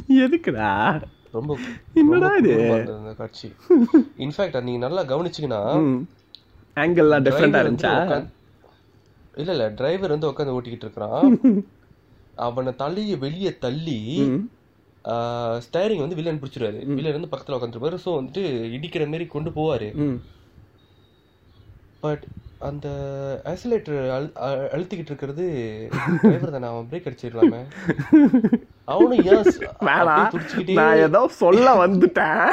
எதுக்குடா? 0.24 1.02
ரொம்ப 1.36 1.52
என்னடா 2.00 2.30
இது? 2.40 2.54
அந்த 2.98 3.12
காட்சி. 3.20 3.48
இன்ஃபேக்ட் 4.24 4.66
நீங்க 4.68 4.80
நல்லா 4.86 5.02
கவனிச்சீங்கன்னா 5.12 5.62
ஆங்கிள்லாம் 6.76 7.26
டிஃப்ரெண்டா 7.28 7.62
இருந்துச்சா? 7.64 7.94
இல்ல 9.42 9.52
இல்ல 9.56 9.64
டிரைவர் 9.78 10.14
வந்து 10.14 10.30
உட்காந்து 10.30 10.56
ஓட்டிக்கிட்டு 10.56 10.86
இருக்கிறான். 10.86 11.38
அவனை 12.46 12.72
தலைய 12.82 13.16
வெளியே 13.24 13.50
தள்ளி 13.64 13.98
ஸ்டேரிங் 15.64 16.02
வந்து 16.02 16.18
வில்லன் 16.18 16.40
பிடிச்சிருவாரு. 16.42 16.78
வில்லன் 16.98 17.16
வந்து 17.18 17.32
பக்கத்துல 17.32 17.56
உட்காந்துருப்பாரு. 17.58 17.98
சோ 18.04 18.12
வந்துட்டு 18.18 18.44
இடிக்கிற 18.76 19.06
மாதிரி 19.12 19.26
கொண்டு 19.34 19.50
போவாரு. 19.58 19.88
பட் 22.04 22.24
அந்த 22.68 22.88
ஆக்சிலேட்டர் 23.50 23.98
அழுத்திக்கிட்டு 24.76 25.12
இருக்கிறது 25.12 25.44
டிரைவர் 26.22 26.54
தானே? 26.56 26.70
அவன் 26.72 26.88
பிரேக் 26.92 27.08
அடிச்சிடலாமே. 27.10 27.62
நான் 30.78 30.96
ஏதோ 30.96 31.28
சொல்ல 31.28 31.86
வந்துட்டேன். 31.86 32.48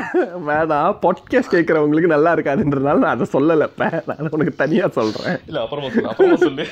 வேணாம் 0.47 0.95
பாட்காஸ்ட் 1.01 1.55
கேட்குறவங்களுக்கு 1.55 2.13
நல்லா 2.13 2.35
இருக்காதுன்றதுனால 2.35 3.01
நான் 3.03 3.15
அதை 3.15 3.27
சொல்லலை. 3.33 3.67
நான் 4.05 4.29
உனக்கு 4.29 4.53
தனியா 4.55 4.87
சொல்றேன். 4.87 5.37
இல்ல 5.47 5.61
அப்புறமா 5.61 5.89
சொல்லு 5.89 6.09
அப்புறமா 6.09 6.35
சொல்லு. 6.35 6.65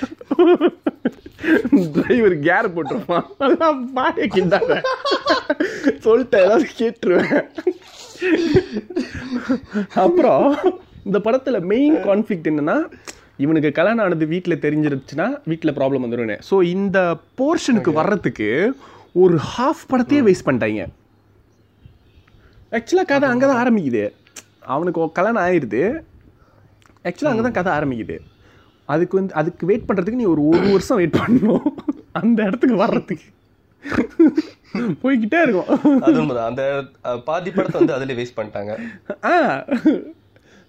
டிரைவர் 1.96 2.36
கேர் 2.48 2.74
போட்டிருப்பான். 2.76 3.28
பாய 3.94 4.28
கிண்டாத. 4.36 4.82
சொல்லிட்டேன் 6.08 6.46
ஏதாவது 6.48 6.68
கேட்டுருவேன். 6.78 7.46
அப்புறம் 9.96 10.56
இந்த 11.04 11.20
படத்துல 11.20 11.60
மெயின் 11.62 11.96
கான்ஃப்ளிக்ட் 11.96 12.50
என்னன்னா 12.52 12.78
இவனுக்கு 13.38 13.72
கல்யாணம் 13.72 14.04
ஆனது 14.06 14.26
வீட்டில் 14.26 14.62
தெரிஞ்சிருச்சுன்னா 14.62 15.28
வீட்டில் 15.46 15.74
ப்ராப்ளம் 15.74 16.06
வந்துடும் 16.06 16.42
ஸோ 16.50 16.64
இந்த 16.64 17.18
போர்ஷனுக்கு 17.42 17.94
வர்றதுக்கு 17.94 18.50
ஒரு 19.14 19.40
ஹாஃப் 19.58 19.84
படத்தையே 19.90 20.22
வேஸ்ட் 20.28 20.46
பண்ணிட்டாங்க. 20.46 20.88
ஆக்சுவலாக 22.72 23.06
கதை 23.06 23.30
அங்கே 23.30 23.46
தான் 23.46 23.62
ஆரம்பிக்குது. 23.64 24.14
அவனுக்கு 24.60 25.12
கல்யாணம் 25.12 25.44
ஆயிடுது 25.44 26.02
ஆக்சுவலாக 27.04 27.26
அங்கே 27.26 27.50
தான் 27.50 27.52
கதை 27.52 27.74
ஆரம்பிக்குது. 27.74 28.20
அதுக்கு 28.86 29.18
வந்து 29.18 29.34
அதுக்கு 29.34 29.66
வெயிட் 29.66 29.84
பண்ணுறதுக்கு 29.88 30.20
நீ 30.22 30.24
ஒரு 30.24 30.48
ஒரு 30.48 30.60
வருஷம் 30.60 30.98
வெயிட் 30.98 31.16
பண்ணணும். 31.16 31.66
அந்த 32.12 32.44
இடத்துக்கு 32.44 32.76
வர்றதுக்கு. 32.76 33.24
போய்கிட்டே 35.04 35.42
இருக்கும். 35.42 36.02
அது 36.02 36.40
அந்த 36.40 36.86
பாதி 37.26 37.52
படத்தை 37.52 37.86
வந்து 37.86 37.94
அதுல 37.94 38.22
வேஸ்ட் 38.22 38.38
பண்ணிட்டாங்க. 38.38 38.72
ஆ. 39.24 39.66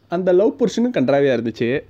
அந்த 0.09 0.32
லவ் 0.32 0.57
போர்ஷனும் 0.59 0.97
கன்றாவியாக 0.97 1.41
இருந்துச்சு. 1.41 1.82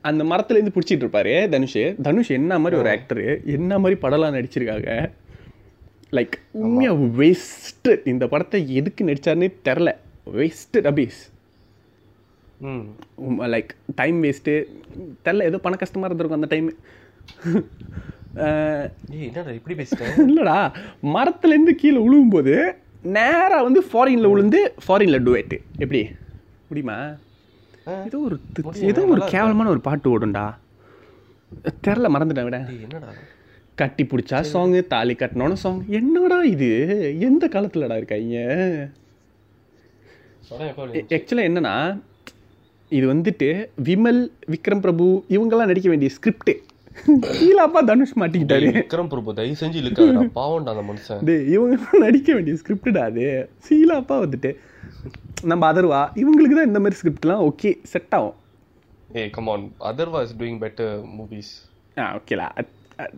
அந்த 0.00 0.24
மரத்துலேருந்து 0.24 0.74
பிடிச்சிட்டு 0.74 1.04
இருப்பாரு 1.04 1.48
தனுஷ். 1.48 1.94
தனுஷ் 2.02 2.30
என்ன 2.30 2.58
மாதிரி 2.58 2.80
ஒரு 2.80 2.90
ஆக்டரு 2.90 3.44
என்ன 3.44 3.78
மாதிரி 3.78 4.00
படம்லாம் 4.00 4.36
நடிச்சிருக்காங்க? 4.36 5.10
லைக் 6.12 6.34
உண்மையாக 6.62 6.96
வேஸ்ட்டு 7.20 8.08
இந்த 8.08 8.28
படத்தை 8.28 8.74
எதுக்கு 8.74 9.04
நடிச்சாருன்னே 9.04 9.52
தெரில. 9.68 9.92
வேஸ்ட்டு 10.36 10.90
அபீஸ் 10.90 11.30
லைக் 13.54 13.70
டைம் 13.94 14.22
வேஸ்ட்டு 14.22 14.66
தெரில 15.24 15.42
ஏதோ 15.42 15.58
பண 15.58 15.76
கஷ்டமாக 15.76 16.08
இருந்திருக்கும் 16.08 16.40
அந்த 16.40 16.54
டைம் 16.54 16.76
இப்படி 19.58 19.86
இல்லைடா. 20.24 20.72
மரத்துலேருந்து 21.14 21.74
கீழே 21.74 22.04
விழுகும்போது 22.04 22.76
நேராக 23.16 23.62
வந்து 23.62 23.84
ஃபாரினில் 23.90 24.32
விழுந்து 24.32 24.74
ஃபாரினில் 24.84 25.26
டுவேட்டு 25.26 25.60
எப்படி? 25.78 26.10
முடியுமா. 26.68 27.16
ஏதோ 28.06 28.18
ஒரு 28.18 28.40
ஏதோ 28.90 29.06
ஒரு 29.06 29.22
கேவலமான 29.30 29.68
ஒரு 29.68 29.80
பாட்டு 29.80 30.12
ஓடும்டா. 30.12 30.54
தெரில 31.86 32.06
மறந்துட்டேன் 32.14 32.48
விட. 32.48 32.58
என்னடா? 32.84 33.08
கட்டி 33.78 34.04
பிடிச்சா 34.10 34.38
சாங்கு 34.52 34.80
தாலி 34.92 35.14
கட்டினோன்னு 35.20 35.56
சாங் 35.62 35.80
என்னடா 35.98 36.38
இது? 36.54 36.68
எந்த 37.28 37.44
காலத்துலடா 37.54 37.96
இருக்காங்க 38.00 38.36
ஆக்சுவலாக 41.16 41.48
என்னன்னா 41.50 41.74
இது 42.90 43.04
வந்துட்டு 43.12 43.48
விமல் 43.88 44.20
விக்ரம் 44.52 44.82
பிரபு 44.84 45.06
இவங்கெல்லாம் 45.34 45.70
நடிக்க 45.72 45.88
வேண்டிய 45.92 46.10
ஸ்கிரிப்ட் 46.16 46.52
கீழாப்பா 47.38 47.80
தனுஷ் 47.88 48.14
மாட்டிக்கிட்டாரு. 48.20 48.68
விக்ரம் 48.76 49.10
பிரபு 49.12 49.30
தயவு 49.38 49.56
செஞ்சு 49.62 49.78
இழுக்காதடா. 49.82 50.22
பாவம்டா 50.38 50.72
அந்த 50.74 50.84
மனுஷன். 50.90 51.20
டேய் 51.28 51.44
இவங்க 51.54 51.74
நடிக்க 52.04 52.28
வேண்டிய 52.36 52.54
ஸ்கிரிப்டா 52.60 53.02
அது? 53.10 53.24
சீலாப்பா 53.66 54.16
வந்துட்டு 54.24 54.50
நம்ம 55.50 55.62
அதர்வா 55.72 56.00
இவங்களுக்கு 56.22 56.56
தான் 56.58 56.70
இந்த 56.70 56.80
மாதிரி 56.84 56.98
ஸ்கிரிப்ட்லாம் 57.00 57.42
ஓகே 57.48 57.72
செட் 57.92 58.14
ஆகும். 58.18 58.36
ஏய் 59.20 59.30
come 59.36 59.50
on 59.54 59.66
Atharva 59.90 60.22
is 60.28 60.36
doing 60.40 60.60
better 60.64 60.94
movies 61.18 61.52
ah 61.96 62.06
ஓகேலா 62.20 62.48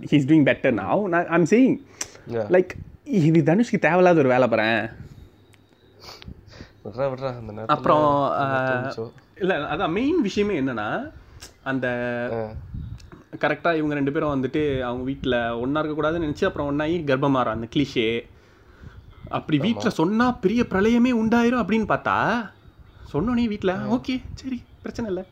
he's 0.09 0.29
doing 0.29 0.47
better 0.47 0.77
now 0.79 1.03
நான் 1.07 1.29
ஐம் 1.29 1.51
சேயிங் 1.51 1.77
லைக் 2.51 2.73
இது 3.21 3.41
தனுஷ்க்கு 3.43 3.79
தேவையில்லாத 3.79 4.19
ஒரு 4.19 4.29
வேலை 4.29 4.49
போகிறேன் 4.49 4.81
அப்புறம் 7.69 8.05
தோணுச்சோ. 8.69 9.05
இல்லை 9.37 9.57
அதான் 9.67 9.91
மெயின் 9.91 10.21
விஷயமே 10.21 10.61
என்னன்னா 10.61 10.89
அந்த. 11.65 11.87
கரெக்டாக 13.41 13.77
இவங்க 13.77 13.95
ரெண்டு 13.95 14.13
பேரும் 14.13 14.35
வந்துட்டு 14.35 14.61
அவங்க 14.83 15.03
வீட்டில் 15.03 15.35
ஒன்றா 15.59 15.81
இருக்கக்கூடாதுன்னு 15.81 16.27
நினச்சி 16.27 16.45
அப்புறம் 16.45 16.67
ஒன்றாகி 16.67 16.97
கர்ப்பமாறும் 17.05 17.57
அந்த 17.57 17.67
கிளிஷே 17.67 18.07
அப்படி 19.31 19.57
வீட்டில் 19.59 19.97
சொன்னால் 19.97 20.39
பெரிய 20.41 20.63
பிரளயமே 20.63 21.11
உண்டாயிரும் 21.15 21.63
அப்படின்னு 21.63 21.89
பார்த்தா 21.89 22.15
சொன்னோனே 23.13 23.45
வீட்டில் 23.49 23.75
ஓகே 23.97 24.15
சரி 24.35 24.59
பிரச்சனை 24.83 25.09
இல்லை. 25.09 25.25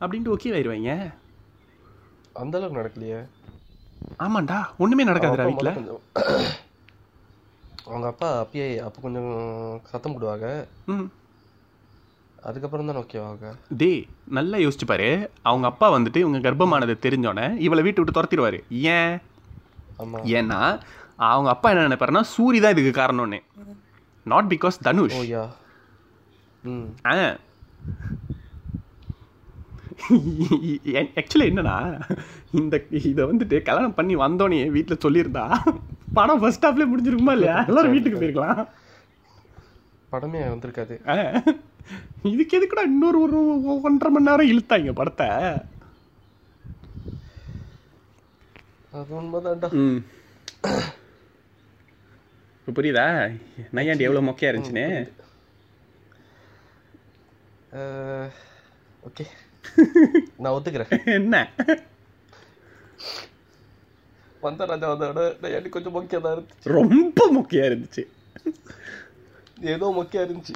அப்படின்ட்டு 0.00 0.32
ஓகே 0.34 0.52
ஆயிடுவாங்க 0.54 0.92
அந்த 2.36 2.56
அளவுக்கு 2.58 2.80
நடக்கலையே. 2.80 3.20
ஆமாண்டா 4.18 4.58
ஒன்றுமே 4.78 5.04
நடக்காதுடா 5.04 5.46
வீட்டில் 5.48 5.72
அவங்க 7.86 8.06
அப்பா 8.06 8.28
அப்பயே 8.42 8.66
அப்போ 8.78 8.98
கொஞ்சம் 9.00 9.30
சத்தம் 9.90 10.14
போடுவாங்க. 10.14 10.48
ம். 10.86 11.06
அதுக்கப்புறம் 12.42 12.86
தான் 12.86 12.96
ஓகே 12.96 13.18
ஆக 13.22 13.50
டேய் 13.80 14.00
நல்லா 14.28 14.58
யோசிச்சு 14.58 14.86
பாரு. 14.86 15.08
அவங்க 15.42 15.66
அப்பா 15.66 15.98
வந்துட்டு 15.98 16.16
இவங்க 16.16 16.38
கர்ப்பமானது 16.38 16.94
தெரிஞ்சோடனே 17.02 17.46
இவளை 17.58 17.82
வீட்டை 17.82 18.00
விட்டு 18.02 18.16
துரத்திடுவாரு. 18.18 18.58
ஏன்? 18.94 19.14
ஏன்னா 20.36 20.60
அவங்க 21.28 21.50
அப்பா 21.50 21.70
என்ன 21.70 21.86
நினைப்பாருன்னா 21.88 22.24
சூரி 22.32 22.60
தான் 22.60 22.70
இதுக்கு 22.70 23.00
காரணம்னு. 23.00 23.40
Not 24.26 24.52
because 24.54 24.82
Dhanush. 24.82 25.18
Ah. 27.06 27.14
Actually 31.20 31.46
என்னன்னா 31.50 31.76
இந்த 32.60 32.74
இதை 33.10 33.22
வந்துட்டு 33.30 33.56
கல்யாணம் 33.62 33.98
பண்ணி 33.98 34.14
வந்தோடனே 34.16 34.60
வீட்டில் 34.76 35.04
சொல்லியிருந்தா 35.04 35.44
படம் 36.16 36.40
ஃபர்ஸ்ட் 36.40 36.64
ஹாஃப்லேயே 36.66 36.90
முடிஞ்சிருக்குமா 36.90 37.34
இல்லையா? 37.36 37.58
எல்லாரும் 37.68 37.94
வீட்டுக்கு 37.94 38.20
போயிருக்கலாம். 38.20 38.62
படமே 40.12 40.40
வந்திருக்காது. 40.52 40.94
இதுக்கு 42.30 42.56
எதுக்குடா 42.58 42.82
இன்னொரு 42.90 43.18
ஒரு 43.26 43.38
ஒன்றரை 43.86 44.10
மணி 44.12 44.28
நேரம் 44.28 44.50
இழுத்தாங்க 44.52 44.92
படத்தை? 44.92 45.28
அது 48.92 49.14
உண்மைதான்டா. 49.20 49.68
ம். 49.82 50.00
இப்போ 52.58 52.72
புரியுதா? 52.78 53.06
நையாண்டி 53.76 54.06
எவ்வளோ 54.08 54.24
மொக்கையா 54.26 54.50
இருந்துச்சுன்னு. 54.50 54.86
ஓகே. 59.08 59.24
நான் 60.42 60.54
ஒத்துக்கிறேன். 60.56 60.92
என்ன? 61.18 61.36
வந்த 64.44 64.64
ராஜா 64.70 64.86
வந்தோட 64.92 65.24
எனக்கு 65.56 65.74
கொஞ்சம் 65.74 65.94
மொக்கையா 65.96 66.20
தான் 66.24 66.34
இருந்துச்சு? 66.36 66.72
ரொம்ப 66.78 67.26
மொக்கையா 67.36 67.64
இருந்துச்சு. 67.70 68.02
ஏதோ 69.74 69.88
மொக்கையா 69.98 70.22
இருந்துச்சு. 70.26 70.54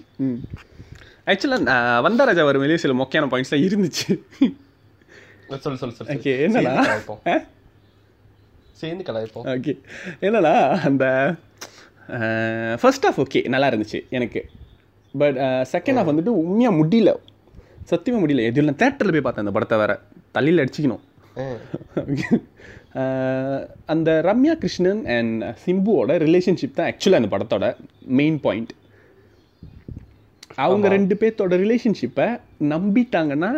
ஆக்சுவலாக 1.31 1.77
வந்தராஜா 2.07 2.45
வரும் 2.49 2.65
வெளியே 2.65 2.79
சில 2.85 2.95
மொக்கையான 3.03 3.29
பாயிண்ட்ஸ்லாம் 3.33 3.67
இருந்துச்சு. 3.69 4.09
சொல்லு 5.65 5.79
சொல்லு 5.83 5.97
சொல்லு 5.99 6.15
ஓகே 6.15 6.33
என்னடா? 6.47 6.75
சேர்ந்து 8.81 9.05
கலாய்ப்போம். 9.09 9.47
ஓகே 9.55 9.73
என்னடா 10.29 10.55
அந்த 10.89 11.05
ஃபர்ஸ்ட் 12.81 13.07
ஹாஃப் 13.07 13.23
ஓகே 13.25 13.41
நல்லா 13.55 13.71
இருந்துச்சு 13.71 14.01
எனக்கு. 14.19 14.41
பட் 15.15 15.39
செகண்ட் 15.73 15.99
ஹாஃப் 15.99 16.11
வந்துட்டு 16.11 16.35
உண்மையாக 16.43 16.79
முடியல. 16.81 17.13
சத்தியமாக 17.91 18.21
முடியல. 18.23 18.47
எது 18.51 18.67
நான் 18.69 18.81
தேட்டரில் 18.83 19.15
போய் 19.15 19.27
பார்த்தேன் 19.27 19.45
அந்த 19.45 19.55
படத்தை 19.57 19.79
வேற. 19.79 19.93
தள்ளியில் 20.37 20.63
அடிச்சிக்கணும். 20.65 21.05
அந்த 23.93 24.11
ரம்யா 24.27 24.53
கிருஷ்ணன் 24.55 25.01
அண்ட் 25.17 25.43
சிம்புவோட 25.65 26.13
ரிலேஷன்ஷிப் 26.25 26.77
தான் 26.79 26.89
ஆக்சுவலாக 26.91 27.21
அந்த 27.21 27.31
படத்தோட 27.33 27.67
மெயின் 28.19 28.39
பாயிண்ட் 28.41 28.73
அவங்க 30.65 30.87
ரெண்டு 30.89 31.15
பேர்த்தோட 31.21 31.55
ரிலேஷன்ஷிப்பை 31.65 32.27
நம்பிட்டாங்கன்னா 32.73 33.51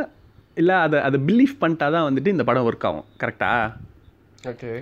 இல்லை 0.55 0.77
அதை 0.87 0.99
அதை 1.01 1.19
பிலீவ் 1.29 1.53
பண்ணிட்டா 1.61 1.87
தான் 1.95 2.07
வந்துட்டு 2.09 2.35
இந்த 2.35 2.45
படம் 2.45 2.67
ஒர்க் 2.69 2.87
ஆகும். 2.89 3.07
கரெக்டா 3.23 3.51
ஓகே 4.53 4.73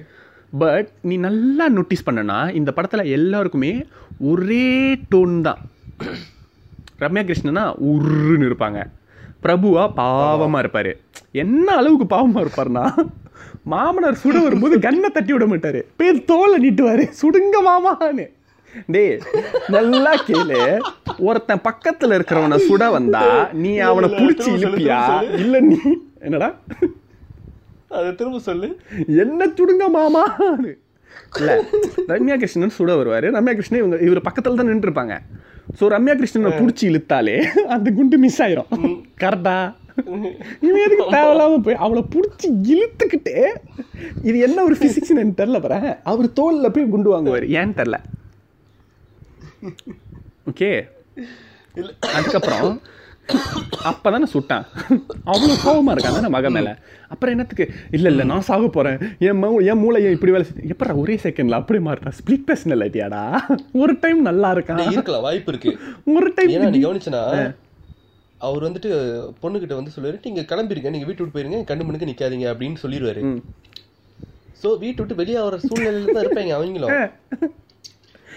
பட் 0.63 0.89
நீ 1.09 1.17
நல்லா 1.29 1.65
நோட்டீஸ் 1.69 2.07
பண்ணனா 2.09 2.39
இந்த 2.61 2.73
படத்தில் 2.73 3.13
எல்லாருக்குமே 3.17 3.73
ஒரே 4.31 4.67
டோன் 5.13 5.41
தான். 5.41 5.61
ரம்யா 7.05 7.25
கிருஷ்ணனா 7.29 7.65
உருன்னு 7.91 8.49
இருப்பாங்க. 8.51 8.79
பிரபுவா 9.45 9.85
பாவமாக 10.01 10.63
இருப்பார். 10.65 10.93
என்ன 11.43 11.67
அளவுக்கு 11.81 12.07
பாவமாக 12.15 12.45
இருப்பார்னா 12.45 12.85
மாமனார் 13.73 14.23
சுட 14.23 14.37
வரும்போது 14.47 14.75
கண்ணை 14.87 15.09
தட்டி 15.11 15.33
விட 15.35 15.47
மாட்டாரு. 15.51 15.81
பேர் 16.01 16.25
தோலை 16.31 16.57
நீட்டுவாரு. 16.65 17.05
சுடுங்க 17.21 17.57
மாமான்னு. 17.69 18.27
டேய் 18.95 19.15
நல்லா 19.75 20.13
கேளு. 20.29 20.61
ஒருத்தன் 21.29 21.63
பக்கத்துல 21.69 22.17
இருக்கிறவனை 22.19 22.59
சுட 22.69 22.85
வந்தா 22.97 23.23
நீ 23.63 23.73
அவனை 23.89 24.09
புடிச்சு 24.19 24.49
இழுப்பியா? 24.57 25.01
இல்ல 25.43 25.61
நீ 25.71 25.79
என்னடா? 26.27 26.51
அதை 27.97 28.09
திரும்ப 28.19 28.39
சொல்லு. 28.49 28.69
என்ன 29.25 29.49
சுடுங்க 29.59 29.85
மாமான்னு. 29.99 30.73
இல்ல 31.41 31.53
ரம்யா 32.11 32.37
கிருஷ்ணன் 32.43 32.77
சுட 32.79 32.93
வருவாரு. 33.01 33.29
ரம்யா 33.37 33.55
கிருஷ்ணன் 33.59 33.83
இவங்க 33.83 33.99
இவர் 34.09 34.27
பக்கத்துல 34.29 34.59
தான் 34.61 34.71
நின்று 34.71 34.89
இருப்பாங்க 34.89 35.17
ஸோ 35.69 35.85
ரம்யா 35.95 36.15
கிருஷ்ணனை 36.19 36.53
புடிச்சு 36.61 36.85
இழுத்தாலே 36.91 37.37
அந்த 37.75 37.89
குண்டு 37.91 38.17
மிஸ் 38.19 38.41
ஆயிரும். 38.43 38.71
கரெக்டா? 39.23 39.57
இவன் 40.67 40.83
எதுக்கு 40.87 41.05
தேவையில்லாம 41.15 41.59
போய் 41.67 41.83
அவளை 41.85 42.03
புடிச்சு 42.15 42.49
இழுத்துக்கிட்டு 42.73 43.35
இது 44.29 44.37
என்ன 44.47 44.59
ஒரு 44.63 44.77
பிசிக்ஸ்னு 44.83 45.23
எனக்கு 45.23 45.41
தெரில 45.43 45.61
பாரு. 45.65 45.79
அவர் 46.05 46.29
தோல்ல 46.41 46.69
போய் 46.75 46.93
குண்டு 46.95 47.13
வாங்குவார். 47.15 47.47
ஏன்னு 47.59 47.79
தெரில 47.81 47.99
ஓகே 50.51 50.71
இல்ல. 51.81 51.91
அதுக்கப்புறம் 53.33 53.87
அப்பதானே 53.91 54.27
சுட்டான். 54.35 54.65
அவ்வளவு 55.33 55.55
கோவமா 55.65 55.93
இருக்கான். 55.95 56.17
தானே 56.19 56.31
மகன் 56.37 56.55
மேல. 56.57 56.71
அப்புறம் 57.13 57.35
என்னத்துக்கு? 57.35 57.67
இல்ல 57.97 58.07
இல்ல 58.13 58.25
நான் 58.31 58.47
சாக 58.49 58.69
போறேன். 58.77 58.99
என் 59.29 59.41
மௌ 59.43 59.53
என் 59.71 59.81
மூளையை 59.83 60.11
இப்படி 60.17 60.35
வேலை. 60.37 60.47
எப்படா 60.73 60.97
ஒரே 61.03 61.17
செகண்ட்ல 61.25 61.61
அப்படி 61.61 61.81
மாறிட்டான் 61.89 62.17
ஸ்பிளிட் 62.21 62.47
பர்சனாலிட்டியாடா 62.49 63.23
ஒரு 63.83 63.95
டைம் 64.05 64.21
நல்லா 64.31 64.51
இருக்கான் 64.57 64.83
இருக்கலாம் 64.97 65.27
வாய்ப்பு 65.29 65.53
இருக்கு. 65.55 65.73
ஒரு 66.17 66.31
டைம் 66.39 66.53
நீ 66.77 66.81
கவனிச்சனா 66.87 67.23
அவர் 68.47 68.67
வந்துட்டு 68.67 68.91
பொண்ணுகிட்ட 69.43 69.75
வந்து 69.79 69.93
சொல்லுவாரு 69.93 70.19
நீங்க 70.25 70.43
கிளம்பிருங்க 70.51 70.91
நீங்க 70.95 71.07
வீட்டு 71.09 71.23
விட்டு 71.23 71.37
போயிருங்க 71.37 71.61
கண்ணு 71.71 71.87
மணிக்கு 71.87 72.11
நிக்காதீங்க 72.11 72.49
அப்படின்னு 72.53 72.83
சொல்லிடுவாரு 72.83 73.23
சோ 74.63 74.69
வீட்டு 74.83 75.01
விட்டு 75.01 75.21
வெளியே 75.21 75.39
வர 75.47 75.57
சூழ்நிலையில 75.69 76.13
தான் 76.17 76.25
இருப்பாங்க 76.25 76.53
அவங்களும். 76.59 76.93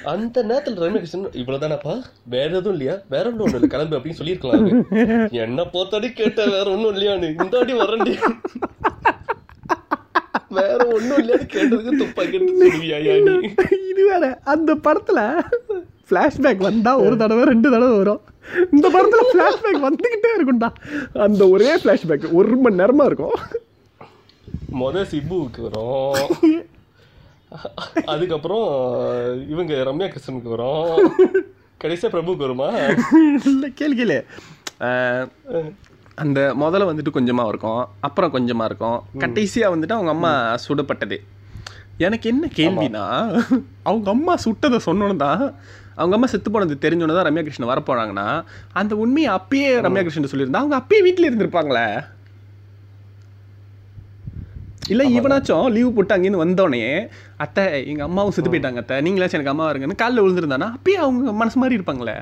அந்த 0.03 0.43
நேரத்துல 0.43 0.79
ரம்யகிருஷ்ணன் 0.79 1.31
இவ்வளவுதானப்பா? 1.31 2.03
வேற 2.23 2.49
எதுவும் 2.49 2.71
இல்லையா? 2.71 2.99
வேற 3.09 3.29
ஒண்ணும் 3.29 3.45
ஒண்ணு 3.47 3.53
இல்ல. 3.53 3.67
கிளம்பு 3.67 3.97
அப்படின்னு 3.97 4.11
சொல்லியிருக்கலாம். 4.11 4.85
என்ன 5.31 5.63
போத்தாடி 5.63 6.13
கேட்ட 6.13 6.45
வேற 6.45 6.71
ஒண்ணும் 6.71 6.95
இல்லையான்னு. 6.95 7.43
இந்த 7.43 7.59
அடி 7.59 7.73
வரண்டி. 7.73 8.17
வேற 10.49 10.87
ஒண்ணும் 10.87 11.17
இல்லையான்னு 11.17 11.49
கேட்டதுக்கு 11.53 12.39
நீ? 13.29 13.47
இது 13.89 14.07
வேற. 14.07 14.39
அந்த 14.43 14.75
படத்துல 14.75 15.39
ஃபிளாஷ்பேக் 16.09 16.57
வந்தா 16.57 16.97
ஒரு 16.97 17.17
தடவை 17.17 17.43
ரெண்டு 17.43 17.71
தடவை 17.71 17.97
வரும். 17.97 18.21
இந்த 18.71 18.89
படத்துல 18.89 19.37
ஃபிளாஷ்பேக் 19.37 19.89
வந்துகிட்டே 19.89 20.29
இருக்கும்டா. 20.39 20.69
அந்த 21.19 21.49
ஒரே 21.49 21.75
ஃபிளாஷ்பேக் 21.75 22.31
ஒரு 22.31 22.57
மணி 22.57 22.75
நேரமா 22.75 23.05
இருக்கும். 23.05 23.35
முத 24.79 25.05
சிம்புவுக்கு 25.11 25.69
வரும். 25.69 26.65
அதுக்கப்புறம் 28.13 28.65
இவங்க 29.49 29.73
ரம்யா 29.83 30.07
கிருஷ்ணனுக்கு 30.07 30.49
வரும். 30.49 30.89
கடைசியா 31.81 32.09
பிரபுக்கு 32.09 32.45
வருமா? 32.45 32.67
இல்ல 33.49 33.67
கேளு 33.77 33.95
கேளு. 33.99 34.17
அஹ், 34.81 35.25
அந்த 36.17 36.39
முதல்ல 36.55 36.89
வந்துட்டு 36.89 37.15
கொஞ்சமா 37.17 37.47
இருக்கும் 37.47 37.79
அப்புறம் 38.01 38.33
கொஞ்சமா 38.33 38.65
இருக்கும். 38.65 38.97
கடைசியா 39.19 39.67
வந்துட்டு 39.73 39.91
அவங்க 39.91 40.11
அம்மா 40.11 40.31
சுடப்பட்டது. 40.65 41.17
எனக்கு 41.99 42.29
என்ன 42.29 42.45
கேள்வினா 42.57 43.05
அவங்க 43.83 44.09
அம்மா 44.09 44.33
சுட்டதை 44.43 44.77
சொன்னோன்னு 44.85 45.17
தான் 45.17 45.41
அவங்க 45.97 46.15
அம்மா 46.15 46.27
செத்து 46.27 46.49
போனது 46.51 46.75
தெரிஞ்சோன்னு 46.79 47.15
தான் 47.15 47.27
ரம்யா 47.27 47.43
கிருஷ்ணன் 47.43 47.71
வரப்போனாங்கன்னா 47.71 48.27
அந்த 48.73 48.95
உண்மையை 48.95 49.29
அப்பயே 49.33 49.69
ரம்யா 49.85 50.03
கிருஷ்ணன் 50.03 50.31
சொல்லியிருந்தா 50.31 50.61
அவங்க 50.61 50.77
அப்பயே 50.77 51.01
வீட்டில் 51.01 51.29
இருந்திருப்பாங்களே. 51.29 51.85
இல்ல 54.89 55.03
இவனாச்சும் 55.09 55.71
லீவ் 55.71 55.93
போட்டு 55.93 56.15
அங்கேருந்து 56.15 56.43
வந்தோடனே 56.45 57.07
அத்தை 57.37 57.87
எங்க 57.87 58.03
அம்மாவும் 58.03 58.31
செத்து 58.31 58.53
போயிட்டாங்க 58.53 58.75
அத்தை. 58.75 58.97
நீங்களாச்சும் 58.97 59.33
எனக்கு 59.33 59.49
அம்மா 59.49 59.71
இருங்கன்னு 59.71 59.95
காலில் 59.95 60.21
விழுந்திருந்தானா? 60.21 60.73
அப்பயே 60.75 60.97
அவங்க 60.97 61.33
மனசு 61.33 61.59
மாதிரி 61.59 61.81
இருப்பாங்களே. 61.81 62.15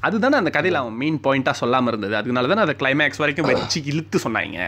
அதுதானே 0.00 0.36
அந்த 0.36 0.50
கதையில 0.54 0.72
அவன் 0.72 0.94
மெயின் 0.94 1.20
பாயிண்டா 1.24 1.52
சொல்லாம 1.60 1.86
இருந்தது. 1.86 2.16
அதனால 2.16 2.46
தானே 2.46 2.60
அதை 2.60 2.74
கிளைமேக்ஸ் 2.78 3.18
வரைக்கும் 3.18 3.46
வச்சு 3.46 3.84
இழுத்து 3.84 4.18
சொன்னாங்க. 4.24 4.58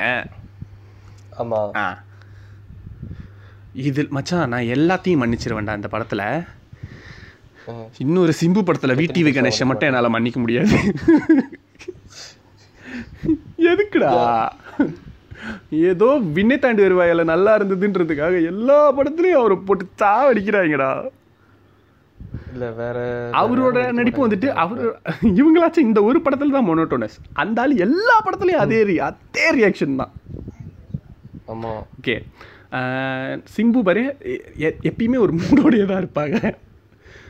ஆமா. 1.39 1.77
ஆ. 1.77 2.03
இது 3.73 4.07
மச்சான் 4.11 4.49
நான் 4.49 4.63
எல்லாத்தையும் 4.63 5.23
மன்னிச்சிருவேன்டா 5.23 5.75
இந்த 5.75 5.89
படத்துல. 5.91 6.23
இன்னொரு 7.99 8.35
சிம்பு 8.41 8.61
படத்துல 8.61 8.95
விடிவி 8.95 9.31
கணேஷை 9.33 9.65
மட்டும் 9.65 9.89
என்னால 9.89 10.09
மன்னிக்க 10.09 10.41
முடியாது. 10.41 10.77
எதுக்குடா? 13.71 14.11
ஏதோ 15.83 16.19
விண்ணை 16.33 16.59
தாண்டி 16.59 16.83
வருவாயில 16.83 17.25
நல்லா 17.25 17.59
இருந்ததுன்றதுக்காக 17.59 18.45
எல்லா 18.47 18.97
படத்துலயும் 18.97 19.41
அவரை 19.41 19.57
போட்டு 19.57 19.87
சாவடிக்கிறாங்கடா. 19.99 20.91
இல்ல 22.53 22.71
வேற 22.71 22.99
அவரோட 23.33 23.93
நடிப்பு 23.93 24.29
வந்துட்டு 24.29 24.49
அவர் 24.55 24.83
இவங்களாச்சும் 25.23 25.89
இந்த 25.89 26.03
ஒரு 26.03 26.21
படத்துல 26.25 26.51
தான் 26.51 26.69
மொனோட்டோனஸ் 26.69 27.17
அந்த 27.33 27.61
ஆள் 27.61 27.77
எல்லா 27.77 28.23
படத்துலயும் 28.25 28.63
அதே 28.65 28.99
அதே 28.99 29.51
ரியாக்ஷன் 29.53 29.97
தான். 29.97 30.13
ஆமா. 31.49 31.73
ஓகே. 31.99 32.15
சிம்பு 33.57 33.83
பாரு 33.83 34.03
எப்பயுமே 34.83 35.19
ஒரு 35.19 35.33
மூடோடையே 35.35 35.85
தான் 35.87 36.03
இருப்பாங்க. 36.05 36.39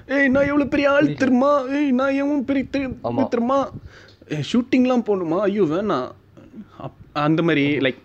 ஏய் 0.08 0.28
நான் 0.28 0.46
எவ்வளோ 0.46 0.64
பெரிய 0.64 0.90
ஆள் 0.90 1.14
தெரியுமா? 1.14 1.60
ஏய் 1.70 1.90
நான் 1.90 2.14
எவ்வளோ 2.14 2.40
பெரிய 2.40 2.64
தெரி- 2.72 2.96
ஆமா. 3.04 3.28
தெரியுமா? 3.28 3.58
ஷூட்டிங்லாம் 4.52 5.06
போகணுமா? 5.08 5.38
ஐயோ 5.40 5.62
வேணாம். 5.64 6.08
அந்த 7.12 7.42
மாதிரி 7.42 7.78
லைக் 7.78 8.00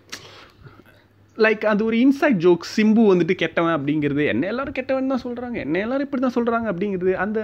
லைக் 1.38 1.62
அது 1.72 1.82
ஒரு 1.88 1.96
இன்சைட் 2.04 2.40
ஜோக் 2.44 2.64
சிம்பு 2.76 3.02
வந்துட்டு 3.10 3.34
கெட்டவன் 3.42 3.74
அப்படிங்கிறது 3.76 4.22
என்ன 4.32 4.48
எல்லாரும் 4.52 4.76
கெட்டவன் 4.78 5.12
தான் 5.12 5.24
சொல்கிறாங்க 5.26 5.56
என்ன 5.64 5.78
எல்லாரும் 5.84 6.06
இப்படி 6.06 6.22
தான் 6.24 6.36
சொல்கிறாங்க 6.38 6.66
அப்படிங்கிறது 6.72 7.12
அந்த 7.24 7.38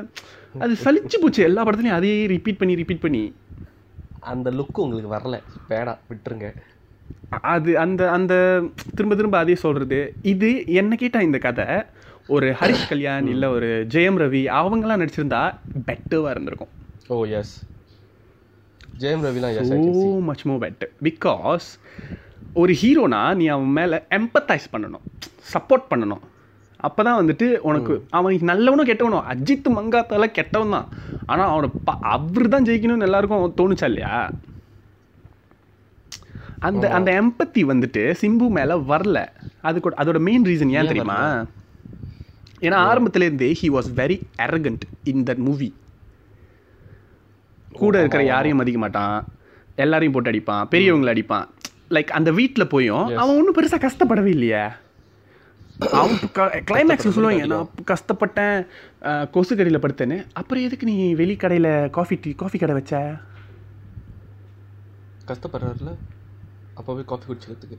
அது 0.64 0.74
சலிச்சு 0.84 1.16
போச்சு. 1.22 1.40
எல்லா 1.48 1.62
படத்துலையும் 1.66 1.98
அதையே 1.98 2.18
ரிப்பீட் 2.34 2.60
பண்ணி 2.60 2.74
ரிப்பீட் 2.80 3.04
பண்ணி. 3.04 3.22
அந்த 4.32 4.48
லுக் 4.58 4.82
உங்களுக்கு 4.84 5.14
வரல. 5.16 5.36
வேணாம் 5.70 6.02
விட்டுருங்க. 6.10 6.48
அது 7.54 7.70
அந்த 7.84 8.02
அந்த 8.16 8.34
திரும்ப 8.96 9.14
திரும்ப 9.20 9.38
அதே 9.44 9.56
சொல்றது. 9.64 10.00
இது 10.32 10.50
என்ன 10.80 10.92
கேட்டா 11.02 11.20
இந்த 11.28 11.38
கதை? 11.46 11.66
ஒரு 12.34 12.46
ஹரிஷ் 12.60 12.88
கல்யாண் 12.92 13.28
இல்ல 13.34 13.44
ஒரு 13.56 13.68
ஜெயம் 13.94 14.20
ரவி 14.22 14.42
அவங்கெல்லாம் 14.60 15.02
நடிச்சிருந்தா 15.02 15.42
பெட்டர்வா 15.88 16.32
இருந்திருக்கும். 16.34 16.72
Oh 17.14 17.18
yes 17.40 17.54
Jayam 19.02 19.24
ரவிலாம் 19.26 19.56
so 19.70 20.08
much 20.30 20.44
more 20.48 20.56
better 20.64 20.92
because 21.08 21.68
ஒரு 22.54 22.72
ஹீரோனா 22.80 23.22
நீ 23.40 23.46
அவன் 23.46 23.76
மேல 23.78 24.06
எம்பத்தைஸ் 24.10 24.72
பண்ணணும். 24.72 25.06
சப்போர்ட் 25.52 25.88
பண்ணணும். 25.90 26.24
அப்பதான் 26.86 27.18
வந்துட்டு 27.20 27.46
உனக்கு 27.68 27.94
அவன் 28.16 28.48
நல்லவனும் 28.50 28.88
கெட்டவனும் 28.88 29.28
அஜித் 29.32 29.70
மங்காத்தால 29.76 30.26
கெட்டவன் 30.38 30.74
தான். 30.76 30.88
ஆனா 31.26 31.44
அவனை 31.52 31.70
அவர் 32.14 32.52
தான் 32.54 32.66
ஜெயிக்கணும்னு 32.68 33.08
எல்லாருக்கும் 33.08 33.56
தோணுச்சா 33.60 33.84
இல்லையா? 33.84 34.18
அந்த 36.68 36.84
அந்த 36.96 37.10
எம்பத்தி 37.20 37.62
வந்துட்டு 37.72 38.02
சிம்பு 38.20 38.46
மேல 38.58 38.76
வரல. 38.92 39.18
அது 39.68 39.80
கூட 39.80 39.96
அதோட 40.02 40.20
மெயின் 40.28 40.46
ரீசன் 40.50 40.74
ஏன் 40.78 40.90
தெரியுமா? 40.92 41.18
ஏன்னா 42.66 42.78
ஆரம்பத்துல 42.90 43.26
இருந்தே 43.28 43.50
he 43.60 43.66
was 43.76 43.90
very 44.00 44.16
arrogant 44.46 44.86
in 45.12 45.26
that 45.28 45.44
movie 45.48 45.68
கூட 47.72 47.94
இருக்கிற 47.98 48.22
யாரையும் 48.24 48.60
மதிக்க 48.60 48.78
மாட்டான். 48.84 49.18
எல்லாரையும் 49.84 50.14
போட்டு 50.14 50.30
அடிப்பான். 50.30 50.64
பெரியவங்களை 50.72 51.10
அடிப்பான். 51.14 51.46
லைக் 51.96 52.10
அந்த 52.18 52.30
வீட்ல 52.38 52.64
போயும் 52.74 53.06
அவன் 53.22 53.36
ஒன்றும் 53.38 53.56
பெருசா 53.58 53.78
கஷ்டப்படவே 53.86 54.30
இல்லையே. 54.36 54.62
அவன் 56.00 56.16
கிளைமேக்ஸ் 56.70 57.14
சொல்லுவாங்க 57.16 57.46
நான் 57.52 57.70
கஷ்டப்பட்டேன் 57.90 58.56
கொசு 59.34 59.52
கடையில் 59.58 59.82
படுத்தேன்னு. 59.84 60.18
அப்புறம் 60.40 60.64
எதுக்கு 60.66 60.88
நீ 60.90 60.96
வெளி 61.20 61.34
கடையில 61.42 61.68
காஃபி 61.96 62.16
டீ 62.24 62.30
காஃபி 62.42 62.58
கடை 62.62 62.76
வச்ச? 62.78 62.94
கஷ்டப்படுறாருல? 65.30 65.92
அப்பவே 66.80 67.04
காஃபி 67.12 67.26
குடிச்சதுக்கு 67.28 67.78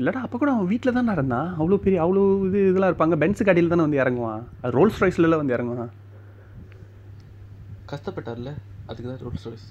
இல்லடா 0.00 0.20
அப்போ 0.26 0.36
கூட 0.40 0.50
அவன் 0.56 0.68
வீட்டில் 0.72 0.96
தான் 0.96 1.14
இருந்தான். 1.16 1.48
அவ்வளோ 1.60 1.78
பெரிய 1.86 1.98
அவ்வளோ 2.04 2.22
இது 2.48 2.58
இதெல்லாம் 2.68 2.90
இருப்பாங்க. 2.92 3.16
பென்ஸ் 3.22 3.46
கடையில் 3.48 3.72
தானே 3.72 3.84
வந்து 3.86 4.00
இறங்குவான். 4.02 4.42
அது 4.62 4.72
ரோல்ஸ் 4.78 5.00
ரைஸ்லலாம் 5.04 5.42
வந்து 5.42 5.56
இறங்குவான். 5.56 5.90
கஷ்டப்பட்டார்ல? 7.92 8.52
அதுக்கு 8.88 9.08
தான் 9.10 9.22
ரோல்ஸ் 9.26 9.46
ராய்ஸ் 9.48 9.68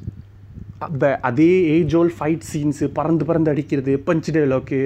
அந்த 0.88 1.06
அதே 1.30 1.52
ஏஜ் 1.76 1.96
ஓல் 2.00 2.14
ஃபைட் 2.18 2.46
சீன்ஸு 2.52 2.86
பறந்து 2.98 3.24
பறந்து 3.30 3.52
அடிக்கிறது 3.54 3.94
பஞ்ச் 4.08 4.30
டைலாக்கு 4.36 4.80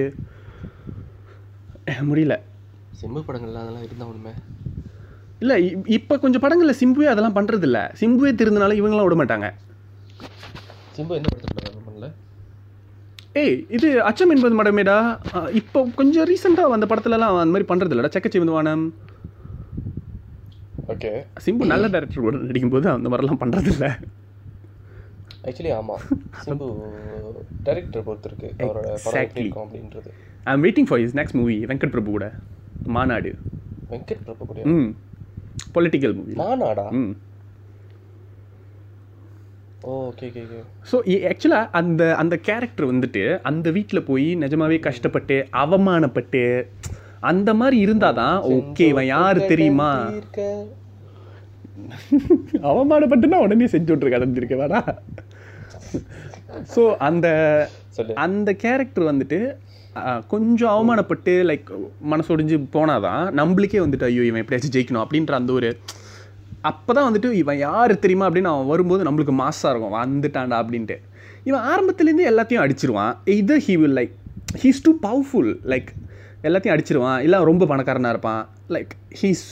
முடியல. 2.10 2.34
சிம்பு 3.00 3.20
படங்கள்ல 3.28 3.62
அதெல்லாம் 3.62 3.86
இருந்தா 3.86 4.04
ஒண்ணுமே? 4.10 4.32
இல்லை 5.42 5.56
இப்போ 5.96 6.14
கொஞ்சம் 6.24 6.42
படங்களில் 6.44 6.78
சிம்புவே 6.80 7.08
அதெல்லாம் 7.12 7.36
பண்ணுறது 7.38 7.66
இல்லை 7.68 7.82
சிம்புவே 8.00 8.30
திருந்தனால 8.40 8.76
இவங்களாம் 8.80 9.06
விட 9.06 9.16
மாட்டாங்க. 9.20 9.48
சிம்பு 10.96 11.16
எந்த 11.18 11.28
படத்துல 11.32 11.82
பண்ணல? 11.88 12.08
ஏய் 13.42 13.56
இது 13.76 13.88
அச்சம் 14.08 14.32
என்பது 14.34 14.54
மடமேடா. 14.60 14.96
இப்போ 15.60 15.80
கொஞ்சம் 16.00 16.28
ரீசெண்டாக 16.30 16.72
வந்த 16.74 16.88
படத்துலலாம் 16.92 17.40
அந்த 17.42 17.52
மாதிரி 17.54 17.70
பண்ணுறது 17.72 17.94
இல்லைடா 17.94 18.14
செக்கச்சி 18.16 18.42
வந்து 18.42 18.58
வானம் 18.58 18.84
ஓகே. 20.92 21.12
சிம்பு 21.46 21.72
நல்ல 21.72 21.86
டேரக்டர் 21.94 22.26
கூட 22.26 22.36
நடிக்கும்போது 22.48 22.88
அந்த 22.96 23.08
மாதிரிலாம் 23.10 23.42
பண்ணுறது 23.42 23.70
இல்லை 23.74 23.90
ஆக்சுவலி 25.44 25.72
ஆமா. 25.76 25.96
சிம்பு 26.44 26.66
டைரக்டர் 27.62 28.06
பொறுத்து 28.06 28.28
இருக்கு 28.30 28.48
அவரோட 28.60 28.86
படம் 29.04 29.22
எப்படி. 29.22 29.42
இருக்கும் 29.42 29.64
அப்படின்றது. 29.64 30.10
I 30.44 30.52
am 30.54 30.64
waiting 30.64 30.88
for 30.88 31.00
is 31.00 31.16
next 31.16 31.34
movie 31.34 31.56
Venkat 31.66 31.90
Prabhu 31.90 32.10
கூட. 32.10 32.26
மாநாடு. 32.88 33.30
வெங்கட் 33.90 34.24
பிரபு 34.24 34.42
கூட 34.46 34.60
ம். 34.72 34.88
பொலிட்டிக்கல் 35.74 36.14
மூவி 36.14 36.34
மாநாடா? 36.36 36.86
ம். 36.94 37.12
Oh 39.82 39.94
okay 40.08 40.26
okay 40.30 40.42
okay 40.44 40.60
so 40.90 40.96
ஆக்சுவலாக 41.30 41.68
அந்த 41.72 42.02
அந்த 42.16 42.34
கேரக்டர் 42.42 42.90
வந்துட்டு 42.92 43.22
அந்த 43.42 43.70
வீட்டில் 43.70 44.04
போய் 44.04 44.28
நிஜமாவே 44.36 44.78
கஷ்டப்பட்டு 44.80 45.36
அவமானப்பட்டு 45.54 46.42
அந்த 47.22 47.50
மாதிரி 47.54 47.76
இருந்தாதான் 47.84 48.38
ஓகே 48.54 48.86
இவன் 48.88 49.06
யாரு 49.06 49.40
தெரியுமா? 49.46 49.90
அவமானப்பட்டுனா 52.70 53.38
உடனே 53.44 53.66
செஞ்சு 53.74 53.92
விட்ரு 53.94 54.14
கடந்திருக்க 54.14 54.56
வேடா. 54.62 54.80
ஸோ 56.74 56.82
அந்த 57.08 57.26
அந்த 58.24 58.50
கேரக்டர் 58.64 59.10
வந்துட்டு 59.10 59.38
கொஞ்சம் 60.32 60.72
அவமானப்பட்டு 60.74 61.32
லைக் 61.50 61.68
மனசொடிஞ்சு 62.12 62.56
போனாதான் 62.76 63.24
நம்மளுக்கே 63.40 63.80
வந்துட்டு 63.84 64.08
ஐயோ 64.08 64.24
இவன் 64.30 64.42
எப்படியாச்சும் 64.42 64.74
ஜெயிக்கணும் 64.76 65.04
அப்படின்ற 65.04 65.34
அந்த 65.40 65.52
ஒரு 65.58 65.68
அப்பதான் 66.70 67.06
வந்துட்டு 67.08 67.30
இவன் 67.42 67.58
யார் 67.58 67.92
தெரியுமா 68.04 68.26
அப்படின்னு 68.28 68.52
அவன் 68.52 68.70
வரும்போது 68.72 69.06
நம்மளுக்கு 69.06 69.34
மாசா 69.42 69.70
இருக்கும். 69.72 69.96
வந்துட்டான்டா 70.02 70.58
அப்படின்ட்டு. 70.62 70.96
இவன் 71.48 71.64
ஆரம்பத்துலேருந்து 71.72 72.28
எல்லாத்தையும் 72.30 72.64
அடிச்சிருவான். 72.64 73.14
இது 73.40 73.56
he 73.66 73.74
will 73.82 73.96
like 74.00 74.14
he's 74.62 74.82
too 74.82 74.92
powerful 75.06 75.50
like 75.72 75.90
எல்லாத்தையும் 76.48 76.74
அடிச்சிருவான். 76.76 77.20
இல்லை 77.26 77.38
ரொம்ப 77.50 77.66
பணக்காரனாக 77.72 78.14
இருப்பான். 78.16 78.42
லைக் 78.76 78.94
ஹீஸ் 79.22 79.46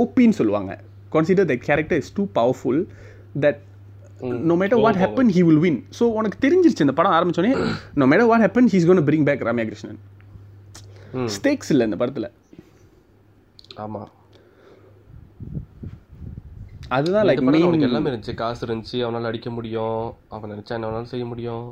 ஓபின்னு 0.00 0.38
சொல்லுவாங்க. 0.40 0.72
Consider 1.16 1.44
the 1.44 1.58
character 1.68 1.96
is 2.02 2.08
too 2.18 2.26
powerful 2.38 2.78
that 3.44 3.58
no 4.50 4.56
matter 4.60 4.78
what 4.84 4.96
happen 5.04 5.28
he 5.36 5.42
will 5.48 5.60
win. 5.66 5.76
So 5.98 6.04
உனக்கு 6.18 6.38
தெரிஞ்சிருச்சு 6.44 6.84
இந்த 6.86 6.96
படம் 6.98 7.14
ஆரம்பிச்சோடனே 7.18 7.52
no 8.02 8.08
matter 8.12 8.26
what 8.32 8.40
happen 8.46 8.66
he's 8.74 8.86
going 8.90 9.00
to 9.02 9.06
bring 9.10 9.24
back 9.30 9.40
Ramya 9.48 9.66
Krishnan. 9.70 10.00
Stakes 11.36 11.70
இல்லை 11.74 11.86
இந்த 11.86 11.96
படத்தில். 11.96 12.28
ஆமா. 13.84 14.02
அதுதான் 16.96 17.26
லைக் 17.28 17.42
மெயின் 17.52 17.86
எல்லாமே 17.88 18.10
இருந்துச்சு. 18.10 18.34
காசு 18.34 18.62
இருந்துச்சு 18.66 18.98
அவனால 19.04 19.28
அடிக்க 19.30 19.50
முடியும். 19.50 19.98
அவன் 20.28 20.50
நினைச்சா 20.52 20.74
என்ன 20.78 21.04
செய்ய 21.12 21.24
முடியும். 21.24 21.64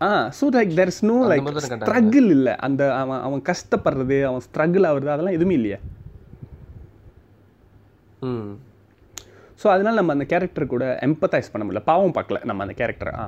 ஆ 0.00 0.10
so 0.38 0.44
like 0.56 0.72
there 0.78 0.90
is 0.92 1.02
no 1.04 1.16
like. 1.30 1.48
Struggle 1.66 2.28
இல்லை. 2.36 2.52
அந்த 2.66 2.82
அவன் 2.94 3.22
அவன் 3.26 3.42
கஷ்டப்படுறது 3.50 4.18
அவன் 4.28 4.44
ஸ்ட்ரகிள் 4.46 4.86
ஆகுறது 4.90 5.14
அதெல்லாம் 5.14 5.36
எதுவுமே 5.38 5.54
இல்லையே. 5.60 5.78
ம். 8.22 8.50
ஸோ 9.60 9.68
அதனால 9.68 9.94
நம்ம 9.96 10.12
அந்த 10.12 10.24
கேரக்டர் 10.24 10.66
கூட 10.66 10.84
எம்பத்தைஸ் 11.02 11.50
பண்ண 11.50 11.64
முடியல. 11.64 11.82
பாவம் 11.84 12.14
பார்க்கல 12.14 12.38
நம்ம 12.44 12.62
அந்த 12.62 12.74
கேரக்டரை 12.76 13.12
ஆ. 13.16 13.24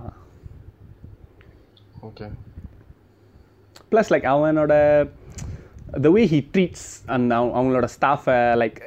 ஓகே 2.03 2.27
ப்ளஸ் 3.91 4.11
லைக் 4.11 4.27
அவனோட 4.31 4.75
த 6.01 6.11
வே 6.11 6.23
ஹி 6.27 6.41
ட்ரீட்ஸ் 6.53 6.87
அந்த 7.09 7.33
அவ- 7.35 7.55
அவங்களோட 7.55 7.87
ஸ்டாஃபை 7.95 8.37
லைக் 8.57 8.79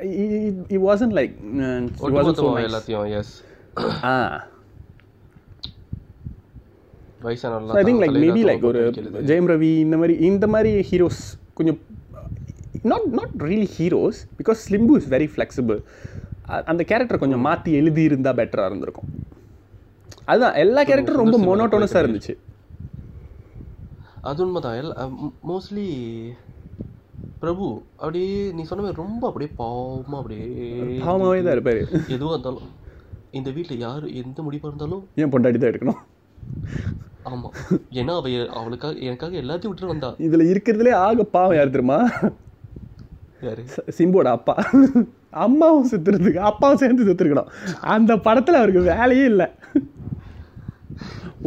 இ 0.69 0.79
வாசன் 0.81 1.13
லைக் 1.13 1.33
எல்லாத்தையும் 2.65 3.07
yes 3.15 3.33
ah. 4.05 4.15
I 7.71 7.83
think 7.83 8.01
like 8.03 8.15
maybe 8.23 8.41
like 8.49 8.65
ஒரு 8.65 8.81
ஜெயம் 9.27 9.49
ரவி 9.51 9.71
இந்த 9.79 9.97
மாதிரி 9.97 10.15
இந்த 10.25 10.47
மாதிரி 10.47 10.71
ஹீரோஸ் 10.89 11.21
கொஞ்சம் 11.53 11.79
not 12.83 13.07
not 13.11 13.35
really 13.43 13.69
heroes 13.77 14.19
because 14.39 14.59
Simbu 14.65 14.95
is 14.97 15.09
very 15.09 15.29
flexible 15.31 15.79
அந்த 16.47 16.83
கேரக்டர் 16.83 17.19
கொஞ்சம் 17.19 17.39
மாற்றி 17.39 17.73
எழுதி 17.73 18.01
இருந்தால் 18.01 18.35
பெட்டராக 18.35 18.65
இருந்திருக்கும். 18.65 19.09
அதுதான் 20.25 20.53
எல்லா 20.53 20.83
கேரக்டரும் 20.83 21.29
ரொம்ப 21.29 21.37
மொனோட்டோனஸாக 21.37 22.05
இருந்துச்சு. 22.05 22.37
அது 24.21 24.43
உண்மைதான். 24.43 24.75
எல்லா 24.75 25.09
மோஸ்ட்லி 25.49 25.87
பிரபு 27.39 27.81
அப்படியே 27.91 28.51
நீ 28.51 28.63
சொன்ன 28.63 28.83
மாதிரி 28.83 29.01
ரொம்ப 29.01 29.27
அப்படியே 29.27 29.51
பாவமா 29.57 30.17
அப்படியே 30.17 30.45
பாவமாகவே 30.81 31.43
தான் 31.43 31.51
இருப்பார். 31.51 32.07
எதுவாக 32.07 32.39
இருந்தாலும் 32.39 32.69
இந்த 33.31 33.51
வீட்டில் 33.51 33.77
யார் 33.77 34.09
எந்த 34.09 34.41
முடிவாக 34.41 34.67
இருந்தாலும் 34.67 35.07
ஏன் 35.15 35.29
பொண்டாடி 35.29 35.57
தான் 35.57 35.71
எடுக்கணும்? 35.71 36.13
ஆமா. 37.25 37.73
ஏன்னா 37.91 38.15
அவ 38.15 38.53
அவளுக்காக 38.59 38.95
எனக்காக 38.95 39.37
எல்லாத்தையும் 39.37 39.47
விட்டுட்டு 39.47 39.87
வந்தா. 39.87 40.15
இதில் 40.17 40.61
இருக்கிறதுலே 40.61 40.93
ஆக 40.93 41.23
பாவம் 41.23 41.55
யார் 41.55 41.69
தெரியுமா? 41.69 42.09
யாரு? 43.41 43.63
ச- 43.75 43.89
சிம்புவோட 43.97 44.23
அப்பா. 44.23 44.69
அம்மாவும் 45.43 45.89
செத்துறதுக்கு 45.91 46.39
அப்பாவும் 46.49 46.77
சேர்ந்து 46.77 47.07
செத்துருக்கணும். 47.07 47.49
அந்த 47.95 48.17
படத்தில் 48.27 48.55
அவருக்கு 48.55 48.81
வேலையே 48.91 49.25
இல்லை. 49.25 49.47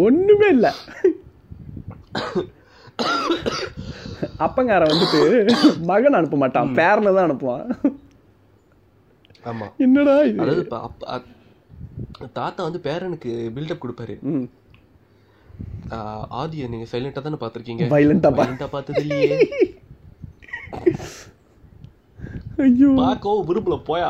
ஒண்ணுமே 0.06 0.48
இல்லை. 0.48 0.70
அப்பங்காரன் 4.44 4.92
வந்துட்டு 4.92 5.20
மகன் 5.90 6.12
அனுப்ப 6.12 6.36
மாட்டான். 6.36 6.74
பேரனை 6.74 7.14
தான் 7.14 7.26
அனுப்புவான். 7.26 7.66
ஆமா. 9.44 9.66
என்னடா 9.78 10.14
இது? 10.30 10.40
அதாவது 10.42 10.64
தாத்தா 12.32 12.60
வந்து 12.66 12.80
பேரனுக்கு 12.86 13.30
பில்டப் 13.56 13.82
கொடுப்பாரு. 13.84 14.14
ஆதியை 16.40 16.66
நீங்க 16.72 16.86
சைலண்டா 16.92 17.20
தானே 17.26 17.38
பாத்திருக்கீங்க 17.40 17.84
Violent-ஆ 17.94 18.30
பா- 18.30 18.38
Violent-ஆ 18.40 18.66
பார்த்தது 18.76 19.00
இல்லையே 19.00 19.38
ஐயோ. 22.64 22.90
பார்க்கவும் 23.00 23.46
விரும்பல 23.48 23.76
போயா. 23.88 24.08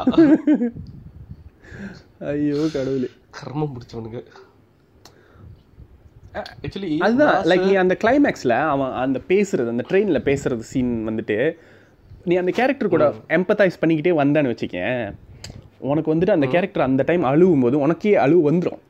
ஐயோ 2.32 2.60
கடவுளே. 2.76 3.08
கர்மம் 3.38 3.72
முடிச்சவனுங்க 3.74 4.20
ஆக்சுவலி 6.64 6.88
அதுதான் 7.06 7.36
லைக் 7.50 7.64
நீ 7.68 7.74
அந்த 7.82 7.94
கிளைமேக்ஸில் 8.02 8.56
அவன் 8.72 8.92
அந்த 9.02 9.18
பேசுறது 9.30 9.72
அந்த 9.74 9.84
ட்ரெயினில் 9.90 10.26
பேசுறது 10.28 10.64
சீன் 10.70 10.92
வந்துட்டு 11.08 11.36
நீ 12.28 12.34
அந்த 12.42 12.52
கேரக்டர் 12.58 12.92
கூட 12.94 13.04
எம்பத்தைஸ் 13.36 13.80
பண்ணிக்கிட்டே 13.82 14.12
வந்தான்னு 14.20 14.52
வச்சுக்கேன். 14.52 15.00
உனக்கு 15.90 16.12
வந்துட்டு 16.12 16.36
அந்த 16.36 16.46
கேரக்டர் 16.54 16.88
அந்த 16.88 17.02
டைம் 17.08 17.24
அழுவும் 17.30 17.64
போது 17.64 17.76
உனக்கே 17.84 18.14
அழுவு 18.24 18.42
வந்துடும் 18.48 18.82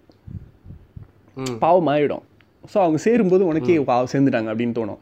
பாவம் 1.64 1.90
ஆயிடும் 1.92 2.24
ஸோ 2.72 2.76
அவங்க 2.84 2.98
சேரும்போது 3.06 3.42
உனக்கே 3.50 3.76
பாவம் 3.90 4.12
சேர்ந்துட்டாங்க 4.12 4.50
அப்படின்னு 4.52 4.78
தோணும். 4.78 5.00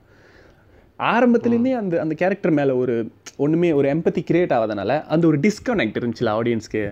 ஆரம்பத்துலேருந்தே 1.00 1.72
அந்த 1.76 2.00
அந்த 2.00 2.14
கேரக்டர் 2.14 2.50
மேலே 2.50 2.72
ஒரு 2.72 2.94
ஒன்றுமே 3.36 3.72
ஒரு 3.72 3.88
எம்பத்தி 3.88 4.20
கிரியேட் 4.28 4.54
ஆகாதனால 4.56 5.02
அந்த 5.06 5.26
ஒரு 5.26 5.38
டிஸ்கனெக்ட் 5.40 5.98
இருந்துச்சுல 6.00 6.32
ஆடியன்ஸ்க்கு 6.32 6.82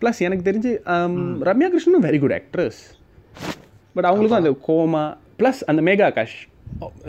ப்ளஸ் 0.00 0.20
எனக்கு 0.20 0.44
தெரிஞ்சு 0.50 0.70
ஆம், 0.84 1.18
ரம்யா 1.42 1.68
கிருஷ்ணனும் 1.70 2.06
வெரி 2.06 2.20
குட் 2.20 2.32
ஆக்ட்ரஸ் 2.32 2.80
பட் 3.96 4.04
அவங்களுக்கும் 4.04 4.42
அந்த 4.42 4.52
கோமா 4.68 5.02
ப்ளஸ் 5.38 5.60
அந்த 5.66 5.82
மேகா 5.82 6.04
ஆகாஷ் 6.04 6.36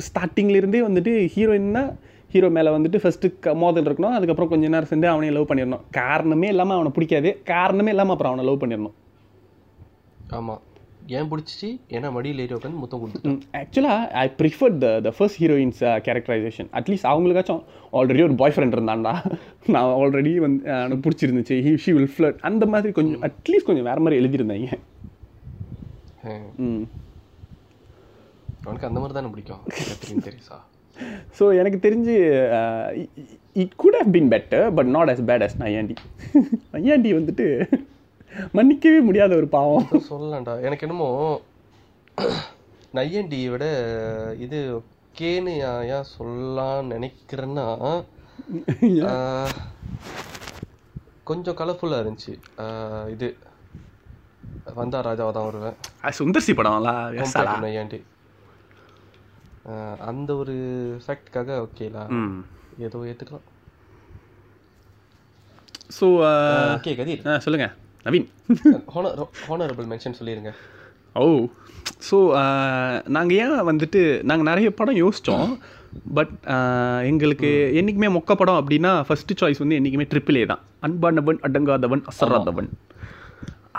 ஸ்டார்டிங்லேருந்தே 0.08 0.82
வந்துட்டு 0.88 1.14
ஹீரோயின்னா 1.36 1.84
ஹீரோ 2.32 2.50
மேலே 2.50 2.70
வந்துட்டு 2.70 3.00
ஃபஸ்ட்டு 3.04 3.30
மோதல் 3.54 3.86
இருக்கணும். 3.86 4.14
அதுக்கப்புறம் 4.14 4.50
கொஞ்ச 4.50 4.68
நேரம் 4.68 4.86
சேர்ந்து 4.86 5.08
அவனையும் 5.08 5.36
லவ் 5.36 5.48
பண்ணிடணும். 5.50 5.82
காரணமே 5.92 6.48
இல்லாமல் 6.48 6.76
அவனை 6.76 6.92
பிடிக்காது. 6.92 7.30
காரணமே 7.44 7.90
இல்லாமல் 7.90 8.14
அப்புறம் 8.14 8.32
அவனை 8.32 8.46
லவ் 8.46 8.62
பண்ணிடணும். 8.62 8.96
ஆமா. 10.30 10.56
ஏன் 11.12 11.30
பிடிச்சிச்சு? 11.30 11.68
ஏன்னா 11.92 12.10
மடியில் 12.14 12.42
ஏறி 12.44 12.54
உட்காந்து 12.56 12.82
முத்தம் 12.82 13.02
கொடுத்துட்டேன். 13.02 13.40
ஆக்சுவலாக 13.60 14.02
I 14.20 14.28
prefer 14.40 14.74
the 14.78 14.90
the 15.02 15.12
first 15.16 15.40
heroine's 15.42 15.80
characterization 16.06 16.70
at least 16.80 17.10
அவங்களுக்காச்சும் 17.12 17.62
already 17.94 18.24
ஒரு 18.26 18.36
பாய் 18.42 18.54
ஃப்ரெண்ட் 18.56 18.76
இருந்தான்டா. 18.78 19.14
நான் 19.74 19.94
ஆல்ரெடி 19.98 20.34
வந்து 20.40 20.62
அஹ், 20.72 20.84
எனக்கு 20.86 21.04
பிடிச்சிருந்துச்சு. 21.06 21.58
ஹி 21.66 21.74
ஷி 21.84 21.94
வில் 21.94 22.14
ஃப்ளட் 22.14 22.40
அந்த 22.50 22.66
மாதிரி 22.74 22.94
கொஞ்சம் 23.00 23.24
அட்லீஸ்ட் 23.30 23.70
கொஞ்சம் 23.70 23.88
வேறு 23.90 24.04
மாதிரி 24.04 24.20
எழுதியிருந்தாங்க. 24.22 24.70
ம். 26.64 26.84
அவனுக்கு 28.64 28.88
அந்த 28.88 29.00
மாதிரி 29.00 29.16
தானே 29.16 29.32
பிடிக்கும் 29.32 30.24
தெரீசா? 30.26 30.58
ஸோ 31.38 31.44
எனக்கு 31.60 31.78
தெரிஞ்சு 31.84 32.16
it 33.56 33.76
could 33.78 33.98
have 34.00 34.12
been 34.16 34.32
better 34.34 34.66
but 34.78 34.90
not 34.96 35.12
as 35.14 35.22
bad 35.30 35.46
as 35.46 35.54
Naiyaandi. 35.62 35.96
நையாண்டி 36.74 37.12
வந்துட்டு 37.18 37.46
மன்னிக்கவே 38.58 39.00
முடியாத 39.02 39.32
ஒரு 39.36 39.48
பாவம். 39.50 39.88
சொல்லலாம்டா. 40.10 40.54
எனக்கு 40.62 40.86
என்னமோ 40.88 41.10
நையண்டியை 42.94 43.50
விட 43.50 43.66
இது 44.38 44.60
கேன்னு 45.16 45.54
ஏன் 45.68 45.86
ஏன்? 45.92 46.08
சொல்லலாம்னு 46.16 46.94
நினைக்கிறேன்னா 46.94 47.68
கொஞ்சம் 51.24 51.58
கலர்ஃபுல்லாக 51.60 52.02
இருந்துச்சு. 52.04 52.34
இது. 53.10 53.30
வந்தா 54.76 55.00
ராஜாவா 55.02 55.32
தான் 55.32 55.48
வருவேன். 55.48 55.78
சுந்தர்சி 56.20 56.54
படம்ல 56.54 56.90
Compared 57.20 57.52
to 57.52 57.62
நையாண்டி 57.66 58.00
அந்த 60.08 60.30
ஒரு 60.36 60.54
ஃபேக்ட்காக 61.04 61.58
ஓகேலா 61.64 62.04
ம். 62.18 62.38
ஏதோ 62.86 63.00
ஏற்றுக்கலாம் 63.10 63.48
ஸோ 65.98 66.06
ஓகே 66.74 66.92
கதிர். 67.00 67.24
சொல்லுங்க. 67.46 67.68
நவீன். 68.06 68.28
ஹானர் 68.94 69.18
ஹானரபிள் 69.48 69.90
மென்ஷன் 69.92 70.18
சொல்லிடுங்க 70.20 70.52
ஓ 71.16 71.26
ஸோ 72.08 72.18
நாங்கள் 73.16 73.38
ஏன் 73.44 73.56
வந்துட்டு 73.70 74.02
நாங்கள் 74.30 74.50
நிறைய 74.52 74.70
படம் 74.72 75.02
யோசித்தோம் 75.02 75.52
பட் 76.18 76.34
எங்களுக்கு 77.10 77.50
என்றைக்குமே 77.80 78.10
மொக்க 78.18 78.36
படம் 78.36 78.60
அப்படின்னா 78.62 78.92
ஃபர்ஸ்ட் 79.08 79.34
சாய்ஸ் 79.42 79.62
வந்து 79.64 79.78
என்றைக்குமே 79.80 80.08
ட்ரிபிள் 80.12 80.40
ஏ 80.42 80.46
தான். 80.52 80.62
அன்பானவன் 80.88 81.42
அடங்காதவன் 81.48 82.04
அசராதவன். 82.12 82.70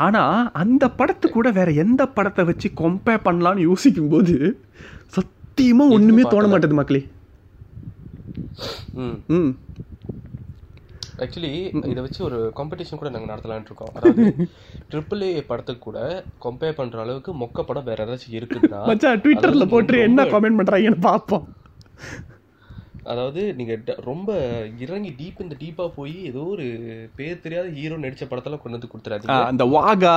ஆனால் 0.05 0.51
அந்த 0.63 0.85
படத்து 0.99 1.27
கூட 1.29 1.49
வேற 1.59 1.71
எந்த 1.85 2.03
படத்தை 2.17 2.45
வச்சு 2.51 2.69
கம்பேர் 2.83 3.25
பண்ணலாம்னு 3.27 3.67
யோசிக்கும்போது 3.69 4.35
சத்தியமாக 5.17 5.95
ஒன்றுமே 5.97 6.25
தோண 6.35 6.47
மாட்டேது 6.53 6.79
மக்களே. 6.81 7.03
ம். 9.03 9.17
ம். 9.37 9.51
ஆக்சுவலி 11.23 11.53
இதை 11.93 12.01
வச்சு 12.07 12.21
ஒரு 12.29 12.39
காம்படிஷன் 12.59 13.01
கூட 13.01 13.11
நாங்கள் 13.15 13.33
நடத்தலாம்னு 13.33 13.69
இருக்கோம். 13.71 13.95
அதாவது 13.99 14.25
ட்ரிபிள் 14.93 15.25
ஏ 15.29 15.33
படத்துக்கு 15.51 15.83
கூட 15.89 15.99
கம்பேர் 16.47 16.79
பண்ற 16.81 17.03
அளவுக்கு 17.05 17.33
மொக்க 17.43 17.65
படம் 17.71 17.89
வேற 17.91 18.07
ஏதாச்சும் 18.07 18.37
இருக்குதுன்னா 18.41 18.83
மச்சான் 18.91 19.23
ட்விட்டரில் 19.25 19.73
போட்டு 19.75 20.05
என்ன 20.09 20.29
கமெண்ட் 20.35 20.59
பண்ணுறாங்கன்னு 20.61 21.01
பார்ப்போம். 21.11 21.45
அதாவது 23.13 23.43
நீங்க 23.59 23.75
ரொம்ப 24.09 24.31
இறங்கி 24.85 25.11
டீப் 25.21 25.41
இந்த 25.45 25.55
டீப்பா 25.63 25.85
போய் 25.97 26.17
ஏதோ 26.31 26.43
ஒரு 26.55 26.67
பேர் 27.19 27.43
தெரியாத 27.45 27.69
ஹீரோ 27.79 27.97
நடிச்ச 28.05 28.25
படத்தெல்லாம் 28.31 28.63
கொண்டு 28.65 28.77
வந்து 28.79 28.91
கொடுத்துறாதீங்க. 28.93 29.39
அந்த 29.53 29.65
வாகா 29.77 30.17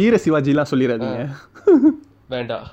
வீர 0.00 0.20
சிவாஜிலாம் 0.24 0.70
சொல்லிடாதீங்க 0.72 1.22
வேண்டாம். 2.34 2.66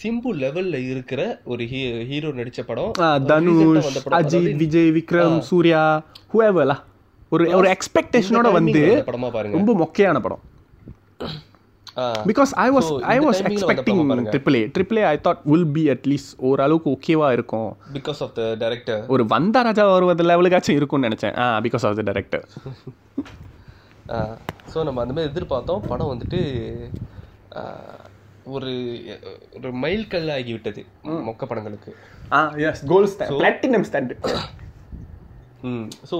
சிம்பு 0.00 0.30
லெவல்ல 0.42 0.76
இருக்கிற 0.92 1.20
ஒரு 1.52 1.62
ஹீரோ 2.10 2.30
நடிச்ச 2.38 2.60
படம். 2.70 2.92
தனுஷ். 3.30 3.98
அஜித் 4.18 4.56
விஜய் 4.62 4.90
விக்ரம் 4.96 5.38
சூர்யா 5.50 5.82
ஹூஎவர்லா 6.32 6.76
ஒரு 7.34 7.44
ஒரு 7.58 7.68
எக்ஸ்பெக்டேஷனோட 7.76 8.48
வந்து 8.58 8.82
ரொம்ப 9.56 9.72
மொக்கையான 9.82 10.20
படம். 10.26 10.42
Because 12.30 12.50
I 12.64 12.66
was 12.74 12.88
I 13.12 13.16
was 13.24 13.40
expecting. 13.48 14.00
Triple 14.34 14.56
A 14.58 14.64
triple 14.74 14.98
A 15.00 15.04
I 15.12 15.16
thought 15.26 15.40
will 15.52 15.68
be 15.76 15.84
at least 15.94 16.32
ஓரளவுக்கு 16.48 16.88
ஓகேவா 16.96 17.28
இருக்கும். 17.36 17.70
பிகாஸ் 17.96 18.20
ஆஃப் 18.26 18.34
த 18.38 18.42
டைரக்டர் 18.62 19.00
ஒரு 19.14 19.24
வந்தா 19.32 19.62
ராஜா 19.68 19.86
வருவது 19.94 20.26
லெவலுக்காச்சும் 20.30 20.78
இருக்கும்னு 20.78 21.08
நினைச்சேன். 21.08 21.34
ஆ 21.42 21.46
because 21.66 21.86
of 21.88 21.96
the 22.00 22.04
director 22.10 22.44
so 24.74 24.78
நம்ம 24.88 25.00
அந்த 25.04 25.12
மாதிரி 25.16 25.30
எதிர்பார்த்தோம். 25.32 25.82
படம் 25.90 26.12
வந்துட்டு 26.12 26.40
ஒரு 28.56 28.70
ஒரு 29.58 29.70
மைல்கல் 29.84 30.28
ஆகிவிட்டது 30.36 30.82
மொக்க 31.26 31.42
படங்களுக்கு. 31.50 31.90
ஆ 32.36 32.38
yes 32.68 32.84
goals 32.92 33.16
platinum 33.40 33.86
stand 33.88 34.14
hmm 35.72 35.86
so 36.12 36.18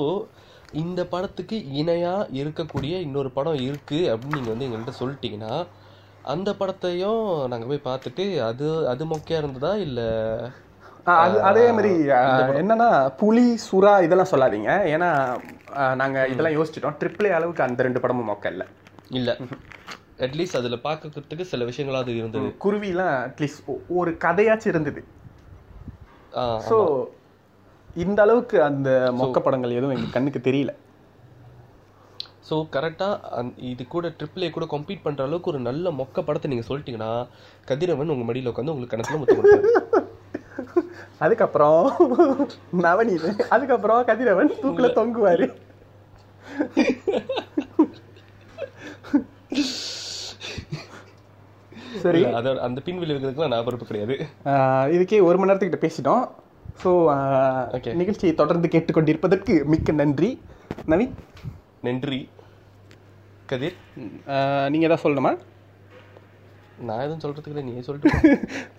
இந்த 0.72 1.00
படத்துக்கு 1.06 1.56
இணையா 1.80 2.14
இருக்கக்கூடிய 2.40 2.94
இன்னொரு 3.00 3.30
படம் 3.32 3.60
இருக்கு 3.62 4.00
அப்படின்னு 4.12 4.38
நீங்க 4.38 4.52
வந்து 4.52 4.66
எங்கள்கிட்ட 4.68 4.94
சொல்லிட்டீங்கன்னா 5.00 5.52
அந்த 6.24 6.50
படத்தையும் 6.52 7.20
நாங்க 7.48 7.66
போய் 7.66 7.86
பார்த்துட்டு 7.86 8.24
அது 8.48 8.66
அது 8.86 9.04
மொக்கையா 9.06 9.40
இருந்ததா 9.40 9.72
இல்ல 9.86 10.00
அது 11.16 11.36
அதே 11.42 11.64
மாதிரி 11.68 11.92
என்னன்னா 12.60 12.88
புலி 13.20 13.44
சுறா 13.68 13.92
இதெல்லாம் 14.06 14.30
சொல்லாதீங்க. 14.32 14.70
ஏன்னா 14.94 15.10
ஆ, 15.76 15.82
நாங்க 15.94 16.18
இதெல்லாம் 16.26 16.56
யோசிச்சிட்டோம். 16.56 16.98
ட்ரிபிள் 17.00 17.36
அளவுக்கு 17.38 17.66
அந்த 17.66 17.86
ரெண்டு 17.86 18.02
படமும் 18.04 18.30
மொக்க 18.30 18.52
இல்ல. 18.54 18.64
இல்ல. 19.10 19.30
அட்லீஸ்ட் 20.18 20.58
அதுல 20.60 20.76
பார்க்கறதுக்கு 20.84 21.50
சில 21.52 21.64
விஷயங்களாவது 21.64 22.14
இருந்தது. 22.20 22.48
குருவிலாம் 22.64 23.14
அட்லீஸ்ட் 23.26 23.62
ஒரு 24.00 24.12
கதையாச்சும் 24.24 24.72
இருந்தது. 24.74 25.02
ஸோ 26.68 26.76
இந்த 28.04 28.18
அளவுக்கு 28.24 28.56
அந்த 28.70 28.88
மொக்க 29.20 29.38
படங்கள் 29.46 29.76
எதுவும் 29.78 29.94
எங்க 29.96 30.08
கண்ணுக்கு 30.16 30.40
தெரியல. 30.48 30.72
ஸோ 32.48 32.56
கரெக்டாக 32.74 33.44
இது 33.70 33.82
கூட 33.94 34.08
ட்ரிபிள் 34.18 34.44
ஏ 34.46 34.48
கூட 34.56 34.66
கம்பீட் 34.74 35.04
பண்ற 35.06 35.22
அளவுக்கு 35.26 35.50
ஒரு 35.52 35.60
நல்ல 35.68 35.90
மொக்க 36.00 36.22
படத்தை 36.28 36.50
நீங்க 36.52 36.64
சொல்லிட்டீங்கன்னா 36.68 37.10
கதிரவன் 37.70 38.12
உங்க 38.14 38.26
மடியில 38.28 38.52
உட்காந்து 38.52 38.74
உங்களுக்கு 38.74 39.18
முத்தம் 39.22 39.40
கொடுப்பாரு. 39.40 39.70
அதுக்கப்புறம் 41.24 41.82
நவநீத் 42.86 43.28
அதுக்கப்புறம் 43.54 44.00
கதிரவன் 44.10 44.54
தூக்குல 44.62 44.90
தொங்குவாரு. 44.98 45.46
சரி. 52.02 52.20
அதோட 52.38 52.58
அந்த 52.66 52.80
பின் 52.86 53.00
விளைவுகளுக்குலாம் 53.02 53.52
நான் 53.54 53.66
பொறுப்பு 53.68 53.86
கிடையாது. 53.90 54.14
இதுக்கே 54.96 55.24
ஒரு 55.28 55.38
மணி 55.38 55.50
நேரத்துக்கிட்ட 55.50 55.82
பேசிட்டோம். 55.86 56.24
So 56.82 56.90
Okay. 57.76 57.92
நிகழ்ச்சியை 58.00 58.32
தொடர்ந்து 58.40 58.68
கேட்டுக்கொண்டிருப்பதற்கு 58.74 59.54
மிக்க 59.72 59.92
நன்றி. 60.00 60.30
நவீன் 60.92 61.14
நன்றி. 61.86 62.20
கதிர்? 63.46 63.76
ஆஹ் 64.34 64.68
நீங்க 64.72 64.86
ஏதாவது 64.88 65.04
சொல்லணுமா? 65.04 65.32
நான் 66.88 67.02
எதுவும் 67.04 67.22
சொல்றதுக்கு 67.22 67.52
இல்லை 67.52 67.62
நீயே 67.68 67.80
சொல்லிட்டு. 67.86 68.10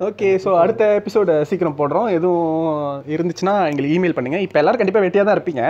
ஓகே 0.07 0.27
ஸோ 0.43 0.49
அடுத்த 0.63 0.83
எபிசோடு 0.99 1.33
சீக்கிரம் 1.49 1.79
போடுறோம். 1.79 2.07
எதுவும் 2.17 2.53
இருந்துச்சுன்னா 3.15 3.55
எங்களுக்கு 3.71 3.97
இமெயில் 3.97 4.17
பண்ணுங்க. 4.17 4.39
இப்போ 4.45 4.59
எல்லாரும் 4.61 4.81
கண்டிப்பாக 4.81 5.05
வெட்டியாக 5.05 5.27
தான் 5.27 5.37
இருப்பீங்க. 5.37 5.63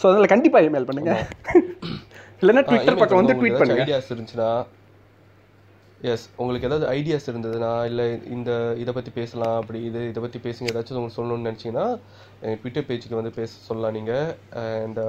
ஸோ 0.00 0.06
அதில் 0.12 0.32
கண்டிப்பாக 0.34 0.68
இமெயில் 0.68 0.88
பண்ணுங்க. 0.90 1.14
இல்லைன்னா 2.42 2.62
ட்விட்டர் 2.68 3.00
பக்கம் 3.00 3.20
வந்து. 3.20 3.32
ட்வீட் 3.32 3.40
உங்களுக்கு 3.40 3.62
பண்ணுங்க. 3.62 3.84
ஐடியாஸ் 3.86 4.12
இருந்துச்சுன்னா 4.12 4.50
எஸ் 6.10 6.24
உங்களுக்கு 6.42 6.68
ஏதாவது 6.68 6.86
ஐடியாஸ் 6.98 7.28
இருந்ததுன்னா 7.30 7.70
இல்லை 7.88 8.06
இந்த 8.36 8.50
இதை 8.82 8.92
பற்றி 8.96 9.10
பேசலாம் 9.18 9.56
அப்படி 9.60 9.80
இது 9.88 10.00
இதை 10.12 10.20
பற்றி 10.24 10.38
பேசுங்க 10.46 10.70
ஏதாச்சும் 10.72 10.98
உங்களுக்கு 11.00 11.18
சொல்லணும்னு 11.18 11.48
நினச்சிங்கன்னா 11.48 11.86
ட்விட்டர் 12.62 12.86
பேஜுக்கு 12.88 13.18
வந்து 13.18 13.32
பேச 13.36 13.52
சொல்லலாம் 13.68 13.94
நீங்கள் 13.98 14.30
அண்ட் 14.62 15.00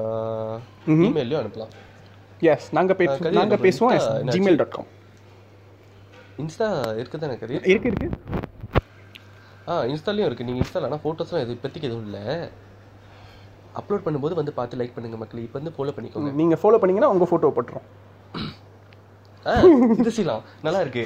இமெயிலையும் 1.07 1.41
அனுப்பலாம். 1.41 1.73
எஸ் 2.51 2.67
நாங்கள் 2.77 2.99
பேச 3.01 3.15
கதிர், 3.15 3.39
நாங்கள் 3.41 3.63
பேசுவோம்? 3.65 3.95
ஜிமெயில் 4.35 4.59
டாட் 4.61 4.75
காம் 4.75 4.91
இன்ஸ்டா 6.43 6.67
இருக்குது 6.99 7.23
தானே 7.23 7.37
கதிர்? 7.41 7.65
இருக்கு 7.71 7.89
இருக்கு. 7.91 8.09
ஆ 9.69 9.81
இன்ஸ்டாலையும் 9.93 10.29
இருக்குது 10.29 10.47
நீங்கள் 10.49 10.63
இன்ஸ்டால 10.63 10.89
ஆனால் 10.89 11.03
ஃபோட்டோஸ்லாம் 11.05 11.43
எது 11.45 11.55
இப்போதைக்கு 11.57 11.89
எதுவும் 11.89 12.07
இல்லை. 12.09 12.25
அப்லோட் 13.81 14.05
பண்ணும்போது 14.07 14.33
வந்து 14.39 14.53
பார்த்து 14.57 14.79
லைக் 14.81 14.95
பண்ணுங்க 14.97 15.17
மக்கள். 15.21 15.45
இப்போ 15.47 15.57
வந்து 15.61 15.75
ஃபாலோ 15.77 15.93
பண்ணிக்கோங்க. 15.97 16.31
நீங்கள் 16.41 16.61
ஃபாலோ 16.63 16.79
பண்ணீங்கன்னா 16.81 17.11
உங்கள் 17.15 17.31
ஃபோட்டோ 17.31 17.53
போட்டுரும். 17.57 17.87
இது 20.01 20.11
செய்யலாம் 20.17 20.43
நல்லா 20.65 20.81
இருக்கு. 20.85 21.03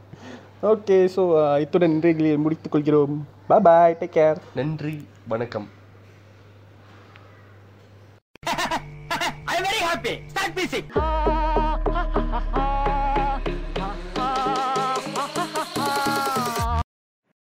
ஓகே 0.72 0.98
ஸோ 1.14 1.22
இத்துடன் 1.62 1.94
இன்றைய 1.96 2.36
முடித்துக் 2.44 2.74
கொள்கிறோம். 2.74 3.16
பாய் 3.48 3.64
பாய் 3.68 3.96
டேக் 4.00 4.14
கேர் 4.18 4.38
நன்றி 4.58 4.96
வணக்கம். 5.32 5.66
I'm 9.52 9.62
very 9.68 9.82
happy. 9.90 10.14
Start 10.32 10.52
music. 10.60 10.86